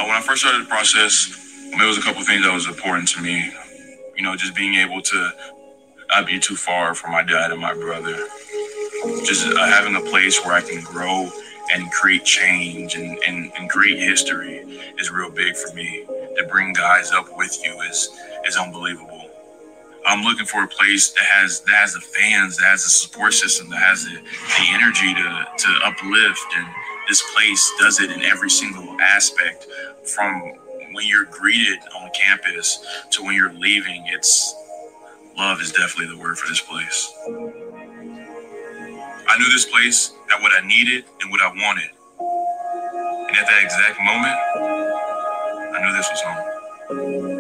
When 0.03 0.15
I 0.15 0.21
first 0.21 0.41
started 0.41 0.63
the 0.63 0.69
process, 0.69 1.31
um, 1.73 1.79
there 1.79 1.87
was 1.87 1.97
a 1.97 2.01
couple 2.01 2.21
things 2.23 2.43
that 2.45 2.53
was 2.53 2.67
important 2.67 3.07
to 3.09 3.21
me. 3.21 3.51
You 4.17 4.23
know, 4.23 4.35
just 4.35 4.55
being 4.55 4.75
able 4.75 5.01
to 5.01 5.31
not 6.09 6.25
be 6.27 6.39
too 6.39 6.55
far 6.55 6.93
from 6.95 7.11
my 7.11 7.23
dad 7.23 7.51
and 7.51 7.59
my 7.59 7.73
brother. 7.73 8.27
Just 9.23 9.47
uh, 9.47 9.65
having 9.65 9.95
a 9.95 10.01
place 10.01 10.43
where 10.43 10.53
I 10.53 10.61
can 10.61 10.83
grow 10.83 11.29
and 11.73 11.91
create 11.91 12.23
change 12.25 12.95
and, 12.95 13.17
and, 13.27 13.51
and 13.57 13.69
create 13.69 13.99
history 13.99 14.59
is 14.99 15.11
real 15.11 15.29
big 15.31 15.55
for 15.55 15.73
me. 15.73 16.05
To 16.37 16.47
bring 16.49 16.73
guys 16.73 17.11
up 17.11 17.25
with 17.37 17.57
you 17.63 17.79
is 17.81 18.09
is 18.45 18.57
unbelievable. 18.57 19.29
I'm 20.05 20.23
looking 20.23 20.45
for 20.45 20.63
a 20.63 20.67
place 20.67 21.09
that 21.11 21.25
has 21.25 21.61
that 21.61 21.75
has 21.75 21.93
the 21.93 22.01
fans, 22.01 22.57
that 22.57 22.65
has 22.65 22.83
the 22.83 22.89
support 22.89 23.33
system, 23.33 23.69
that 23.69 23.81
has 23.81 24.05
the, 24.05 24.15
the 24.15 24.65
energy 24.71 25.13
to 25.13 25.47
to 25.57 25.69
uplift. 25.85 26.45
And 26.55 26.67
this 27.07 27.23
place 27.33 27.71
does 27.79 27.99
it 27.99 28.11
in 28.11 28.23
every 28.23 28.49
single 28.49 28.99
aspect, 29.01 29.67
from 30.03 30.41
when 30.93 31.05
you're 31.07 31.25
greeted 31.25 31.79
on 31.95 32.09
campus 32.13 32.85
to 33.11 33.23
when 33.23 33.35
you're 33.35 33.53
leaving. 33.53 34.03
It's 34.07 34.55
love 35.37 35.61
is 35.61 35.71
definitely 35.71 36.15
the 36.15 36.21
word 36.21 36.37
for 36.37 36.47
this 36.47 36.61
place. 36.61 37.13
I 39.27 39.37
knew 39.37 39.51
this 39.51 39.65
place 39.65 40.13
had 40.29 40.41
what 40.41 40.51
I 40.53 40.65
needed 40.65 41.05
and 41.21 41.31
what 41.31 41.41
I 41.41 41.47
wanted. 41.47 41.89
And 43.15 43.37
at 43.37 43.45
that 43.47 43.63
exact 43.63 43.99
moment, 43.99 44.37
I 45.75 45.81
knew 45.81 45.93
this 45.97 46.09
was 46.09 46.21
home. 46.21 47.34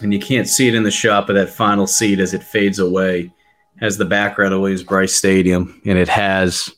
And 0.00 0.12
you 0.12 0.20
can't 0.20 0.48
see 0.48 0.68
it 0.68 0.74
in 0.74 0.82
the 0.82 0.90
shot, 0.90 1.26
but 1.26 1.32
that 1.34 1.48
final 1.48 1.86
seat 1.86 2.20
as 2.20 2.34
it 2.34 2.42
fades 2.42 2.78
away 2.78 3.32
has 3.80 3.96
the 3.96 4.04
background 4.04 4.60
Williams-Brice 4.60 5.14
Stadium, 5.14 5.80
and 5.84 5.98
it 5.98 6.08
has 6.08 6.70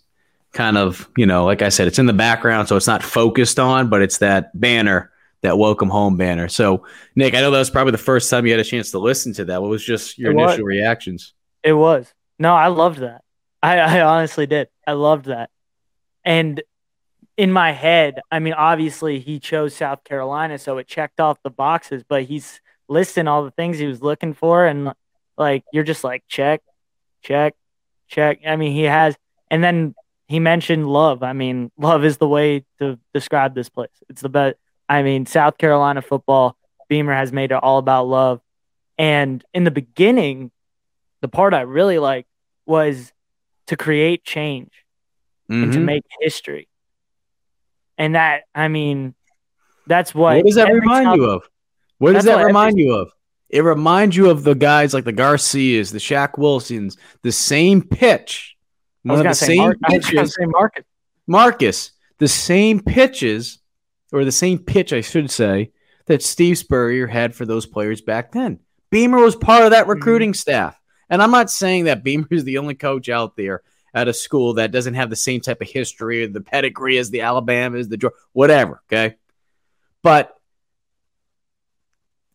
kind 0.53 0.77
of, 0.77 1.09
you 1.16 1.27
know, 1.27 1.45
like 1.45 1.62
I 1.62 1.68
said, 1.68 1.87
it's 1.87 1.99
in 1.99 2.07
the 2.07 2.12
background, 2.12 2.68
so 2.68 2.77
it's 2.77 2.87
not 2.87 3.03
focused 3.03 3.59
on, 3.59 3.89
but 3.89 4.03
it's 4.03 4.18
that 4.18 4.59
banner, 4.59 5.11
that 5.43 5.57
welcome 5.57 5.89
home 5.89 6.16
banner. 6.16 6.49
So, 6.49 6.85
Nick, 7.14 7.35
I 7.35 7.41
know 7.41 7.51
that 7.51 7.59
was 7.59 7.71
probably 7.71 7.93
the 7.93 7.99
first 7.99 8.29
time 8.29 8.47
you 8.47 8.53
had 8.53 8.61
a 8.61 8.64
chance 8.64 8.91
to 8.91 8.99
listen 8.99 9.33
to 9.35 9.45
that. 9.47 9.62
What 9.62 9.71
was 9.71 9.85
just 9.85 10.18
your 10.18 10.33
It 10.33 10.35
was. 10.35 10.51
initial 10.51 10.66
reactions? 10.66 11.35
It 11.62 11.73
was. 11.73 12.12
No, 12.39 12.55
I 12.55 12.66
loved 12.68 12.99
that. 13.01 13.23
I, 13.62 13.79
I 13.79 14.01
honestly 14.03 14.47
did. 14.47 14.68
I 14.87 14.93
loved 14.93 15.27
that. 15.27 15.51
And 16.25 16.62
in 17.37 17.53
my 17.53 17.73
head, 17.73 18.21
I 18.31 18.39
mean, 18.41 18.53
obviously 18.53 19.21
he 19.21 19.39
chose 19.39 19.75
South 19.75 20.05
Carolina, 20.05 20.59
so 20.59 20.77
it 20.79 20.87
checked 20.87 21.21
off 21.21 21.43
the 21.43 21.51
boxes, 21.51 22.03
but 22.07 22.25
he's 22.25 22.61
listing 22.91 23.28
all 23.28 23.45
the 23.45 23.51
things 23.53 23.78
he 23.78 23.86
was 23.86 24.03
looking 24.03 24.34
for. 24.34 24.66
And 24.66 24.93
like, 25.38 25.64
you're 25.72 25.84
just 25.84 26.05
like, 26.05 26.24
check, 26.28 26.61
check, 27.22 27.55
check. 28.09 28.41
I 28.47 28.57
mean, 28.57 28.72
he 28.72 28.82
has, 28.82 29.16
and 29.51 29.64
then 29.64 29.95
he 30.28 30.41
mentioned 30.41 30.86
love. 30.86 31.22
I 31.22 31.32
mean, 31.32 31.70
love 31.78 32.05
is 32.05 32.18
the 32.18 32.28
way 32.28 32.64
to 32.80 32.99
describe 33.14 33.55
this 33.55 33.70
place. 33.70 33.88
It's 34.11 34.20
the 34.20 34.28
best. 34.28 34.57
I 34.88 35.03
mean, 35.03 35.24
South 35.24 35.57
Carolina 35.57 36.03
football, 36.03 36.57
Beamer 36.88 37.14
has 37.14 37.32
made 37.32 37.53
it 37.53 37.62
all 37.62 37.78
about 37.78 38.09
love. 38.09 38.41
And 38.99 39.43
in 39.55 39.64
the 39.64 39.70
beginning, 39.70 40.51
the 41.22 41.28
part 41.28 41.55
I 41.55 41.61
really 41.61 41.99
liked 41.99 42.28
was 42.66 43.12
to 43.68 43.76
create 43.76 44.24
change 44.24 44.72
and 45.49 45.72
to 45.72 45.78
Mhm. 45.78 45.84
make 45.84 46.03
history. 46.20 46.68
And 47.97 48.14
that, 48.16 48.45
I 48.55 48.66
mean, 48.68 49.14
that's 49.86 50.14
what. 50.14 50.36
What 50.36 50.47
does 50.47 50.55
that 50.57 50.72
remind 50.72 51.14
you 51.14 51.24
of? 51.24 51.49
What 52.01 52.15
does 52.15 52.25
That's 52.25 52.35
that 52.37 52.41
every- 52.41 52.47
remind 52.47 52.79
you 52.79 52.95
of? 52.95 53.13
It 53.51 53.63
reminds 53.63 54.17
you 54.17 54.31
of 54.31 54.43
the 54.43 54.55
guys 54.55 54.95
like 54.95 55.05
the 55.05 55.13
Garcias, 55.13 55.91
the 55.91 55.99
Shaq 55.99 56.39
Wilsons, 56.39 56.97
the 57.23 57.33
same 57.33 57.83
pitch. 57.83 58.57
One 59.03 59.19
of 59.19 59.25
the 59.25 59.35
same 59.35 59.59
Mar- 59.59 59.77
I 59.85 59.97
was 59.97 60.05
gonna 60.07 60.23
pitches. 60.23 60.37
Marcus. 60.41 60.85
Marcus, 61.27 61.91
the 62.19 62.29
same 62.29 62.81
pitches, 62.81 63.59
or 64.13 64.25
the 64.25 64.33
same 64.33 64.59
pitch, 64.59 64.93
I 64.93 65.01
should 65.01 65.31
say, 65.31 65.73
that 66.07 66.23
Steve 66.23 66.59
Spurrier 66.59 67.07
had 67.07 67.35
for 67.35 67.45
those 67.45 67.67
players 67.67 68.01
back 68.01 68.33
then. 68.33 68.61
Beamer 68.91 69.19
was 69.19 69.37
part 69.37 69.65
of 69.65 69.71
that 69.73 69.83
Mm-hmm. 69.83 69.91
recruiting 69.91 70.35
staff. 70.35 70.81
And 71.11 71.21
I'm 71.23 71.31
not 71.33 71.51
saying 71.51 71.85
that 71.85 72.03
Beamer 72.05 72.29
is 72.31 72.45
the 72.45 72.59
only 72.59 72.75
coach 72.77 73.09
out 73.09 73.37
there 73.37 73.63
at 73.95 74.07
a 74.09 74.13
school 74.15 74.55
that 74.55 74.71
doesn't 74.71 74.95
have 74.95 75.11
the 75.11 75.17
same 75.17 75.41
type 75.41 75.61
of 75.61 75.69
history 75.69 76.23
or 76.23 76.29
the 76.29 76.41
pedigree 76.41 76.99
as 76.99 77.11
the 77.11 77.23
Alabamas, 77.23 77.89
the 77.89 78.11
whatever. 78.33 78.81
Okay. 78.87 79.17
But 80.03 80.37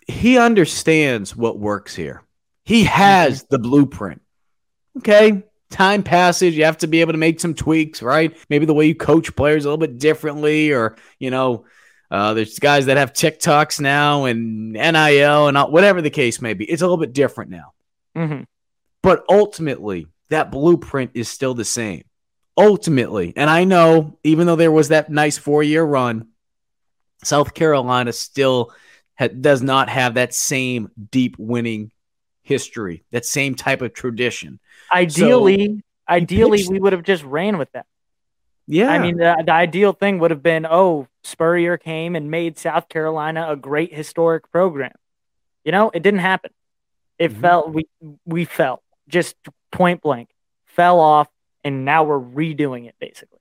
he 0.07 0.37
understands 0.37 1.35
what 1.35 1.59
works 1.59 1.95
here. 1.95 2.21
He 2.63 2.83
has 2.85 3.43
the 3.43 3.59
blueprint. 3.59 4.21
Okay. 4.97 5.43
Time 5.69 6.03
passage, 6.03 6.55
you 6.55 6.65
have 6.65 6.77
to 6.79 6.87
be 6.87 7.01
able 7.01 7.13
to 7.13 7.17
make 7.17 7.39
some 7.39 7.53
tweaks, 7.53 8.01
right? 8.01 8.37
Maybe 8.49 8.65
the 8.65 8.73
way 8.73 8.85
you 8.85 8.95
coach 8.95 9.35
players 9.35 9.65
a 9.65 9.67
little 9.67 9.79
bit 9.79 9.97
differently, 9.97 10.71
or 10.71 10.95
you 11.19 11.31
know, 11.31 11.65
uh, 12.11 12.33
there's 12.33 12.59
guys 12.59 12.85
that 12.85 12.97
have 12.97 13.13
TikToks 13.13 13.81
now 13.81 14.25
and 14.25 14.73
NIL 14.73 15.47
and 15.47 15.57
all, 15.57 15.71
whatever 15.71 16.01
the 16.01 16.11
case 16.11 16.39
may 16.39 16.53
be. 16.53 16.65
It's 16.65 16.81
a 16.81 16.85
little 16.85 17.03
bit 17.03 17.13
different 17.13 17.49
now. 17.51 17.73
hmm 18.15 18.43
But 19.01 19.25
ultimately, 19.27 20.07
that 20.29 20.51
blueprint 20.51 21.11
is 21.15 21.29
still 21.29 21.55
the 21.55 21.65
same. 21.65 22.03
Ultimately, 22.57 23.33
and 23.35 23.49
I 23.49 23.65
know 23.65 24.17
even 24.23 24.47
though 24.47 24.55
there 24.55 24.71
was 24.71 24.89
that 24.89 25.09
nice 25.09 25.37
four 25.37 25.61
year 25.61 25.83
run, 25.83 26.27
South 27.23 27.53
Carolina 27.53 28.13
still 28.13 28.71
ha- 29.17 29.27
does 29.27 29.61
not 29.61 29.89
have 29.89 30.15
that 30.15 30.33
same 30.33 30.89
deep 31.11 31.35
winning 31.37 31.91
history, 32.43 33.03
that 33.11 33.25
same 33.25 33.55
type 33.55 33.81
of 33.81 33.93
tradition. 33.93 34.59
Ideally, 34.91 35.83
ideally, 36.07 36.59
pitched- 36.59 36.69
we 36.69 36.79
would 36.79 36.93
have 36.93 37.03
just 37.03 37.23
ran 37.23 37.57
with 37.57 37.71
that. 37.73 37.85
Yeah, 38.67 38.89
I 38.89 38.97
mean, 38.99 39.17
the, 39.17 39.43
the 39.45 39.51
ideal 39.51 39.93
thing 39.93 40.17
would 40.19 40.31
have 40.31 40.41
been, 40.41 40.65
oh, 40.65 41.07
Spurrier 41.23 41.77
came 41.77 42.15
and 42.15 42.31
made 42.31 42.57
South 42.57 42.89
Carolina 42.89 43.45
a 43.49 43.55
great 43.55 43.93
historic 43.93 44.51
program. 44.51 44.93
You 45.63 45.71
know, 45.71 45.91
it 45.93 46.01
didn't 46.01 46.21
happen. 46.21 46.51
It 47.19 47.31
Mhm. 47.31 47.41
fell. 47.41 47.69
We 47.69 47.87
we 48.25 48.45
fell 48.45 48.81
just 49.07 49.35
point 49.71 50.01
blank, 50.01 50.29
fell 50.65 50.99
off, 50.99 51.27
and 51.63 51.85
now 51.85 52.03
we're 52.03 52.19
redoing 52.19 52.87
it 52.87 52.95
basically. 52.99 53.39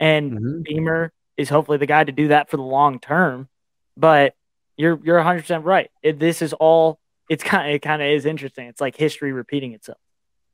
And 0.00 0.32
Mhm. 0.32 0.62
Beamer 0.64 1.12
is 1.36 1.48
hopefully 1.50 1.78
the 1.78 1.86
guy 1.86 2.04
to 2.04 2.12
do 2.12 2.28
that 2.28 2.48
for 2.50 2.56
the 2.56 2.62
long 2.62 2.98
term. 3.00 3.48
But 3.96 4.34
you're 4.76 5.00
you're 5.02 5.16
100 5.16 5.40
percent 5.40 5.64
right. 5.64 5.90
It, 6.02 6.18
this 6.18 6.42
is 6.42 6.52
all. 6.52 6.98
It's 7.28 7.42
kind 7.42 7.68
of 7.68 7.74
it 7.74 7.78
kind 7.80 8.02
of 8.02 8.08
is 8.08 8.26
interesting. 8.26 8.66
It's 8.66 8.80
like 8.80 8.96
history 8.96 9.32
repeating 9.32 9.72
itself, 9.72 9.98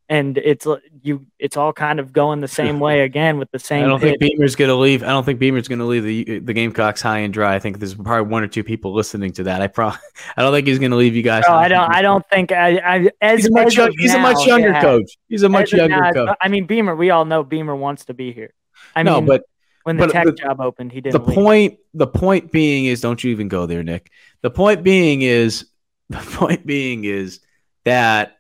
and 0.09 0.39
it's 0.39 0.66
uh, 0.66 0.77
you. 1.03 1.27
It's 1.39 1.57
all 1.57 1.73
kind 1.73 1.99
of 1.99 2.12
going 2.12 2.41
the 2.41 2.49
same 2.49 2.79
way 2.87 3.01
again 3.01 3.39
with 3.39 3.51
the 3.51 3.59
same. 3.59 3.85
I 3.85 3.89
don't 3.89 3.99
think. 3.99 4.21
Beamer's 4.21 4.55
going 4.55 4.68
to 4.68 4.77
leave. 4.77 5.03
I 5.03 5.09
don't 5.09 5.25
think 5.25 5.41
Beamer's 5.41 5.66
going 5.66 5.81
to 5.81 5.85
leave 5.85 6.05
the 6.05 6.39
the 6.39 6.53
Gamecocks 6.53 7.03
high 7.03 7.18
and 7.18 7.35
dry. 7.35 7.57
I 7.57 7.59
think 7.59 7.81
there's 7.81 7.95
probably 7.95 8.31
one 8.31 8.45
or 8.45 8.47
two 8.47 8.62
people 8.62 8.95
listening 8.95 9.33
to 9.33 9.43
that. 9.45 9.62
I 9.62 9.66
pro- 9.66 9.89
I 10.37 10.43
don't 10.43 10.53
think 10.53 10.68
he's 10.68 10.79
going 10.79 10.93
to 10.93 10.97
leave 10.97 11.16
you 11.16 11.23
guys. 11.23 11.43
No, 11.49 11.55
I 11.55 11.66
don't. 11.66 11.91
I 11.91 12.03
don't 12.03 12.25
think. 12.29 12.53
I. 12.53 12.77
I 12.79 13.11
as 13.21 13.41
He's 13.41 13.49
a 13.49 13.51
much, 13.51 13.66
as 13.66 13.77
young- 13.77 13.89
of 13.89 13.95
he's 13.99 14.14
a 14.14 14.18
much 14.21 14.47
younger 14.47 14.71
yeah. 14.71 14.81
coach. 14.81 15.16
He's 15.29 15.43
a 15.43 15.49
much 15.49 15.73
As 15.73 15.79
younger 15.79 16.01
now, 16.01 16.12
coach. 16.12 16.37
I 16.41 16.49
mean, 16.49 16.66
Beamer. 16.66 16.95
We 16.95 17.11
all 17.11 17.25
know 17.25 17.43
Beamer 17.43 17.75
wants 17.75 18.05
to 18.05 18.14
be 18.14 18.33
here. 18.33 18.55
I 18.95 19.03
no, 19.03 19.16
mean, 19.16 19.27
but 19.27 19.43
when 19.85 19.97
the 19.97 20.07
but 20.07 20.12
tech 20.12 20.24
the- 20.26 20.33
job 20.33 20.61
opened, 20.61 20.93
he 20.93 21.01
didn't. 21.01 21.26
leave. 21.26 21.35
point 21.35 21.78
the 21.95 22.07
point 22.07 22.53
being 22.53 22.87
is 22.87 23.01
don't 23.01 23.22
you 23.22 23.31
even 23.31 23.49
go 23.49 23.66
there, 23.66 23.83
Nick. 23.83 24.11
The 24.43 24.51
point 24.51 24.83
being 24.83 25.22
is 25.22 25.66
the 26.11 26.18
point 26.18 26.66
being 26.66 27.05
is 27.05 27.41
that 27.85 28.37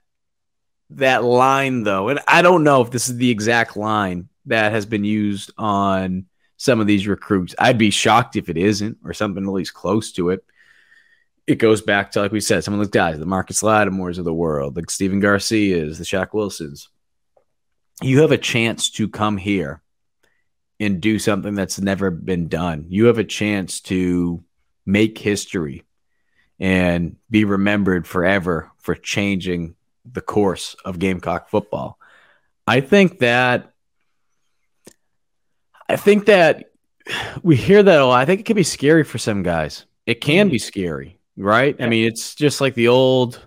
that 0.90 1.22
line 1.24 1.82
though, 1.84 2.08
and 2.08 2.20
I 2.26 2.42
don't 2.42 2.64
know 2.64 2.82
if 2.82 2.90
this 2.90 3.08
is 3.08 3.16
the 3.16 3.30
exact 3.30 3.76
line 3.76 4.28
that 4.46 4.72
has 4.72 4.86
been 4.86 5.04
used 5.04 5.52
on 5.56 6.26
some 6.56 6.80
of 6.80 6.86
these 6.86 7.06
recruits. 7.06 7.54
I'd 7.58 7.78
be 7.78 7.90
shocked 7.90 8.36
if 8.36 8.48
it 8.48 8.56
isn't, 8.56 8.98
or 9.04 9.14
something 9.14 9.44
at 9.44 9.50
least 9.50 9.72
close 9.72 10.12
to 10.12 10.30
it. 10.30 10.44
It 11.46 11.54
goes 11.56 11.80
back 11.80 12.10
to 12.12 12.20
like 12.20 12.32
we 12.32 12.40
said, 12.40 12.64
some 12.64 12.74
of 12.74 12.80
those 12.80 12.88
guys, 12.88 13.18
the 13.18 13.26
Marcus 13.26 13.62
Lattimores 13.62 14.18
of 14.18 14.24
the 14.24 14.34
world, 14.34 14.76
like 14.76 14.90
Stephen 14.90 15.20
Garcia's, 15.20 15.98
the 15.98 16.04
Shaq 16.04 16.32
Wilsons. 16.32 16.88
You 18.02 18.20
have 18.22 18.32
a 18.32 18.38
chance 18.38 18.90
to 18.92 19.08
come 19.08 19.36
here 19.36 19.82
and 20.80 21.00
do 21.00 21.18
something 21.18 21.54
that's 21.54 21.78
never 21.78 22.10
been 22.10 22.48
done. 22.48 22.86
You 22.88 23.04
have 23.06 23.18
a 23.18 23.24
chance 23.24 23.80
to 23.82 24.42
make 24.86 25.18
history 25.18 25.84
and 26.58 27.16
be 27.30 27.44
remembered 27.44 28.06
forever 28.06 28.70
for 28.78 28.94
changing 28.94 29.76
the 30.10 30.22
course 30.22 30.74
of 30.84 30.98
Gamecock 30.98 31.50
football. 31.50 31.98
I 32.66 32.80
think 32.80 33.18
that 33.18 33.72
I 35.88 35.96
think 35.96 36.26
that 36.26 36.70
we 37.42 37.56
hear 37.56 37.82
that 37.82 38.00
a 38.00 38.06
lot. 38.06 38.20
I 38.20 38.24
think 38.24 38.40
it 38.40 38.46
can 38.46 38.56
be 38.56 38.62
scary 38.62 39.04
for 39.04 39.18
some 39.18 39.42
guys. 39.42 39.86
It 40.06 40.20
can 40.20 40.46
mm-hmm. 40.46 40.52
be 40.52 40.58
scary, 40.58 41.18
right? 41.36 41.76
I 41.80 41.88
mean, 41.88 42.06
it's 42.06 42.34
just 42.34 42.60
like 42.60 42.74
the 42.74 42.88
old 42.88 43.46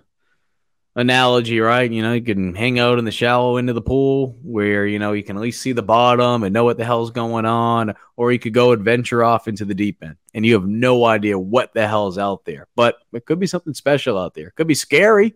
analogy, 0.96 1.58
right? 1.60 1.90
You 1.90 2.02
know, 2.02 2.12
you 2.12 2.22
can 2.22 2.54
hang 2.54 2.78
out 2.78 2.98
in 2.98 3.04
the 3.04 3.10
shallow 3.10 3.56
end 3.56 3.68
of 3.68 3.74
the 3.74 3.82
pool 3.82 4.38
where, 4.42 4.86
you 4.86 4.98
know, 4.98 5.12
you 5.12 5.24
can 5.24 5.36
at 5.36 5.42
least 5.42 5.60
see 5.60 5.72
the 5.72 5.82
bottom 5.82 6.44
and 6.44 6.52
know 6.52 6.64
what 6.64 6.78
the 6.78 6.84
hell's 6.84 7.10
going 7.10 7.44
on, 7.44 7.94
or 8.16 8.32
you 8.32 8.38
could 8.38 8.54
go 8.54 8.72
adventure 8.72 9.24
off 9.24 9.48
into 9.48 9.64
the 9.64 9.74
deep 9.74 10.02
end 10.02 10.16
and 10.32 10.46
you 10.46 10.54
have 10.54 10.66
no 10.66 11.04
idea 11.04 11.38
what 11.38 11.72
the 11.74 11.86
hell's 11.86 12.18
out 12.18 12.44
there. 12.44 12.68
But 12.76 12.98
it 13.12 13.26
could 13.26 13.40
be 13.40 13.46
something 13.46 13.74
special 13.74 14.18
out 14.18 14.34
there. 14.34 14.48
It 14.48 14.54
could 14.54 14.68
be 14.68 14.74
scary, 14.74 15.34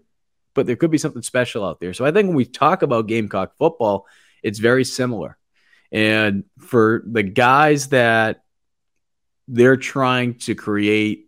but 0.55 0.67
there 0.67 0.77
could 0.77 0.91
be 0.91 0.99
something 0.99 1.23
special 1.23 1.65
out 1.65 1.81
there. 1.81 1.93
So 1.93 2.05
I 2.05 2.13
think 2.13 2.29
when 2.29 2.37
we 2.37 2.45
talk 2.45 2.83
about 2.83 3.09
Gamecock 3.09 3.57
football, 3.57 4.07
it's 4.43 4.61
very 4.61 4.85
similar. 4.85 5.37
And 5.91 6.45
for 6.59 7.03
the 7.07 7.23
guys 7.23 7.89
that 7.89 8.43
they're 9.49 9.77
trying 9.77 10.35
to 10.35 10.55
create 10.55 11.28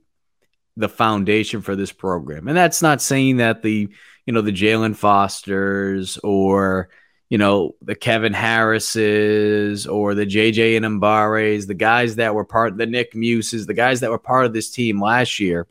the 0.80 0.88
foundation 0.88 1.62
for 1.62 1.76
this 1.76 1.92
program, 1.92 2.48
and 2.48 2.56
that's 2.56 2.82
not 2.82 3.00
saying 3.00 3.38
that 3.38 3.62
the 3.62 3.88
you 4.26 4.32
know 4.32 4.40
the 4.40 4.52
Jaylan 4.52 4.96
Fosters 4.96 6.18
or 6.18 6.88
you 7.28 7.38
know 7.38 7.74
the 7.82 7.94
Kevin 7.94 8.32
Harrises 8.32 9.86
or 9.86 10.14
the 10.14 10.26
JJ 10.26 10.80
Enagbares, 10.80 11.66
the 11.66 11.74
guys 11.74 12.16
that 12.16 12.34
were 12.34 12.44
part, 12.44 12.76
the 12.76 12.86
Nick 12.86 13.14
Muses, 13.14 13.66
the 13.66 13.74
guys 13.74 14.00
that 14.00 14.10
were 14.10 14.18
part 14.18 14.46
of 14.46 14.52
this 14.52 14.70
team 14.70 15.00
last 15.00 15.38
year, 15.38 15.66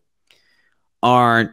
aren't 1.03 1.51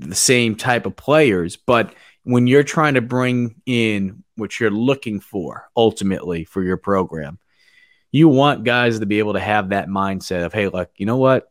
the 0.00 0.14
same 0.14 0.56
type 0.56 0.86
of 0.86 0.96
players, 0.96 1.56
but 1.56 1.94
when 2.24 2.46
you're 2.46 2.64
trying 2.64 2.94
to 2.94 3.00
bring 3.00 3.60
in 3.66 4.24
what 4.36 4.58
you're 4.58 4.70
looking 4.70 5.20
for 5.20 5.68
ultimately 5.76 6.44
for 6.44 6.62
your 6.62 6.76
program. 6.76 7.38
You 8.10 8.28
want 8.28 8.64
guys 8.64 9.00
to 9.00 9.06
be 9.06 9.18
able 9.18 9.34
to 9.34 9.40
have 9.40 9.70
that 9.70 9.88
mindset 9.88 10.44
of, 10.44 10.52
hey, 10.52 10.68
look, 10.68 10.90
you 10.96 11.06
know 11.06 11.16
what? 11.16 11.50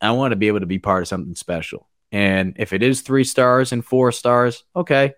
I 0.00 0.12
want 0.12 0.32
to 0.32 0.36
be 0.36 0.48
able 0.48 0.60
to 0.60 0.66
be 0.66 0.78
part 0.78 1.02
of 1.02 1.08
something 1.08 1.34
special. 1.34 1.88
And 2.12 2.56
if 2.58 2.72
it 2.72 2.82
is 2.82 3.02
three 3.02 3.24
stars 3.24 3.72
and 3.72 3.84
four 3.84 4.12
stars, 4.12 4.64
okay. 4.74 5.14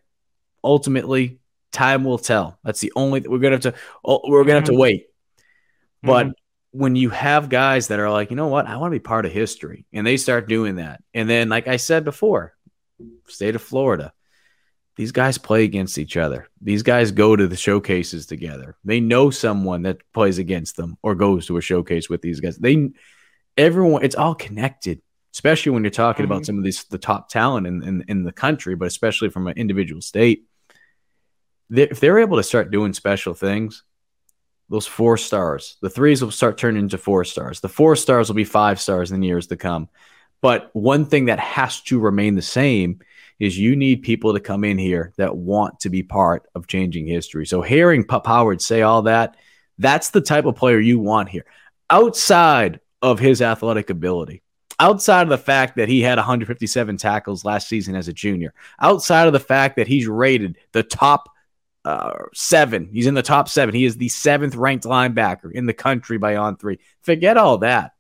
Ultimately, 0.65 1.41
time 1.73 2.05
will 2.05 2.19
tell. 2.19 2.59
That's 2.63 2.81
the 2.81 2.93
only 2.95 3.21
we're 3.21 3.39
gonna 3.39 3.57
have 3.57 3.63
to 3.63 3.75
oh, 4.05 4.21
we're 4.29 4.45
gonna 4.45 4.57
have 4.57 4.65
to 4.65 4.73
mm-hmm. 4.73 4.81
wait. 4.81 5.07
But 6.03 6.27
mm-hmm. 6.27 6.79
when 6.79 6.97
you 6.97 7.11
have 7.11 7.49
guys 7.49 7.89
that 7.89 7.99
are 7.99 8.11
like, 8.11 8.31
you 8.31 8.37
know 8.37 8.49
what, 8.49 8.67
I 8.67 8.77
want 8.77 8.93
to 8.93 8.99
be 8.99 9.03
part 9.03 9.27
of 9.27 9.33
history, 9.33 9.87
and 9.93 10.07
they 10.07 10.17
start 10.17 10.49
doing 10.49 10.77
that, 10.77 11.03
and 11.15 11.29
then 11.29 11.49
like 11.49 11.67
I 11.67 11.79
said 11.79 12.05
before, 12.05 12.55
state 13.27 13.57
of 13.57 13.63
Florida, 13.63 14.13
these 14.97 15.13
guys 15.13 15.39
play 15.39 15.65
against 15.65 15.99
each 15.99 16.17
other. 16.17 16.49
These 16.61 16.83
guys 16.83 17.11
go 17.11 17.35
to 17.35 17.49
the 17.49 17.57
showcases 17.57 18.27
together. 18.27 18.77
They 18.85 19.01
know 19.01 19.31
someone 19.31 19.83
that 19.83 20.01
plays 20.13 20.39
against 20.39 20.77
them 20.77 20.99
or 21.03 21.15
goes 21.15 21.47
to 21.47 21.57
a 21.57 21.63
showcase 21.63 22.09
with 22.11 22.23
these 22.23 22.41
guys. 22.41 22.59
They 22.59 22.91
everyone 23.57 24.05
it's 24.05 24.15
all 24.15 24.35
connected, 24.35 25.01
especially 25.35 25.73
when 25.73 25.85
you're 25.85 25.91
talking 25.91 26.25
mm-hmm. 26.25 26.33
about 26.33 26.47
some 26.47 26.59
of 26.59 26.65
these 26.65 26.85
the 26.85 26.99
top 26.99 27.29
talent 27.29 27.67
in, 27.67 27.83
in, 27.83 28.05
in 28.09 28.23
the 28.25 28.33
country, 28.33 28.75
but 28.75 28.87
especially 28.87 29.31
from 29.31 29.47
an 29.47 29.57
individual 29.57 30.01
state. 30.01 30.47
They, 31.71 31.89
if 31.89 32.01
they're 32.01 32.19
able 32.19 32.37
to 32.37 32.43
start 32.43 32.71
doing 32.71 32.93
special 32.93 33.35
things, 33.35 33.83
those 34.69 34.87
four 34.87 35.17
stars, 35.17 35.77
the 35.81 35.91
threes 35.91 36.23
will 36.23 36.31
start 36.31 36.59
turning 36.59 36.83
into 36.83 36.99
four 36.99 37.25
stars. 37.25 37.61
The 37.61 37.69
four 37.69 37.97
stars 37.97 38.29
will 38.29 38.35
be 38.35 38.45
five 38.45 38.81
stars 38.81 39.11
in 39.11 39.21
the 39.21 39.27
years 39.27 39.47
to 39.49 39.57
come. 39.57 39.89
But 40.41 40.71
one 40.73 41.07
thing 41.07 41.27
that 41.27 41.39
has 41.39 41.81
to 41.83 42.01
remain 42.01 42.35
the 42.35 42.43
same 42.43 43.01
is 43.39 43.59
you 43.59 43.77
need 43.77 44.03
people 44.03 44.35
to 44.35 44.41
come 44.41 44.65
in 44.65 44.79
here 44.79 45.13
that 45.17 45.37
want 45.37 45.81
to 45.81 45.91
be 45.91 46.03
part 46.03 46.49
of 46.55 46.67
changing 46.67 47.07
history. 47.07 47.47
So 47.47 47.63
hearing 47.63 48.05
Pup 48.05 48.27
Howard 48.27 48.61
say 48.61 48.83
all 48.83 49.03
that, 49.03 49.37
that's 49.79 50.11
the 50.11 50.21
type 50.21 50.45
of 50.45 50.57
player 50.57 50.79
you 50.79 50.99
want 50.99 51.29
here. 51.29 51.45
Outside 51.89 52.81
of 53.03 53.19
his 53.19 53.43
athletic 53.43 53.91
ability, 53.91 54.43
outside 54.79 55.23
of 55.23 55.29
the 55.29 55.39
fact 55.39 55.77
that 55.77 55.89
he 55.89 56.01
had 56.01 56.19
157 56.19 56.97
tackles 56.97 57.45
last 57.45 57.69
season 57.69 57.95
as 57.95 58.09
a 58.09 58.13
junior, 58.13 58.55
outside 58.81 59.27
of 59.27 59.33
the 59.33 59.41
fact 59.41 59.77
that 59.77 59.89
he's 59.89 60.07
rated 60.07 60.57
the 60.73 60.83
top 60.83 61.29
uh, 61.85 62.13
seven, 62.33 62.89
he's 62.93 63.07
in 63.07 63.15
the 63.15 63.23
top 63.23 63.49
seven. 63.49 63.75
He 63.75 63.85
is 63.85 63.97
the 63.97 64.09
seventh 64.09 64.55
ranked 64.55 64.85
linebacker 64.85 65.53
in 65.53 65.67
the 65.67 65.73
country 65.73 66.17
by 66.17 66.35
On3. 66.35 66.79
Forget 67.03 67.37
all 67.37 67.59
that. 67.59 67.93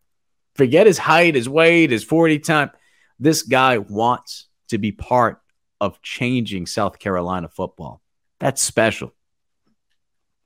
Forget 0.54 0.86
his 0.86 0.98
height, 0.98 1.34
his 1.34 1.48
weight, 1.48 1.90
his 1.90 2.04
40 2.04 2.38
time. 2.38 2.70
This 3.18 3.42
guy 3.42 3.78
wants 3.78 4.46
to 4.68 4.78
be 4.78 4.92
part 4.92 5.40
of 5.80 6.00
changing 6.00 6.66
South 6.66 6.98
Carolina 6.98 7.48
football. 7.48 8.00
That's 8.38 8.62
special. 8.62 9.12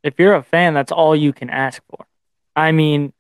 If 0.03 0.19
you're 0.19 0.35
a 0.35 0.43
fan, 0.43 0.75
that's 0.75 0.93
all 0.93 1.17
you 1.17 1.33
can 1.33 1.51
ask 1.51 1.83
for. 1.91 2.07
I 2.55 2.73
mean, 2.73 3.13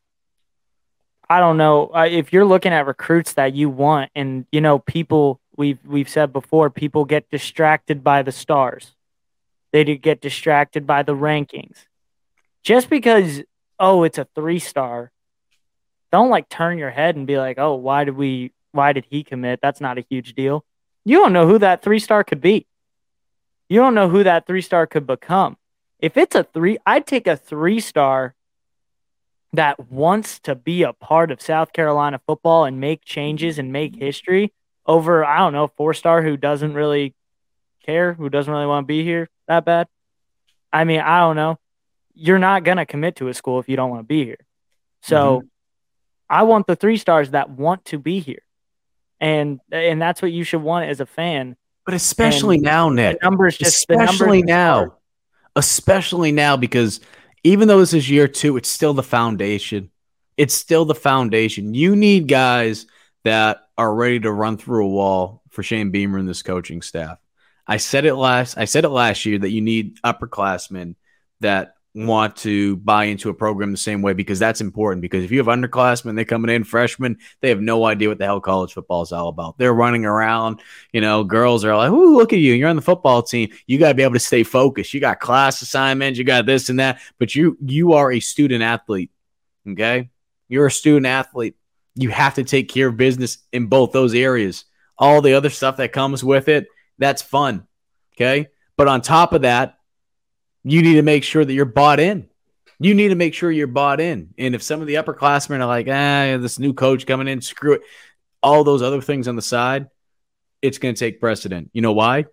I 1.28 1.40
don't 1.40 1.56
know 1.56 1.90
uh, 1.94 2.06
if 2.08 2.32
you're 2.32 2.44
looking 2.44 2.72
at 2.72 2.86
recruits 2.86 3.32
that 3.34 3.54
you 3.54 3.68
want, 3.68 4.10
and 4.14 4.46
you 4.52 4.60
know, 4.60 4.78
people 4.78 5.40
we've 5.56 5.78
we've 5.84 6.08
said 6.08 6.32
before, 6.32 6.70
people 6.70 7.04
get 7.04 7.30
distracted 7.30 8.04
by 8.04 8.22
the 8.22 8.32
stars. 8.32 8.92
They 9.72 9.84
get 9.96 10.20
distracted 10.20 10.86
by 10.86 11.02
the 11.02 11.14
rankings. 11.14 11.76
Just 12.62 12.88
because 12.88 13.42
oh, 13.78 14.04
it's 14.04 14.18
a 14.18 14.28
three 14.34 14.60
star, 14.60 15.10
don't 16.12 16.30
like 16.30 16.48
turn 16.48 16.78
your 16.78 16.90
head 16.90 17.16
and 17.16 17.26
be 17.26 17.38
like, 17.38 17.58
oh, 17.58 17.74
why 17.74 18.04
did 18.04 18.16
we? 18.16 18.52
Why 18.70 18.92
did 18.92 19.06
he 19.10 19.24
commit? 19.24 19.60
That's 19.60 19.80
not 19.80 19.98
a 19.98 20.04
huge 20.08 20.34
deal. 20.34 20.64
You 21.04 21.18
don't 21.18 21.32
know 21.32 21.48
who 21.48 21.58
that 21.58 21.82
three 21.82 21.98
star 21.98 22.22
could 22.22 22.40
be. 22.40 22.66
You 23.68 23.80
don't 23.80 23.94
know 23.94 24.08
who 24.08 24.22
that 24.22 24.46
three 24.46 24.62
star 24.62 24.86
could 24.86 25.06
become. 25.06 25.56
If 25.98 26.16
it's 26.16 26.36
a 26.36 26.44
three, 26.44 26.78
I'd 26.86 27.06
take 27.06 27.26
a 27.26 27.36
three 27.36 27.80
star 27.80 28.35
that 29.56 29.90
wants 29.90 30.38
to 30.40 30.54
be 30.54 30.82
a 30.82 30.92
part 30.92 31.30
of 31.30 31.40
South 31.40 31.72
Carolina 31.72 32.20
football 32.26 32.64
and 32.64 32.80
make 32.80 33.04
changes 33.04 33.58
and 33.58 33.72
make 33.72 33.96
history 33.96 34.52
over, 34.86 35.24
I 35.24 35.38
don't 35.38 35.52
know, 35.52 35.66
four 35.66 35.94
star 35.94 36.22
who 36.22 36.36
doesn't 36.36 36.74
really 36.74 37.14
care, 37.84 38.14
who 38.14 38.28
doesn't 38.28 38.52
really 38.52 38.66
want 38.66 38.84
to 38.84 38.88
be 38.88 39.04
here 39.04 39.28
that 39.48 39.64
bad. 39.64 39.88
I 40.72 40.84
mean, 40.84 41.00
I 41.00 41.20
don't 41.20 41.36
know. 41.36 41.58
You're 42.14 42.38
not 42.38 42.64
going 42.64 42.78
to 42.78 42.86
commit 42.86 43.16
to 43.16 43.28
a 43.28 43.34
school 43.34 43.60
if 43.60 43.68
you 43.68 43.76
don't 43.76 43.90
want 43.90 44.00
to 44.00 44.06
be 44.06 44.24
here. 44.24 44.44
So 45.02 45.38
mm-hmm. 45.38 45.46
I 46.28 46.42
want 46.44 46.66
the 46.66 46.76
three 46.76 46.96
stars 46.96 47.30
that 47.30 47.50
want 47.50 47.84
to 47.86 47.98
be 47.98 48.20
here 48.20 48.42
and 49.20 49.60
and 49.72 50.00
that's 50.00 50.20
what 50.20 50.32
you 50.32 50.44
should 50.44 50.62
want 50.62 50.88
as 50.88 51.00
a 51.00 51.06
fan. 51.06 51.56
But 51.84 51.94
especially 51.94 52.56
and 52.56 52.64
now, 52.64 52.88
Nick. 52.88 53.22
numbers 53.22 53.56
just 53.56 53.76
especially 53.76 54.42
numbers 54.42 54.48
now, 54.48 54.94
especially 55.54 56.32
now 56.32 56.56
because 56.56 57.00
even 57.46 57.68
though 57.68 57.78
this 57.78 57.94
is 57.94 58.10
year 58.10 58.26
two, 58.26 58.56
it's 58.56 58.68
still 58.68 58.92
the 58.92 59.04
foundation. 59.04 59.90
It's 60.36 60.54
still 60.54 60.84
the 60.84 60.96
foundation. 60.96 61.74
You 61.74 61.94
need 61.94 62.26
guys 62.26 62.86
that 63.22 63.58
are 63.78 63.94
ready 63.94 64.18
to 64.20 64.32
run 64.32 64.56
through 64.56 64.84
a 64.84 64.90
wall 64.90 65.42
for 65.50 65.62
Shane 65.62 65.92
Beamer 65.92 66.18
and 66.18 66.28
this 66.28 66.42
coaching 66.42 66.82
staff. 66.82 67.18
I 67.64 67.76
said 67.76 68.04
it 68.04 68.16
last. 68.16 68.58
I 68.58 68.64
said 68.64 68.84
it 68.84 68.88
last 68.88 69.24
year 69.26 69.38
that 69.38 69.50
you 69.50 69.60
need 69.60 70.00
upperclassmen 70.02 70.96
that 71.40 71.75
want 71.96 72.36
to 72.36 72.76
buy 72.76 73.04
into 73.04 73.30
a 73.30 73.34
program 73.34 73.70
the 73.70 73.78
same 73.78 74.02
way 74.02 74.12
because 74.12 74.38
that's 74.38 74.60
important. 74.60 75.00
Because 75.00 75.24
if 75.24 75.30
you 75.30 75.38
have 75.38 75.46
underclassmen, 75.46 76.14
they're 76.14 76.26
coming 76.26 76.54
in 76.54 76.62
freshmen, 76.62 77.16
they 77.40 77.48
have 77.48 77.60
no 77.60 77.84
idea 77.86 78.08
what 78.08 78.18
the 78.18 78.26
hell 78.26 78.40
college 78.40 78.74
football 78.74 79.00
is 79.00 79.12
all 79.12 79.28
about. 79.28 79.56
They're 79.56 79.72
running 79.72 80.04
around, 80.04 80.60
you 80.92 81.00
know, 81.00 81.24
girls 81.24 81.64
are 81.64 81.74
like, 81.74 81.90
"Ooh, 81.90 82.16
look 82.16 82.34
at 82.34 82.38
you! 82.38 82.52
You're 82.52 82.68
on 82.68 82.76
the 82.76 82.82
football 82.82 83.22
team. 83.22 83.50
You 83.66 83.78
got 83.78 83.88
to 83.88 83.94
be 83.94 84.02
able 84.02 84.14
to 84.14 84.20
stay 84.20 84.42
focused. 84.42 84.92
You 84.92 85.00
got 85.00 85.20
class 85.20 85.62
assignments, 85.62 86.18
you 86.18 86.24
got 86.24 86.44
this 86.44 86.68
and 86.68 86.78
that, 86.80 87.00
but 87.18 87.34
you 87.34 87.56
you 87.64 87.94
are 87.94 88.12
a 88.12 88.20
student 88.20 88.62
athlete. 88.62 89.10
Okay, 89.66 90.10
you're 90.48 90.66
a 90.66 90.70
student 90.70 91.06
athlete. 91.06 91.56
You 91.94 92.10
have 92.10 92.34
to 92.34 92.44
take 92.44 92.68
care 92.68 92.88
of 92.88 92.98
business 92.98 93.38
in 93.52 93.66
both 93.66 93.92
those 93.92 94.14
areas. 94.14 94.66
All 94.98 95.22
the 95.22 95.32
other 95.32 95.50
stuff 95.50 95.78
that 95.78 95.92
comes 95.92 96.22
with 96.22 96.48
it, 96.48 96.66
that's 96.98 97.22
fun. 97.22 97.66
Okay, 98.14 98.48
but 98.76 98.86
on 98.86 99.00
top 99.00 99.32
of 99.32 99.42
that, 99.42 99.75
you 100.68 100.82
need 100.82 100.94
to 100.94 101.02
make 101.02 101.22
sure 101.22 101.44
that 101.44 101.52
you're 101.52 101.64
bought 101.64 102.00
in. 102.00 102.28
You 102.80 102.94
need 102.94 103.08
to 103.08 103.14
make 103.14 103.34
sure 103.34 103.52
you're 103.52 103.68
bought 103.68 104.00
in. 104.00 104.34
And 104.36 104.54
if 104.54 104.62
some 104.62 104.80
of 104.80 104.88
the 104.88 104.94
upperclassmen 104.94 105.60
are 105.60 105.66
like, 105.66 105.86
ah, 105.86 106.36
this 106.42 106.58
new 106.58 106.74
coach 106.74 107.06
coming 107.06 107.28
in, 107.28 107.40
screw 107.40 107.74
it, 107.74 107.82
all 108.42 108.64
those 108.64 108.82
other 108.82 109.00
things 109.00 109.28
on 109.28 109.36
the 109.36 109.42
side, 109.42 109.86
it's 110.60 110.78
going 110.78 110.94
to 110.94 110.98
take 110.98 111.20
precedent. 111.20 111.70
You 111.72 111.82
know 111.82 111.92
why? 111.92 112.26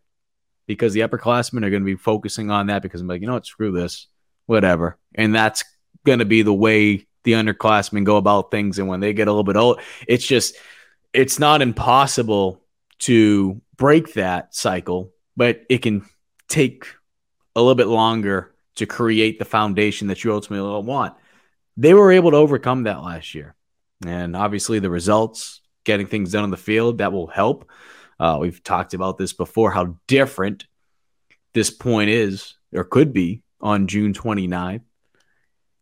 Because 0.66 0.94
the 0.94 1.02
upperclassmen 1.02 1.64
are 1.64 1.70
going 1.70 1.84
to 1.84 1.86
be 1.86 1.96
focusing 1.96 2.50
on 2.50 2.68
that 2.68 2.82
because 2.82 3.02
I'm 3.02 3.08
like, 3.08 3.22
you 3.22 3.28
know 3.28 3.34
what, 3.34 3.46
screw 3.46 3.72
this, 3.72 4.08
whatever. 4.48 4.98
And 5.14 5.34
that's 5.34 5.64
going 6.04 6.20
to 6.20 6.26
be 6.26 6.42
the 6.42 6.54
way 6.54 7.06
the 7.24 7.34
underclassmen 7.34 8.04
go 8.04 8.18
about 8.18 8.50
things. 8.50 8.80
And 8.80 8.88
when 8.88 9.00
they 9.00 9.14
get 9.14 9.28
a 9.28 9.32
little 9.32 9.44
bit 9.44 9.58
old, 9.58 9.80
it's 10.08 10.26
just, 10.26 10.56
it's 11.14 11.38
not 11.38 11.62
impossible 11.62 12.64
to 13.00 13.62
break 13.78 14.14
that 14.14 14.56
cycle, 14.56 15.12
but 15.38 15.62
it 15.70 15.84
can 15.84 16.06
take 16.48 16.88
a 17.56 17.62
little 17.62 17.76
bit 17.76 17.88
longer 17.88 18.54
to 18.76 18.86
create 18.86 19.39
the 19.39 19.45
foundation 19.45 20.08
that 20.08 20.24
you 20.24 20.34
ultimately 20.34 20.82
want. 20.82 21.14
They 21.78 21.93
were 21.93 22.12
able 22.12 22.32
to 22.32 22.38
overcome 22.38 22.84
that 22.84 23.04
last 23.04 23.36
year. 23.36 23.56
And 24.06 24.36
obviously, 24.36 24.80
the 24.80 24.89
results, 24.89 25.62
getting 25.84 26.08
things 26.08 26.32
done 26.32 26.43
on 26.43 26.51
the 26.51 26.58
field, 26.58 26.97
that 26.97 27.14
will 27.14 27.28
help. 27.28 27.70
Uh, 28.20 28.38
we've 28.39 28.64
talked 28.64 28.93
about 28.93 29.18
this 29.18 29.34
before 29.34 29.72
how 29.72 29.97
different 30.08 30.66
this 31.54 31.70
point 31.70 32.10
is 32.10 32.56
or 32.74 32.84
could 32.84 33.14
be 33.14 33.41
on 33.62 33.88
June 33.88 34.14
29th. 34.14 34.82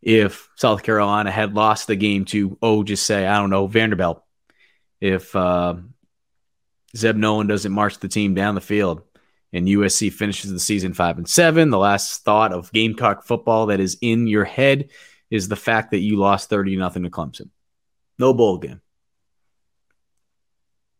If 0.01 0.49
South 0.55 0.83
Carolina 0.83 1.29
had 1.29 1.53
lost 1.53 1.87
the 1.87 1.95
game 1.95 2.25
to, 2.25 2.57
oh, 2.61 2.83
just 2.83 3.05
say, 3.05 3.27
I 3.27 3.37
don't 3.37 3.51
know, 3.51 3.67
Vanderbilt. 3.67 4.23
If 4.99 5.35
uh, 5.35 5.75
Zeb 6.95 7.15
Noland 7.15 7.49
doesn't 7.49 7.71
march 7.71 7.99
the 7.99 8.07
team 8.07 8.33
down 8.33 8.55
the 8.55 8.61
field, 8.61 9.03
and 9.53 9.67
USC 9.67 10.11
finishes 10.11 10.51
the 10.51 10.59
season 10.59 10.93
five 10.93 11.17
and 11.17 11.27
seven. 11.27 11.69
The 11.69 11.77
last 11.77 12.23
thought 12.23 12.53
of 12.53 12.71
Gamecock 12.71 13.23
football 13.23 13.67
that 13.67 13.79
is 13.79 13.97
in 14.01 14.27
your 14.27 14.45
head 14.45 14.89
is 15.29 15.47
the 15.47 15.55
fact 15.55 15.91
that 15.91 15.99
you 15.99 16.17
lost 16.17 16.49
30 16.49 16.75
nothing 16.77 17.03
to 17.03 17.09
Clemson. 17.09 17.49
No 18.17 18.33
bowl 18.33 18.57
game. 18.57 18.81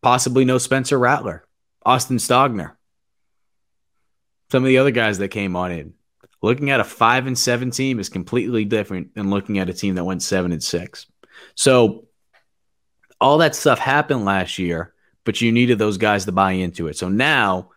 Possibly 0.01 0.45
no 0.45 0.57
Spencer 0.57 0.97
Rattler. 0.97 1.45
Austin 1.83 2.17
Stogner, 2.17 2.73
some 4.51 4.63
of 4.63 4.67
the 4.67 4.77
other 4.77 4.91
guys 4.91 5.17
that 5.17 5.29
came 5.29 5.55
on 5.55 5.71
in. 5.71 5.93
Looking 6.43 6.69
at 6.69 6.79
a 6.79 6.83
five 6.83 7.27
and 7.27 7.37
seven 7.37 7.71
team 7.71 7.99
is 7.99 8.09
completely 8.09 8.65
different 8.65 9.15
than 9.15 9.29
looking 9.29 9.59
at 9.59 9.69
a 9.69 9.73
team 9.73 9.95
that 9.95 10.03
went 10.03 10.23
seven 10.23 10.51
and 10.51 10.63
six. 10.63 11.07
So 11.55 12.07
all 13.19 13.39
that 13.39 13.55
stuff 13.55 13.79
happened 13.79 14.25
last 14.25 14.59
year, 14.59 14.93
but 15.23 15.41
you 15.41 15.51
needed 15.51 15.79
those 15.79 15.97
guys 15.97 16.25
to 16.25 16.31
buy 16.31 16.53
into 16.53 16.87
it. 16.87 16.97
So 16.97 17.09
now 17.09 17.70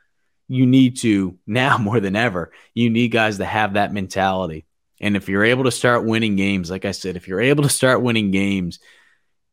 you 0.55 0.67
need 0.67 0.99
to, 0.99 1.39
now 1.47 1.79
more 1.79 2.01
than 2.01 2.17
ever, 2.17 2.53
you 2.75 2.91
need 2.91 3.09
guys 3.09 3.39
to 3.39 3.45
have 3.45 3.75
that 3.75 3.93
mentality. 3.93 4.67
And 5.01 5.17
if 5.17 5.29
you're 5.29 5.45
able 5.45 5.65
to 5.65 5.71
start 5.71 6.05
winning 6.05 6.37
games, 6.37 6.71
like 6.71 6.85
I 6.85 6.93
said, 6.93 7.17
if 7.17 7.29
you're 7.29 7.41
able 7.41 7.65
to 7.65 7.69
start 7.69 8.03
winning 8.03 8.31
games, 8.31 8.79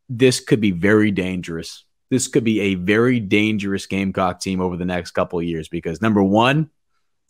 this 0.07 0.39
could 0.39 0.61
be 0.61 0.71
very 0.71 1.11
dangerous. 1.11 1.83
This 2.09 2.27
could 2.27 2.43
be 2.43 2.59
a 2.59 2.75
very 2.75 3.19
dangerous 3.19 3.85
Gamecock 3.85 4.39
team 4.39 4.61
over 4.61 4.77
the 4.77 4.85
next 4.85 5.11
couple 5.11 5.41
years 5.41 5.69
because 5.69 6.01
number 6.01 6.21
one, 6.21 6.69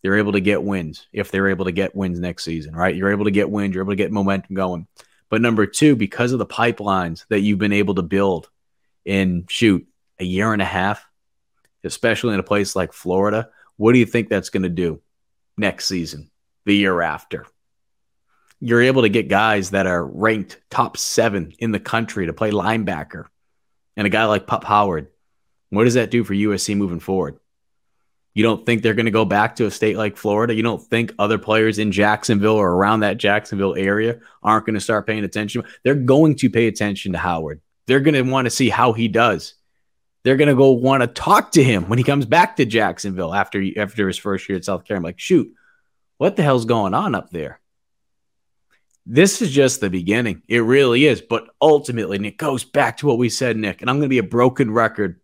they're 0.01 0.17
able 0.17 0.31
to 0.31 0.41
get 0.41 0.63
wins 0.63 1.07
if 1.13 1.29
they're 1.29 1.49
able 1.49 1.65
to 1.65 1.71
get 1.71 1.95
wins 1.95 2.19
next 2.19 2.43
season, 2.43 2.75
right? 2.75 2.95
You're 2.95 3.11
able 3.11 3.25
to 3.25 3.31
get 3.31 3.49
wins, 3.49 3.73
you're 3.73 3.83
able 3.83 3.91
to 3.91 3.97
get 3.97 4.11
momentum 4.11 4.55
going. 4.55 4.87
But 5.29 5.41
number 5.41 5.65
two, 5.65 5.95
because 5.95 6.33
of 6.33 6.39
the 6.39 6.45
pipelines 6.45 7.25
that 7.29 7.41
you've 7.41 7.59
been 7.59 7.71
able 7.71 7.95
to 7.95 8.01
build 8.01 8.49
in 9.05 9.45
shoot 9.47 9.87
a 10.19 10.25
year 10.25 10.51
and 10.53 10.61
a 10.61 10.65
half, 10.65 11.05
especially 11.83 12.33
in 12.33 12.39
a 12.39 12.43
place 12.43 12.75
like 12.75 12.93
Florida, 12.93 13.49
what 13.81 13.93
do 13.93 13.99
you 13.99 14.05
think 14.05 14.29
that's 14.29 14.51
going 14.51 14.61
to 14.61 14.69
do 14.69 15.01
next 15.57 15.87
season, 15.87 16.29
the 16.65 16.75
year 16.75 17.01
after? 17.01 17.47
You're 18.59 18.83
able 18.83 19.01
to 19.01 19.09
get 19.09 19.27
guys 19.27 19.71
that 19.71 19.87
are 19.87 20.05
ranked 20.05 20.61
top 20.69 20.97
seven 20.97 21.51
in 21.57 21.71
the 21.71 21.79
country 21.79 22.27
to 22.27 22.33
play 22.33 22.51
linebacker, 22.51 23.25
and 23.97 24.05
a 24.05 24.11
guy 24.11 24.25
like 24.25 24.45
Pup 24.45 24.63
Howard. 24.65 25.07
What 25.71 25.85
does 25.85 25.95
that 25.95 26.11
do 26.11 26.23
for 26.23 26.35
USC 26.35 26.77
moving 26.77 26.99
forward? 26.99 27.39
You 28.35 28.43
don't 28.43 28.63
think 28.67 28.83
they're 28.83 28.93
going 28.93 29.07
to 29.07 29.11
go 29.11 29.25
back 29.25 29.55
to 29.55 29.65
a 29.65 29.71
state 29.71 29.97
like 29.97 30.15
Florida? 30.15 30.53
You 30.53 30.61
don't 30.61 30.83
think 30.83 31.15
other 31.17 31.39
players 31.39 31.79
in 31.79 31.91
Jacksonville 31.91 32.57
or 32.57 32.69
around 32.69 32.99
that 32.99 33.17
Jacksonville 33.17 33.73
area 33.75 34.19
aren't 34.43 34.67
going 34.67 34.75
to 34.75 34.79
start 34.79 35.07
paying 35.07 35.23
attention? 35.23 35.63
They're 35.83 35.95
going 35.95 36.35
to 36.35 36.51
pay 36.51 36.67
attention 36.67 37.13
to 37.13 37.17
Howard. 37.17 37.61
They're 37.87 37.99
going 37.99 38.13
to 38.13 38.31
want 38.31 38.45
to 38.45 38.51
see 38.51 38.69
how 38.69 38.93
he 38.93 39.07
does. 39.07 39.55
They're 40.23 40.37
going 40.37 40.49
to 40.49 40.55
go 40.55 40.71
want 40.71 41.01
to 41.01 41.07
talk 41.07 41.51
to 41.53 41.63
him 41.63 41.89
when 41.89 41.97
he 41.97 42.03
comes 42.03 42.25
back 42.25 42.57
to 42.57 42.65
Jacksonville 42.65 43.33
after 43.33 43.63
after 43.77 44.07
his 44.07 44.17
first 44.17 44.47
year 44.47 44.57
at 44.57 44.65
South 44.65 44.85
Carolina. 44.85 45.07
I'm 45.07 45.09
like, 45.09 45.19
shoot, 45.19 45.51
what 46.17 46.35
the 46.35 46.43
hell's 46.43 46.65
going 46.65 46.93
on 46.93 47.15
up 47.15 47.29
there? 47.31 47.59
This 49.05 49.41
is 49.41 49.51
just 49.51 49.81
the 49.81 49.89
beginning. 49.89 50.43
It 50.47 50.59
really 50.59 51.05
is. 51.05 51.21
But 51.21 51.49
ultimately, 51.59 52.17
and 52.17 52.25
it 52.25 52.37
goes 52.37 52.63
back 52.63 52.97
to 52.97 53.07
what 53.07 53.17
we 53.17 53.29
said, 53.29 53.57
Nick, 53.57 53.81
and 53.81 53.89
I'm 53.89 53.97
going 53.97 54.05
to 54.05 54.09
be 54.09 54.19
a 54.19 54.23
broken 54.23 54.71
record. 54.71 55.19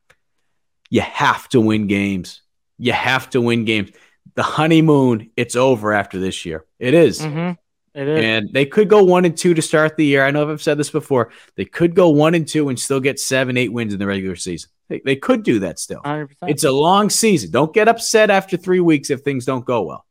You 0.90 1.02
have 1.02 1.48
to 1.50 1.62
win 1.62 1.86
games 1.88 2.42
you 2.78 2.94
have 2.94 3.30
to 3.32 3.42
win 3.42 3.66
games. 3.66 3.92
The 4.36 4.44
honeymoon, 4.44 5.32
it's 5.36 5.56
over 5.56 5.94
after 5.94 6.20
this 6.20 6.46
year. 6.46 6.66
It 6.80 6.94
is. 6.94 7.22
Mm-hmm. 7.22 8.00
It 8.00 8.08
is. 8.08 8.26
And 8.26 8.54
they 8.54 8.66
could 8.66 8.90
go 8.90 9.04
one 9.04 9.26
and 9.26 9.36
two 9.36 9.56
to 9.56 9.62
start 9.62 9.98
the 9.98 10.06
year. 10.06 10.24
I 10.24 10.32
know 10.32 10.50
I've 10.50 10.62
said 10.62 10.78
this 10.78 10.92
before. 10.92 11.32
They 11.56 11.66
could 11.66 11.96
go 11.96 12.10
one 12.10 12.36
and 12.36 12.48
two 12.48 12.70
and 12.70 12.80
still 12.80 13.00
get 13.00 13.20
seven, 13.20 13.58
eight 13.58 13.74
wins 13.74 13.94
in 13.94 14.00
the 14.00 14.06
regular 14.06 14.36
season. 14.36 14.70
They, 14.90 15.02
they 15.04 15.16
could 15.16 15.44
do 15.44 15.60
that 15.60 15.80
still. 15.80 16.02
100%. 16.02 16.30
It's 16.48 16.64
a 16.64 16.72
long 16.72 17.10
season. 17.10 17.52
Don't 17.52 17.74
get 17.74 17.88
upset 17.88 18.30
after 18.30 18.58
three 18.58 18.80
weeks 18.80 19.10
if 19.10 19.22
things 19.22 19.46
don't 19.46 19.66
go 19.66 19.84
well. 19.84 20.06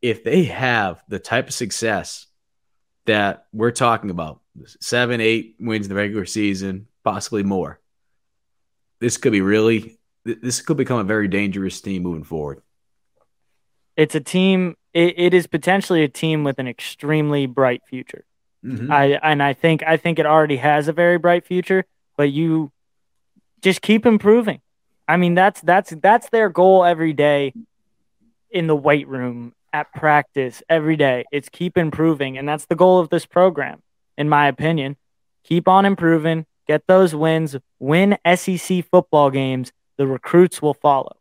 If 0.00 0.24
they 0.24 0.44
have 0.44 1.02
the 1.08 1.18
type 1.18 1.48
of 1.48 1.54
success 1.54 2.26
that 3.06 3.46
we're 3.52 3.72
talking 3.72 4.10
about, 4.10 4.40
seven, 4.80 5.20
eight 5.20 5.56
wins 5.58 5.86
in 5.86 5.90
the 5.90 5.96
regular 5.96 6.24
season, 6.24 6.86
possibly 7.04 7.42
more, 7.42 7.80
this 9.00 9.16
could 9.16 9.32
be 9.32 9.40
really 9.40 9.98
this 10.24 10.60
could 10.60 10.76
become 10.76 10.98
a 10.98 11.04
very 11.04 11.28
dangerous 11.28 11.80
team 11.80 12.02
moving 12.02 12.24
forward. 12.24 12.60
It's 13.96 14.14
a 14.14 14.20
team. 14.20 14.76
It, 14.92 15.14
it 15.18 15.34
is 15.34 15.46
potentially 15.46 16.04
a 16.04 16.08
team 16.08 16.44
with 16.44 16.58
an 16.58 16.68
extremely 16.68 17.46
bright 17.46 17.82
future. 17.86 18.24
Mm-hmm. 18.64 18.90
I 18.92 19.18
and 19.22 19.42
I 19.42 19.54
think 19.54 19.82
I 19.82 19.96
think 19.96 20.18
it 20.18 20.26
already 20.26 20.56
has 20.56 20.88
a 20.88 20.92
very 20.92 21.18
bright 21.18 21.46
future. 21.46 21.84
But 22.16 22.30
you 22.32 22.72
just 23.62 23.82
keep 23.82 24.06
improving. 24.06 24.60
I 25.06 25.16
mean, 25.16 25.34
that's 25.34 25.60
that's 25.62 25.90
that's 26.02 26.28
their 26.30 26.48
goal 26.48 26.84
every 26.84 27.12
day 27.12 27.54
in 28.50 28.66
the 28.66 28.76
weight 28.76 29.08
room 29.08 29.54
at 29.72 29.92
practice 29.92 30.62
every 30.68 30.96
day. 30.96 31.24
It's 31.32 31.48
keep 31.48 31.76
improving, 31.76 32.38
and 32.38 32.48
that's 32.48 32.66
the 32.66 32.76
goal 32.76 32.98
of 32.98 33.08
this 33.08 33.26
program, 33.26 33.82
in 34.16 34.28
my 34.28 34.48
opinion. 34.48 34.96
Keep 35.44 35.66
on 35.66 35.86
improving, 35.86 36.46
get 36.66 36.86
those 36.86 37.14
wins, 37.14 37.56
win 37.78 38.18
SEC 38.34 38.84
football 38.90 39.30
games, 39.30 39.72
the 39.96 40.06
recruits 40.06 40.60
will 40.60 40.74
follow. 40.74 41.16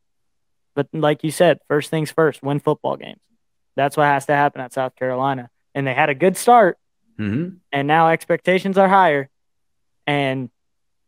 But 0.75 0.87
like 0.93 1.23
you 1.23 1.31
said, 1.31 1.59
first 1.67 1.89
things 1.89 2.11
first, 2.11 2.43
win 2.43 2.59
football 2.59 2.97
games. 2.97 3.19
That's 3.75 3.95
what 3.95 4.05
has 4.05 4.25
to 4.25 4.33
happen 4.33 4.61
at 4.61 4.73
South 4.73 4.95
Carolina. 4.95 5.49
And 5.73 5.87
they 5.87 5.93
had 5.93 6.09
a 6.09 6.15
good 6.15 6.35
start, 6.35 6.77
mm-hmm. 7.17 7.55
and 7.71 7.87
now 7.87 8.09
expectations 8.09 8.77
are 8.77 8.89
higher. 8.89 9.29
And 10.05 10.49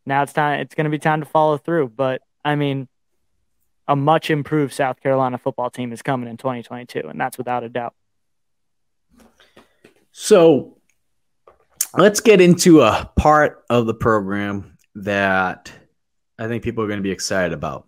now 0.09 0.23
it's 0.23 0.33
time. 0.33 0.59
It's 0.59 0.75
going 0.75 0.85
to 0.85 0.91
be 0.91 0.99
time 0.99 1.21
to 1.21 1.25
follow 1.25 1.57
through. 1.57 1.89
But 1.89 2.21
I 2.43 2.55
mean, 2.55 2.89
a 3.87 3.95
much 3.95 4.29
improved 4.29 4.73
South 4.73 5.01
Carolina 5.01 5.37
football 5.37 5.69
team 5.69 5.93
is 5.93 6.01
coming 6.01 6.29
in 6.29 6.35
2022, 6.35 7.07
and 7.07 7.19
that's 7.19 7.37
without 7.37 7.63
a 7.63 7.69
doubt. 7.69 7.93
So 10.11 10.77
let's 11.97 12.19
get 12.19 12.41
into 12.41 12.81
a 12.81 13.09
part 13.15 13.63
of 13.69 13.85
the 13.85 13.93
program 13.93 14.77
that 14.95 15.71
I 16.37 16.47
think 16.47 16.63
people 16.63 16.83
are 16.83 16.87
going 16.87 16.99
to 16.99 17.03
be 17.03 17.11
excited 17.11 17.53
about. 17.53 17.87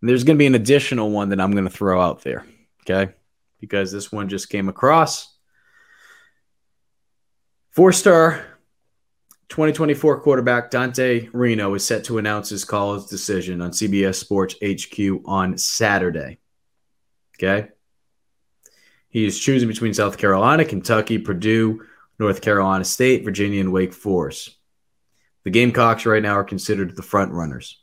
And 0.00 0.08
there's 0.08 0.24
going 0.24 0.36
to 0.36 0.42
be 0.42 0.46
an 0.46 0.54
additional 0.54 1.10
one 1.10 1.28
that 1.28 1.40
I'm 1.40 1.52
going 1.52 1.64
to 1.64 1.70
throw 1.70 2.00
out 2.00 2.22
there, 2.22 2.44
okay? 2.82 3.12
Because 3.60 3.92
this 3.92 4.10
one 4.10 4.28
just 4.28 4.48
came 4.48 4.68
across. 4.68 5.32
Four 7.70 7.92
star 7.92 8.44
2024 9.52 10.20
quarterback 10.20 10.70
Dante 10.70 11.28
Reno 11.34 11.74
is 11.74 11.84
set 11.84 12.04
to 12.04 12.16
announce 12.16 12.48
his 12.48 12.64
college 12.64 13.06
decision 13.08 13.60
on 13.60 13.70
CBS 13.70 14.14
Sports 14.14 14.54
HQ 14.64 15.20
on 15.26 15.58
Saturday. 15.58 16.38
Okay. 17.36 17.68
He 19.10 19.26
is 19.26 19.38
choosing 19.38 19.68
between 19.68 19.92
South 19.92 20.16
Carolina, 20.16 20.64
Kentucky, 20.64 21.18
Purdue, 21.18 21.82
North 22.18 22.40
Carolina 22.40 22.82
State, 22.82 23.24
Virginia, 23.24 23.60
and 23.60 23.74
Wake 23.74 23.92
Forest. 23.92 24.56
The 25.44 25.50
Gamecocks 25.50 26.06
right 26.06 26.22
now 26.22 26.36
are 26.36 26.44
considered 26.44 26.96
the 26.96 27.02
front 27.02 27.32
runners. 27.32 27.78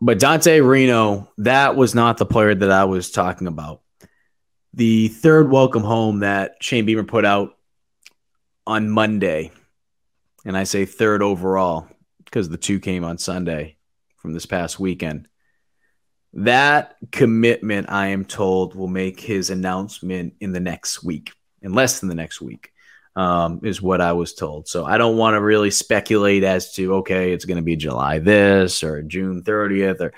But 0.00 0.20
Dante 0.20 0.60
Reno, 0.60 1.28
that 1.38 1.74
was 1.74 1.92
not 1.92 2.18
the 2.18 2.26
player 2.26 2.54
that 2.54 2.70
I 2.70 2.84
was 2.84 3.10
talking 3.10 3.48
about. 3.48 3.80
The 4.74 5.08
third 5.08 5.50
welcome 5.50 5.82
home 5.82 6.20
that 6.20 6.58
Shane 6.60 6.86
Beamer 6.86 7.02
put 7.02 7.24
out 7.24 7.58
on 8.64 8.88
Monday, 8.88 9.50
and 10.44 10.56
I 10.56 10.64
say 10.64 10.84
third 10.84 11.22
overall 11.22 11.88
because 12.24 12.48
the 12.48 12.56
two 12.56 12.80
came 12.80 13.04
on 13.04 13.18
Sunday 13.18 13.76
from 14.16 14.32
this 14.32 14.46
past 14.46 14.80
weekend. 14.80 15.28
That 16.34 16.96
commitment, 17.10 17.90
I 17.90 18.08
am 18.08 18.24
told, 18.24 18.74
will 18.74 18.88
make 18.88 19.20
his 19.20 19.50
announcement 19.50 20.34
in 20.40 20.52
the 20.52 20.60
next 20.60 21.04
week, 21.04 21.32
in 21.60 21.74
less 21.74 22.00
than 22.00 22.08
the 22.08 22.14
next 22.14 22.40
week 22.40 22.72
um, 23.16 23.60
is 23.62 23.82
what 23.82 24.00
I 24.00 24.12
was 24.12 24.34
told. 24.34 24.68
So 24.68 24.84
I 24.84 24.98
don't 24.98 25.16
want 25.16 25.34
to 25.34 25.40
really 25.40 25.70
speculate 25.70 26.44
as 26.44 26.72
to 26.74 26.94
okay, 26.96 27.32
it's 27.32 27.44
going 27.44 27.56
to 27.56 27.62
be 27.62 27.76
July 27.76 28.18
this 28.18 28.82
or 28.82 29.02
June 29.02 29.42
30th, 29.42 30.00
or 30.00 30.12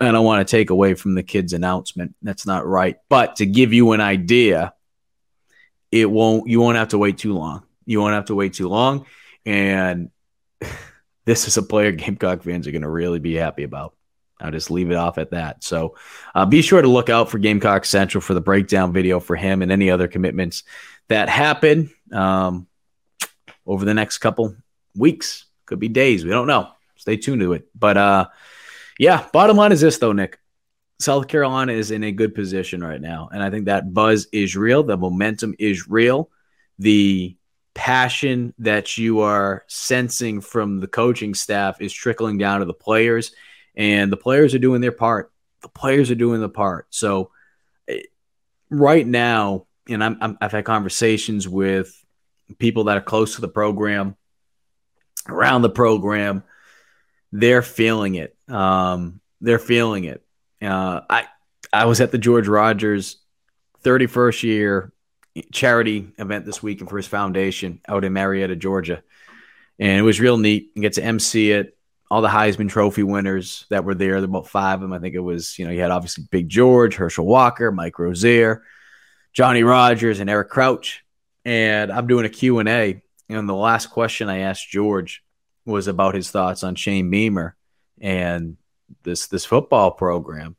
I 0.00 0.12
don't 0.12 0.24
want 0.24 0.46
to 0.46 0.50
take 0.50 0.70
away 0.70 0.94
from 0.94 1.14
the 1.14 1.22
kid's 1.22 1.52
announcement. 1.52 2.14
That's 2.22 2.46
not 2.46 2.66
right. 2.66 2.98
But 3.08 3.36
to 3.36 3.46
give 3.46 3.72
you 3.72 3.92
an 3.92 4.00
idea, 4.00 4.74
it 5.90 6.10
won't. 6.10 6.48
You 6.48 6.60
won't 6.60 6.76
have 6.76 6.88
to 6.88 6.98
wait 6.98 7.18
too 7.18 7.34
long. 7.34 7.64
You 7.84 8.00
won't 8.00 8.14
have 8.14 8.26
to 8.26 8.34
wait 8.34 8.54
too 8.54 8.68
long, 8.68 9.06
and 9.46 10.10
this 11.24 11.48
is 11.48 11.56
a 11.56 11.62
player 11.62 11.92
Gamecock 11.92 12.42
fans 12.42 12.66
are 12.66 12.72
going 12.72 12.82
to 12.82 12.90
really 12.90 13.20
be 13.20 13.34
happy 13.34 13.62
about. 13.62 13.94
I'll 14.38 14.50
just 14.50 14.70
leave 14.70 14.90
it 14.90 14.96
off 14.96 15.16
at 15.16 15.30
that. 15.30 15.64
So 15.64 15.96
uh, 16.34 16.44
be 16.44 16.60
sure 16.60 16.82
to 16.82 16.88
look 16.88 17.08
out 17.08 17.30
for 17.30 17.38
Gamecock 17.38 17.86
Central 17.86 18.20
for 18.20 18.34
the 18.34 18.40
breakdown 18.40 18.92
video 18.92 19.18
for 19.18 19.34
him 19.34 19.62
and 19.62 19.72
any 19.72 19.90
other 19.90 20.08
commitments 20.08 20.64
that 21.08 21.30
happen 21.30 21.90
um, 22.12 22.66
over 23.64 23.86
the 23.86 23.94
next 23.94 24.18
couple 24.18 24.54
weeks. 24.94 25.46
Could 25.64 25.80
be 25.80 25.88
days. 25.88 26.22
We 26.22 26.30
don't 26.30 26.46
know. 26.46 26.68
Stay 26.96 27.16
tuned 27.16 27.40
to 27.40 27.54
it. 27.54 27.66
But 27.74 27.96
uh, 27.96 28.26
yeah, 28.98 29.26
bottom 29.32 29.56
line 29.56 29.72
is 29.72 29.80
this, 29.80 29.98
though, 29.98 30.12
Nick. 30.12 30.38
South 30.98 31.28
Carolina 31.28 31.72
is 31.72 31.90
in 31.90 32.04
a 32.04 32.12
good 32.12 32.34
position 32.34 32.82
right 32.82 33.00
now. 33.00 33.28
And 33.32 33.42
I 33.42 33.50
think 33.50 33.66
that 33.66 33.92
buzz 33.92 34.28
is 34.32 34.56
real. 34.56 34.82
The 34.82 34.96
momentum 34.96 35.54
is 35.58 35.88
real. 35.88 36.30
The 36.78 37.36
passion 37.76 38.54
that 38.58 38.96
you 38.96 39.20
are 39.20 39.62
sensing 39.68 40.40
from 40.40 40.80
the 40.80 40.88
coaching 40.88 41.34
staff 41.34 41.80
is 41.80 41.92
trickling 41.92 42.38
down 42.38 42.60
to 42.60 42.66
the 42.66 42.74
players, 42.74 43.32
and 43.76 44.10
the 44.10 44.16
players 44.16 44.54
are 44.54 44.58
doing 44.58 44.80
their 44.80 44.92
part. 44.92 45.30
The 45.60 45.68
players 45.68 46.10
are 46.10 46.16
doing 46.16 46.40
the 46.40 46.48
part. 46.48 46.86
So, 46.90 47.30
eh, 47.86 48.00
right 48.70 49.06
now, 49.06 49.66
and 49.88 50.02
I'm, 50.02 50.18
i 50.20 50.36
have 50.40 50.52
had 50.52 50.64
conversations 50.64 51.46
with 51.46 51.94
people 52.58 52.84
that 52.84 52.96
are 52.96 53.02
close 53.02 53.34
to 53.34 53.42
the 53.42 53.48
program, 53.48 54.16
around 55.28 55.62
the 55.62 55.70
program. 55.70 56.42
They're 57.30 57.62
feeling 57.62 58.14
it. 58.14 58.34
Um, 58.48 59.20
they're 59.42 59.58
feeling 59.58 60.04
it. 60.04 60.24
Uh, 60.62 61.02
I 61.10 61.26
I 61.72 61.84
was 61.84 62.00
at 62.00 62.10
the 62.10 62.18
George 62.18 62.48
Rogers 62.48 63.18
31st 63.84 64.42
year 64.44 64.92
charity 65.52 66.12
event 66.18 66.44
this 66.44 66.62
weekend 66.62 66.90
for 66.90 66.96
his 66.96 67.06
foundation 67.06 67.80
out 67.88 68.04
in 68.04 68.12
Marietta, 68.12 68.56
Georgia, 68.56 69.02
and 69.78 69.98
it 69.98 70.02
was 70.02 70.20
real 70.20 70.38
neat. 70.38 70.70
You 70.74 70.82
get 70.82 70.94
to 70.94 71.04
MC 71.04 71.52
it. 71.52 71.76
All 72.08 72.22
the 72.22 72.28
Heisman 72.28 72.68
Trophy 72.68 73.02
winners 73.02 73.66
that 73.68 73.84
were 73.84 73.94
there, 73.94 74.16
about 74.16 74.46
five 74.46 74.74
of 74.74 74.80
them. 74.82 74.92
I 74.92 75.00
think 75.00 75.16
it 75.16 75.20
was, 75.20 75.58
you 75.58 75.64
know, 75.64 75.72
you 75.72 75.80
had 75.80 75.90
obviously 75.90 76.24
Big 76.30 76.48
George, 76.48 76.94
Herschel 76.94 77.26
Walker, 77.26 77.72
Mike 77.72 77.98
Rozier, 77.98 78.62
Johnny 79.32 79.64
Rodgers, 79.64 80.20
and 80.20 80.30
Eric 80.30 80.48
Crouch. 80.48 81.04
And 81.44 81.90
I'm 81.90 82.06
doing 82.06 82.24
a 82.24 82.28
Q&A. 82.28 83.02
And 83.28 83.48
the 83.48 83.54
last 83.54 83.86
question 83.86 84.28
I 84.28 84.38
asked 84.38 84.68
George 84.68 85.24
was 85.64 85.88
about 85.88 86.14
his 86.14 86.30
thoughts 86.30 86.62
on 86.62 86.76
Shane 86.76 87.10
Beamer 87.10 87.56
and 88.00 88.56
this 89.02 89.26
this 89.26 89.44
football 89.44 89.90
program. 89.90 90.56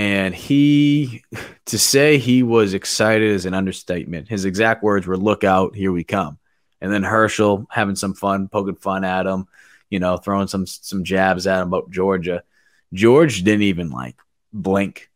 And 0.00 0.34
he 0.34 1.24
to 1.66 1.78
say 1.78 2.16
he 2.16 2.42
was 2.42 2.72
excited 2.72 3.32
is 3.32 3.44
an 3.44 3.52
understatement. 3.52 4.28
His 4.28 4.46
exact 4.46 4.82
words 4.82 5.06
were 5.06 5.18
look 5.18 5.44
out, 5.44 5.76
here 5.76 5.92
we 5.92 6.04
come. 6.04 6.38
And 6.80 6.90
then 6.90 7.02
Herschel 7.02 7.66
having 7.68 7.96
some 7.96 8.14
fun, 8.14 8.48
poking 8.48 8.76
fun 8.76 9.04
at 9.04 9.26
him, 9.26 9.46
you 9.90 9.98
know, 9.98 10.16
throwing 10.16 10.48
some 10.48 10.64
some 10.64 11.04
jabs 11.04 11.46
at 11.46 11.60
him 11.60 11.68
about 11.68 11.90
Georgia. 11.90 12.44
George 12.94 13.42
didn't 13.42 13.64
even 13.64 13.90
like 13.90 14.16
blink. 14.54 15.10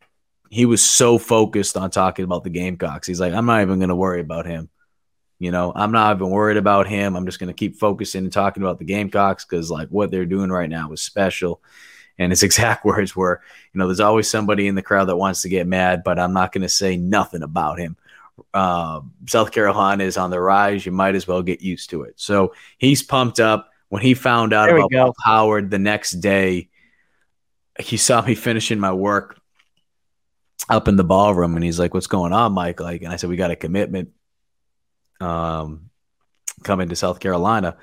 He 0.51 0.67
was 0.67 0.85
so 0.85 1.17
focused 1.17 1.79
on 1.79 1.91
talking 1.91 2.27
about 2.27 2.45
the 2.45 2.51
Gamecocks. 2.51 3.07
He's 3.07 3.21
like, 3.21 3.33
I'm 3.33 3.47
not 3.47 3.63
even 3.63 3.79
going 3.79 3.89
to 3.89 3.97
worry 3.97 4.21
about 4.21 4.45
him. 4.45 4.69
You 5.39 5.51
know, 5.51 5.73
I'm 5.75 5.93
not 5.93 6.15
even 6.15 6.29
worried 6.29 6.59
about 6.59 6.89
him. 6.89 7.17
I'm 7.17 7.25
just 7.25 7.39
going 7.39 7.49
to 7.49 7.55
keep 7.55 7.77
focusing 7.77 8.25
and 8.25 8.33
talking 8.33 8.63
about 8.63 8.79
the 8.79 8.85
Gamecocks 8.85 9.47
because, 9.47 9.71
like, 9.71 9.89
what 9.89 10.11
they're 10.11 10.27
doing 10.27 10.51
right 10.51 10.69
now 10.69 10.93
is 10.93 11.01
special. 11.01 11.63
And 12.19 12.33
his 12.33 12.43
exact 12.45 12.85
words 12.85 13.15
were, 13.15 13.41
you 13.73 13.79
know, 13.79 13.87
there's 13.87 14.01
always 14.01 14.29
somebody 14.29 14.67
in 14.67 14.75
the 14.75 14.83
crowd 14.83 15.07
that 15.07 15.17
wants 15.17 15.43
to 15.43 15.49
get 15.49 15.67
mad, 15.67 16.03
but 16.05 16.19
I'm 16.19 16.33
not 16.33 16.53
going 16.53 16.63
to 16.63 16.69
say 16.69 16.97
nothing 16.97 17.43
about 17.43 17.79
him. 17.79 17.97
Uh, 18.53 19.01
South 19.27 19.53
Carolina 19.53 20.05
is 20.05 20.17
on 20.17 20.31
the 20.31 20.41
rise. 20.41 20.85
You 20.85 20.93
might 20.93 21.15
as 21.15 21.27
well 21.27 21.43
get 21.43 21.63
used 21.63 21.91
to 21.91 22.03
it. 22.03 22.15
So 22.17 22.55
he's 22.79 23.03
pumped 23.03 23.41
up. 23.41 23.71
When 23.91 24.03
he 24.03 24.15
found 24.15 24.53
out 24.53 24.67
there 24.67 24.79
about 24.79 25.15
Howard 25.25 25.71
the 25.71 25.79
next 25.79 26.13
day, 26.13 26.69
he 27.79 27.97
saw 27.97 28.23
me 28.23 28.35
finishing 28.35 28.81
my 28.81 28.93
work 28.93 29.39
up 30.69 30.89
in 30.89 30.97
the 30.97 31.05
ballroom, 31.05 31.55
and 31.55 31.65
he's 31.65 31.79
like, 31.79 31.95
"What's 31.95 32.07
going 32.09 32.33
on, 32.33 32.53
Mike?" 32.53 32.81
Like, 32.81 33.03
and 33.03 33.13
I 33.13 33.17
said, 33.17 33.31
"We 33.31 33.37
got 33.37 33.51
a 33.51 33.57
commitment 33.57 34.11
um, 35.21 35.91
coming 36.65 36.89
to 36.89 36.97
South 36.97 37.21
Carolina." 37.21 37.77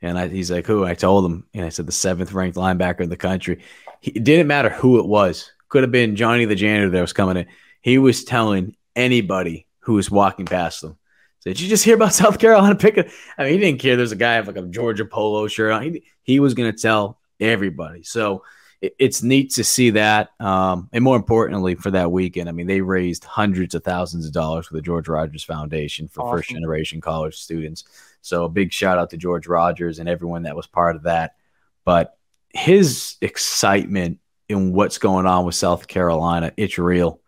And 0.00 0.18
I, 0.18 0.28
he's 0.28 0.50
like, 0.50 0.66
"Who?" 0.66 0.84
I 0.84 0.94
told 0.94 1.24
him, 1.24 1.46
and 1.54 1.64
I 1.64 1.70
said, 1.70 1.86
"The 1.86 1.92
seventh 1.92 2.32
ranked 2.32 2.56
linebacker 2.56 3.00
in 3.00 3.10
the 3.10 3.16
country." 3.16 3.62
He, 4.00 4.12
it 4.12 4.24
didn't 4.24 4.46
matter 4.46 4.68
who 4.68 4.98
it 4.98 5.06
was. 5.06 5.50
Could 5.68 5.82
have 5.82 5.92
been 5.92 6.16
Johnny 6.16 6.44
the 6.44 6.54
janitor 6.54 6.90
that 6.90 7.00
was 7.00 7.12
coming 7.12 7.36
in. 7.36 7.46
He 7.80 7.98
was 7.98 8.24
telling 8.24 8.76
anybody 8.94 9.66
who 9.80 9.94
was 9.94 10.10
walking 10.10 10.46
past 10.46 10.82
them. 10.82 10.98
So, 11.40 11.50
Did 11.50 11.60
you 11.60 11.68
just 11.68 11.84
hear 11.84 11.94
about 11.94 12.14
South 12.14 12.38
Carolina 12.38 12.74
picking? 12.74 13.10
I 13.36 13.44
mean, 13.44 13.52
he 13.54 13.58
didn't 13.58 13.80
care. 13.80 13.96
There's 13.96 14.12
a 14.12 14.16
guy 14.16 14.38
with 14.40 14.54
like 14.54 14.64
a 14.64 14.68
Georgia 14.68 15.04
polo 15.04 15.48
shirt 15.48 15.72
on. 15.72 15.82
He, 15.82 16.04
he 16.22 16.40
was 16.40 16.54
going 16.54 16.72
to 16.72 16.78
tell 16.80 17.18
everybody. 17.40 18.02
So 18.02 18.44
it, 18.80 18.94
it's 18.98 19.22
neat 19.22 19.54
to 19.54 19.64
see 19.64 19.90
that. 19.90 20.30
Um, 20.40 20.88
and 20.92 21.02
more 21.02 21.16
importantly, 21.16 21.74
for 21.74 21.90
that 21.90 22.12
weekend, 22.12 22.48
I 22.48 22.52
mean, 22.52 22.66
they 22.66 22.80
raised 22.80 23.24
hundreds 23.24 23.74
of 23.74 23.84
thousands 23.84 24.26
of 24.26 24.32
dollars 24.32 24.66
for 24.66 24.74
the 24.74 24.82
George 24.82 25.08
Rogers 25.08 25.44
Foundation 25.44 26.08
for 26.08 26.22
awesome. 26.22 26.38
first 26.38 26.50
generation 26.50 27.00
college 27.00 27.36
students. 27.36 27.84
So 28.20 28.44
a 28.44 28.48
big 28.48 28.72
shout 28.72 28.98
out 28.98 29.10
to 29.10 29.16
George 29.16 29.46
Rogers 29.46 29.98
and 29.98 30.08
everyone 30.08 30.42
that 30.42 30.56
was 30.56 30.66
part 30.66 30.96
of 30.96 31.04
that. 31.04 31.36
But 31.84 32.16
his 32.50 33.16
excitement 33.20 34.18
in 34.48 34.72
what's 34.72 34.98
going 34.98 35.26
on 35.26 35.44
with 35.44 35.54
South 35.54 35.88
Carolina, 35.88 36.52
it's 36.56 36.78
real 36.78 37.20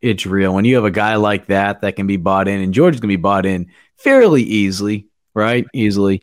it's 0.00 0.26
real. 0.26 0.54
When 0.54 0.64
you 0.64 0.76
have 0.76 0.84
a 0.84 0.90
guy 0.90 1.16
like 1.16 1.46
that 1.46 1.82
that 1.82 1.96
can 1.96 2.06
be 2.06 2.16
bought 2.16 2.48
in, 2.48 2.60
and 2.60 2.72
George 2.72 2.94
is 2.94 3.00
going 3.00 3.10
to 3.10 3.16
be 3.16 3.22
bought 3.22 3.46
in 3.46 3.70
fairly 3.96 4.42
easily, 4.42 5.08
right? 5.34 5.66
Easily. 5.72 6.22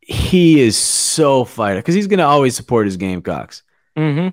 He 0.00 0.60
is 0.60 0.76
so 0.76 1.44
fired 1.44 1.76
because 1.76 1.94
he's 1.94 2.06
going 2.06 2.18
to 2.18 2.24
always 2.24 2.54
support 2.54 2.86
his 2.86 2.96
Gamecocks. 2.96 3.62
Mm-hmm. 3.96 4.28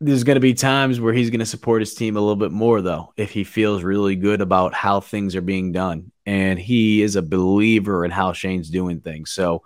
There's 0.00 0.24
going 0.24 0.36
to 0.36 0.40
be 0.40 0.54
times 0.54 1.00
where 1.00 1.12
he's 1.12 1.30
going 1.30 1.40
to 1.40 1.46
support 1.46 1.82
his 1.82 1.94
team 1.94 2.16
a 2.16 2.20
little 2.20 2.36
bit 2.36 2.52
more, 2.52 2.80
though, 2.80 3.12
if 3.16 3.30
he 3.30 3.42
feels 3.42 3.82
really 3.82 4.14
good 4.14 4.40
about 4.40 4.72
how 4.72 5.00
things 5.00 5.34
are 5.34 5.40
being 5.40 5.72
done. 5.72 6.12
And 6.24 6.58
he 6.58 7.02
is 7.02 7.16
a 7.16 7.22
believer 7.22 8.04
in 8.04 8.10
how 8.12 8.32
Shane's 8.32 8.70
doing 8.70 9.00
things. 9.00 9.30
So 9.30 9.62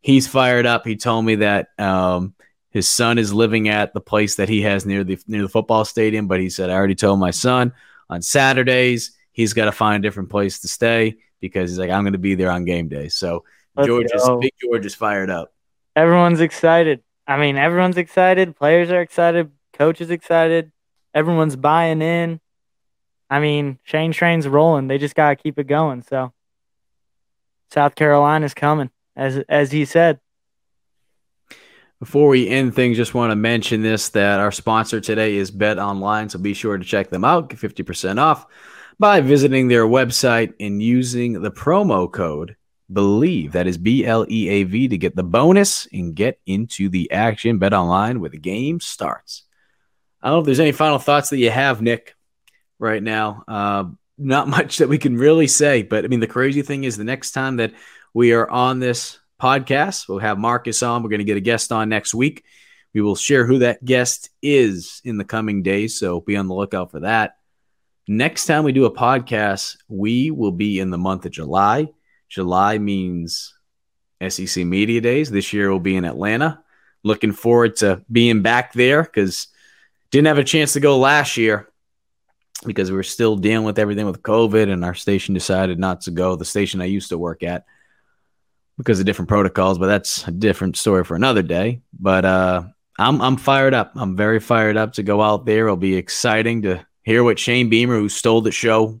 he's 0.00 0.26
fired 0.26 0.66
up. 0.66 0.84
He 0.84 0.96
told 0.96 1.24
me 1.24 1.36
that 1.36 1.68
um, 1.78 2.34
his 2.70 2.88
son 2.88 3.18
is 3.18 3.32
living 3.32 3.68
at 3.68 3.94
the 3.94 4.00
place 4.00 4.36
that 4.36 4.48
he 4.48 4.62
has 4.62 4.84
near 4.84 5.04
the 5.04 5.18
near 5.26 5.42
the 5.42 5.48
football 5.48 5.84
stadium, 5.84 6.26
but 6.26 6.40
he 6.40 6.50
said, 6.50 6.70
I 6.70 6.74
already 6.74 6.94
told 6.94 7.20
my 7.20 7.30
son 7.30 7.72
on 8.10 8.22
Saturdays 8.22 9.12
he's 9.32 9.52
got 9.52 9.66
to 9.66 9.72
find 9.72 10.04
a 10.04 10.06
different 10.06 10.30
place 10.30 10.58
to 10.60 10.68
stay 10.68 11.16
because 11.40 11.70
he's 11.70 11.78
like, 11.78 11.90
I'm 11.90 12.02
going 12.02 12.12
to 12.12 12.18
be 12.18 12.34
there 12.34 12.50
on 12.50 12.64
game 12.64 12.88
day. 12.88 13.08
So 13.08 13.44
Let's 13.76 13.86
George 13.86 14.10
is 14.12 14.28
big. 14.40 14.52
George 14.60 14.84
is 14.84 14.94
fired 14.96 15.30
up. 15.30 15.52
Everyone's 15.94 16.40
excited. 16.40 17.02
I 17.26 17.36
mean, 17.36 17.56
everyone's 17.56 17.98
excited. 17.98 18.56
Players 18.56 18.90
are 18.90 19.00
excited. 19.00 19.52
Coaches 19.78 20.10
excited. 20.10 20.72
Everyone's 21.14 21.54
buying 21.54 22.02
in. 22.02 22.40
I 23.30 23.38
mean, 23.38 23.78
Shane 23.84 24.12
Train's 24.12 24.48
rolling. 24.48 24.88
They 24.88 24.98
just 24.98 25.14
got 25.14 25.30
to 25.30 25.36
keep 25.36 25.58
it 25.58 25.68
going. 25.68 26.02
So 26.02 26.32
South 27.70 27.94
Carolina's 27.94 28.54
coming, 28.54 28.90
as 29.14 29.38
as 29.48 29.70
he 29.70 29.84
said. 29.84 30.18
Before 32.00 32.28
we 32.28 32.48
end 32.48 32.74
things, 32.74 32.96
just 32.96 33.14
want 33.14 33.30
to 33.30 33.36
mention 33.36 33.82
this 33.82 34.08
that 34.10 34.40
our 34.40 34.52
sponsor 34.52 35.00
today 35.00 35.36
is 35.36 35.50
Bet 35.50 35.78
Online, 35.78 36.28
so 36.28 36.38
be 36.38 36.54
sure 36.54 36.78
to 36.78 36.84
check 36.84 37.10
them 37.10 37.24
out. 37.24 37.48
Get 37.48 37.58
50% 37.58 38.20
off 38.20 38.46
by 39.00 39.20
visiting 39.20 39.68
their 39.68 39.84
website 39.84 40.54
and 40.60 40.82
using 40.82 41.40
the 41.42 41.50
promo 41.50 42.10
code 42.10 42.56
Bleav. 42.90 43.52
that 43.52 43.66
is 43.66 43.78
B 43.78 44.06
L 44.06 44.24
E 44.28 44.48
A 44.48 44.62
V, 44.64 44.88
to 44.88 44.98
get 44.98 45.14
the 45.14 45.24
bonus 45.24 45.86
and 45.92 46.14
get 46.14 46.40
into 46.46 46.88
the 46.88 47.10
action. 47.10 47.58
Bet 47.58 47.74
Online 47.74 48.20
where 48.20 48.30
the 48.30 48.38
game 48.38 48.80
starts. 48.80 49.44
I 50.22 50.28
don't 50.28 50.36
know 50.36 50.40
if 50.40 50.46
there's 50.46 50.60
any 50.60 50.72
final 50.72 50.98
thoughts 50.98 51.30
that 51.30 51.38
you 51.38 51.50
have, 51.50 51.80
Nick, 51.80 52.16
right 52.78 53.02
now. 53.02 53.44
Uh, 53.46 53.84
not 54.16 54.48
much 54.58 54.78
that 54.78 54.88
we 54.88 54.98
can 54.98 55.16
really 55.16 55.46
say, 55.46 55.82
but 55.82 56.04
I 56.04 56.08
mean, 56.08 56.20
the 56.20 56.26
crazy 56.26 56.62
thing 56.62 56.84
is 56.84 56.96
the 56.96 57.04
next 57.04 57.32
time 57.32 57.56
that 57.56 57.72
we 58.14 58.32
are 58.32 58.48
on 58.50 58.80
this 58.80 59.18
podcast. 59.40 60.08
We'll 60.08 60.18
have 60.18 60.38
Marcus 60.38 60.82
on. 60.82 61.02
We're 61.02 61.10
going 61.10 61.18
to 61.20 61.24
get 61.24 61.36
a 61.36 61.40
guest 61.40 61.70
on 61.72 61.88
next 61.88 62.14
week. 62.14 62.44
We 62.94 63.00
will 63.00 63.16
share 63.16 63.46
who 63.46 63.60
that 63.60 63.84
guest 63.84 64.30
is 64.42 65.00
in 65.04 65.18
the 65.18 65.24
coming 65.24 65.62
days. 65.62 65.98
So 65.98 66.20
be 66.20 66.36
on 66.36 66.48
the 66.48 66.54
lookout 66.54 66.90
for 66.90 67.00
that. 67.00 67.36
Next 68.08 68.46
time 68.46 68.64
we 68.64 68.72
do 68.72 68.86
a 68.86 68.94
podcast, 68.94 69.76
we 69.86 70.30
will 70.30 70.52
be 70.52 70.80
in 70.80 70.90
the 70.90 70.98
month 70.98 71.26
of 71.26 71.32
July. 71.32 71.88
July 72.28 72.78
means 72.78 73.54
SEC 74.26 74.64
Media 74.64 75.00
Days. 75.00 75.30
This 75.30 75.52
year 75.52 75.70
will 75.70 75.78
be 75.78 75.94
in 75.94 76.04
Atlanta. 76.04 76.62
Looking 77.04 77.32
forward 77.32 77.76
to 77.76 78.02
being 78.10 78.42
back 78.42 78.72
there 78.72 79.02
because 79.02 79.48
didn't 80.10 80.26
have 80.26 80.38
a 80.38 80.44
chance 80.44 80.72
to 80.74 80.80
go 80.80 80.98
last 80.98 81.36
year 81.36 81.68
because 82.64 82.90
we 82.90 82.96
were 82.96 83.02
still 83.02 83.36
dealing 83.36 83.64
with 83.64 83.78
everything 83.78 84.06
with 84.06 84.22
COVID 84.22 84.70
and 84.70 84.84
our 84.84 84.94
station 84.94 85.34
decided 85.34 85.78
not 85.78 86.02
to 86.02 86.10
go. 86.10 86.36
The 86.36 86.44
station 86.44 86.80
I 86.80 86.86
used 86.86 87.10
to 87.10 87.18
work 87.18 87.42
at 87.42 87.64
because 88.76 89.00
of 89.00 89.06
different 89.06 89.28
protocols, 89.28 89.78
but 89.78 89.86
that's 89.86 90.26
a 90.26 90.30
different 90.30 90.76
story 90.76 91.04
for 91.04 91.14
another 91.14 91.42
day. 91.42 91.82
But 91.98 92.24
uh, 92.24 92.64
I'm 92.98 93.20
I'm 93.20 93.36
fired 93.36 93.74
up. 93.74 93.92
I'm 93.94 94.16
very 94.16 94.40
fired 94.40 94.76
up 94.76 94.94
to 94.94 95.02
go 95.02 95.22
out 95.22 95.46
there. 95.46 95.66
It'll 95.66 95.76
be 95.76 95.96
exciting 95.96 96.62
to 96.62 96.84
hear 97.02 97.22
what 97.22 97.38
Shane 97.38 97.68
Beamer, 97.68 97.96
who 97.96 98.08
stole 98.08 98.40
the 98.40 98.52
show 98.52 99.00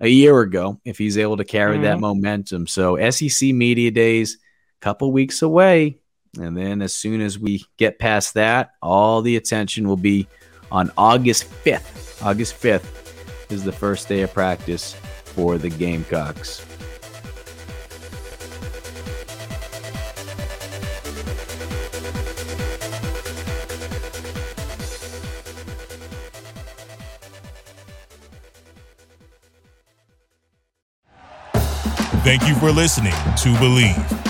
a 0.00 0.08
year 0.08 0.40
ago, 0.40 0.80
if 0.84 0.96
he's 0.96 1.18
able 1.18 1.36
to 1.38 1.44
carry 1.44 1.74
mm-hmm. 1.74 1.84
that 1.84 2.00
momentum. 2.00 2.66
So 2.66 3.10
SEC 3.10 3.52
Media 3.52 3.90
Days, 3.90 4.38
couple 4.80 5.12
weeks 5.12 5.42
away, 5.42 5.98
and 6.38 6.56
then 6.56 6.80
as 6.82 6.94
soon 6.94 7.20
as 7.20 7.38
we 7.38 7.64
get 7.76 7.98
past 7.98 8.34
that, 8.34 8.72
all 8.82 9.22
the 9.22 9.36
attention 9.36 9.88
will 9.88 9.96
be 9.96 10.28
on 10.70 10.92
August 10.96 11.50
5th. 11.64 12.24
August 12.24 12.60
5th 12.60 13.50
is 13.50 13.64
the 13.64 13.72
first 13.72 14.08
day 14.08 14.22
of 14.22 14.32
practice 14.32 14.94
for 15.24 15.58
the 15.58 15.70
Gamecocks. 15.70 16.64
Thank 32.22 32.46
you 32.46 32.54
for 32.56 32.70
listening 32.70 33.12
to 33.12 33.48
Bleav. 33.58 34.29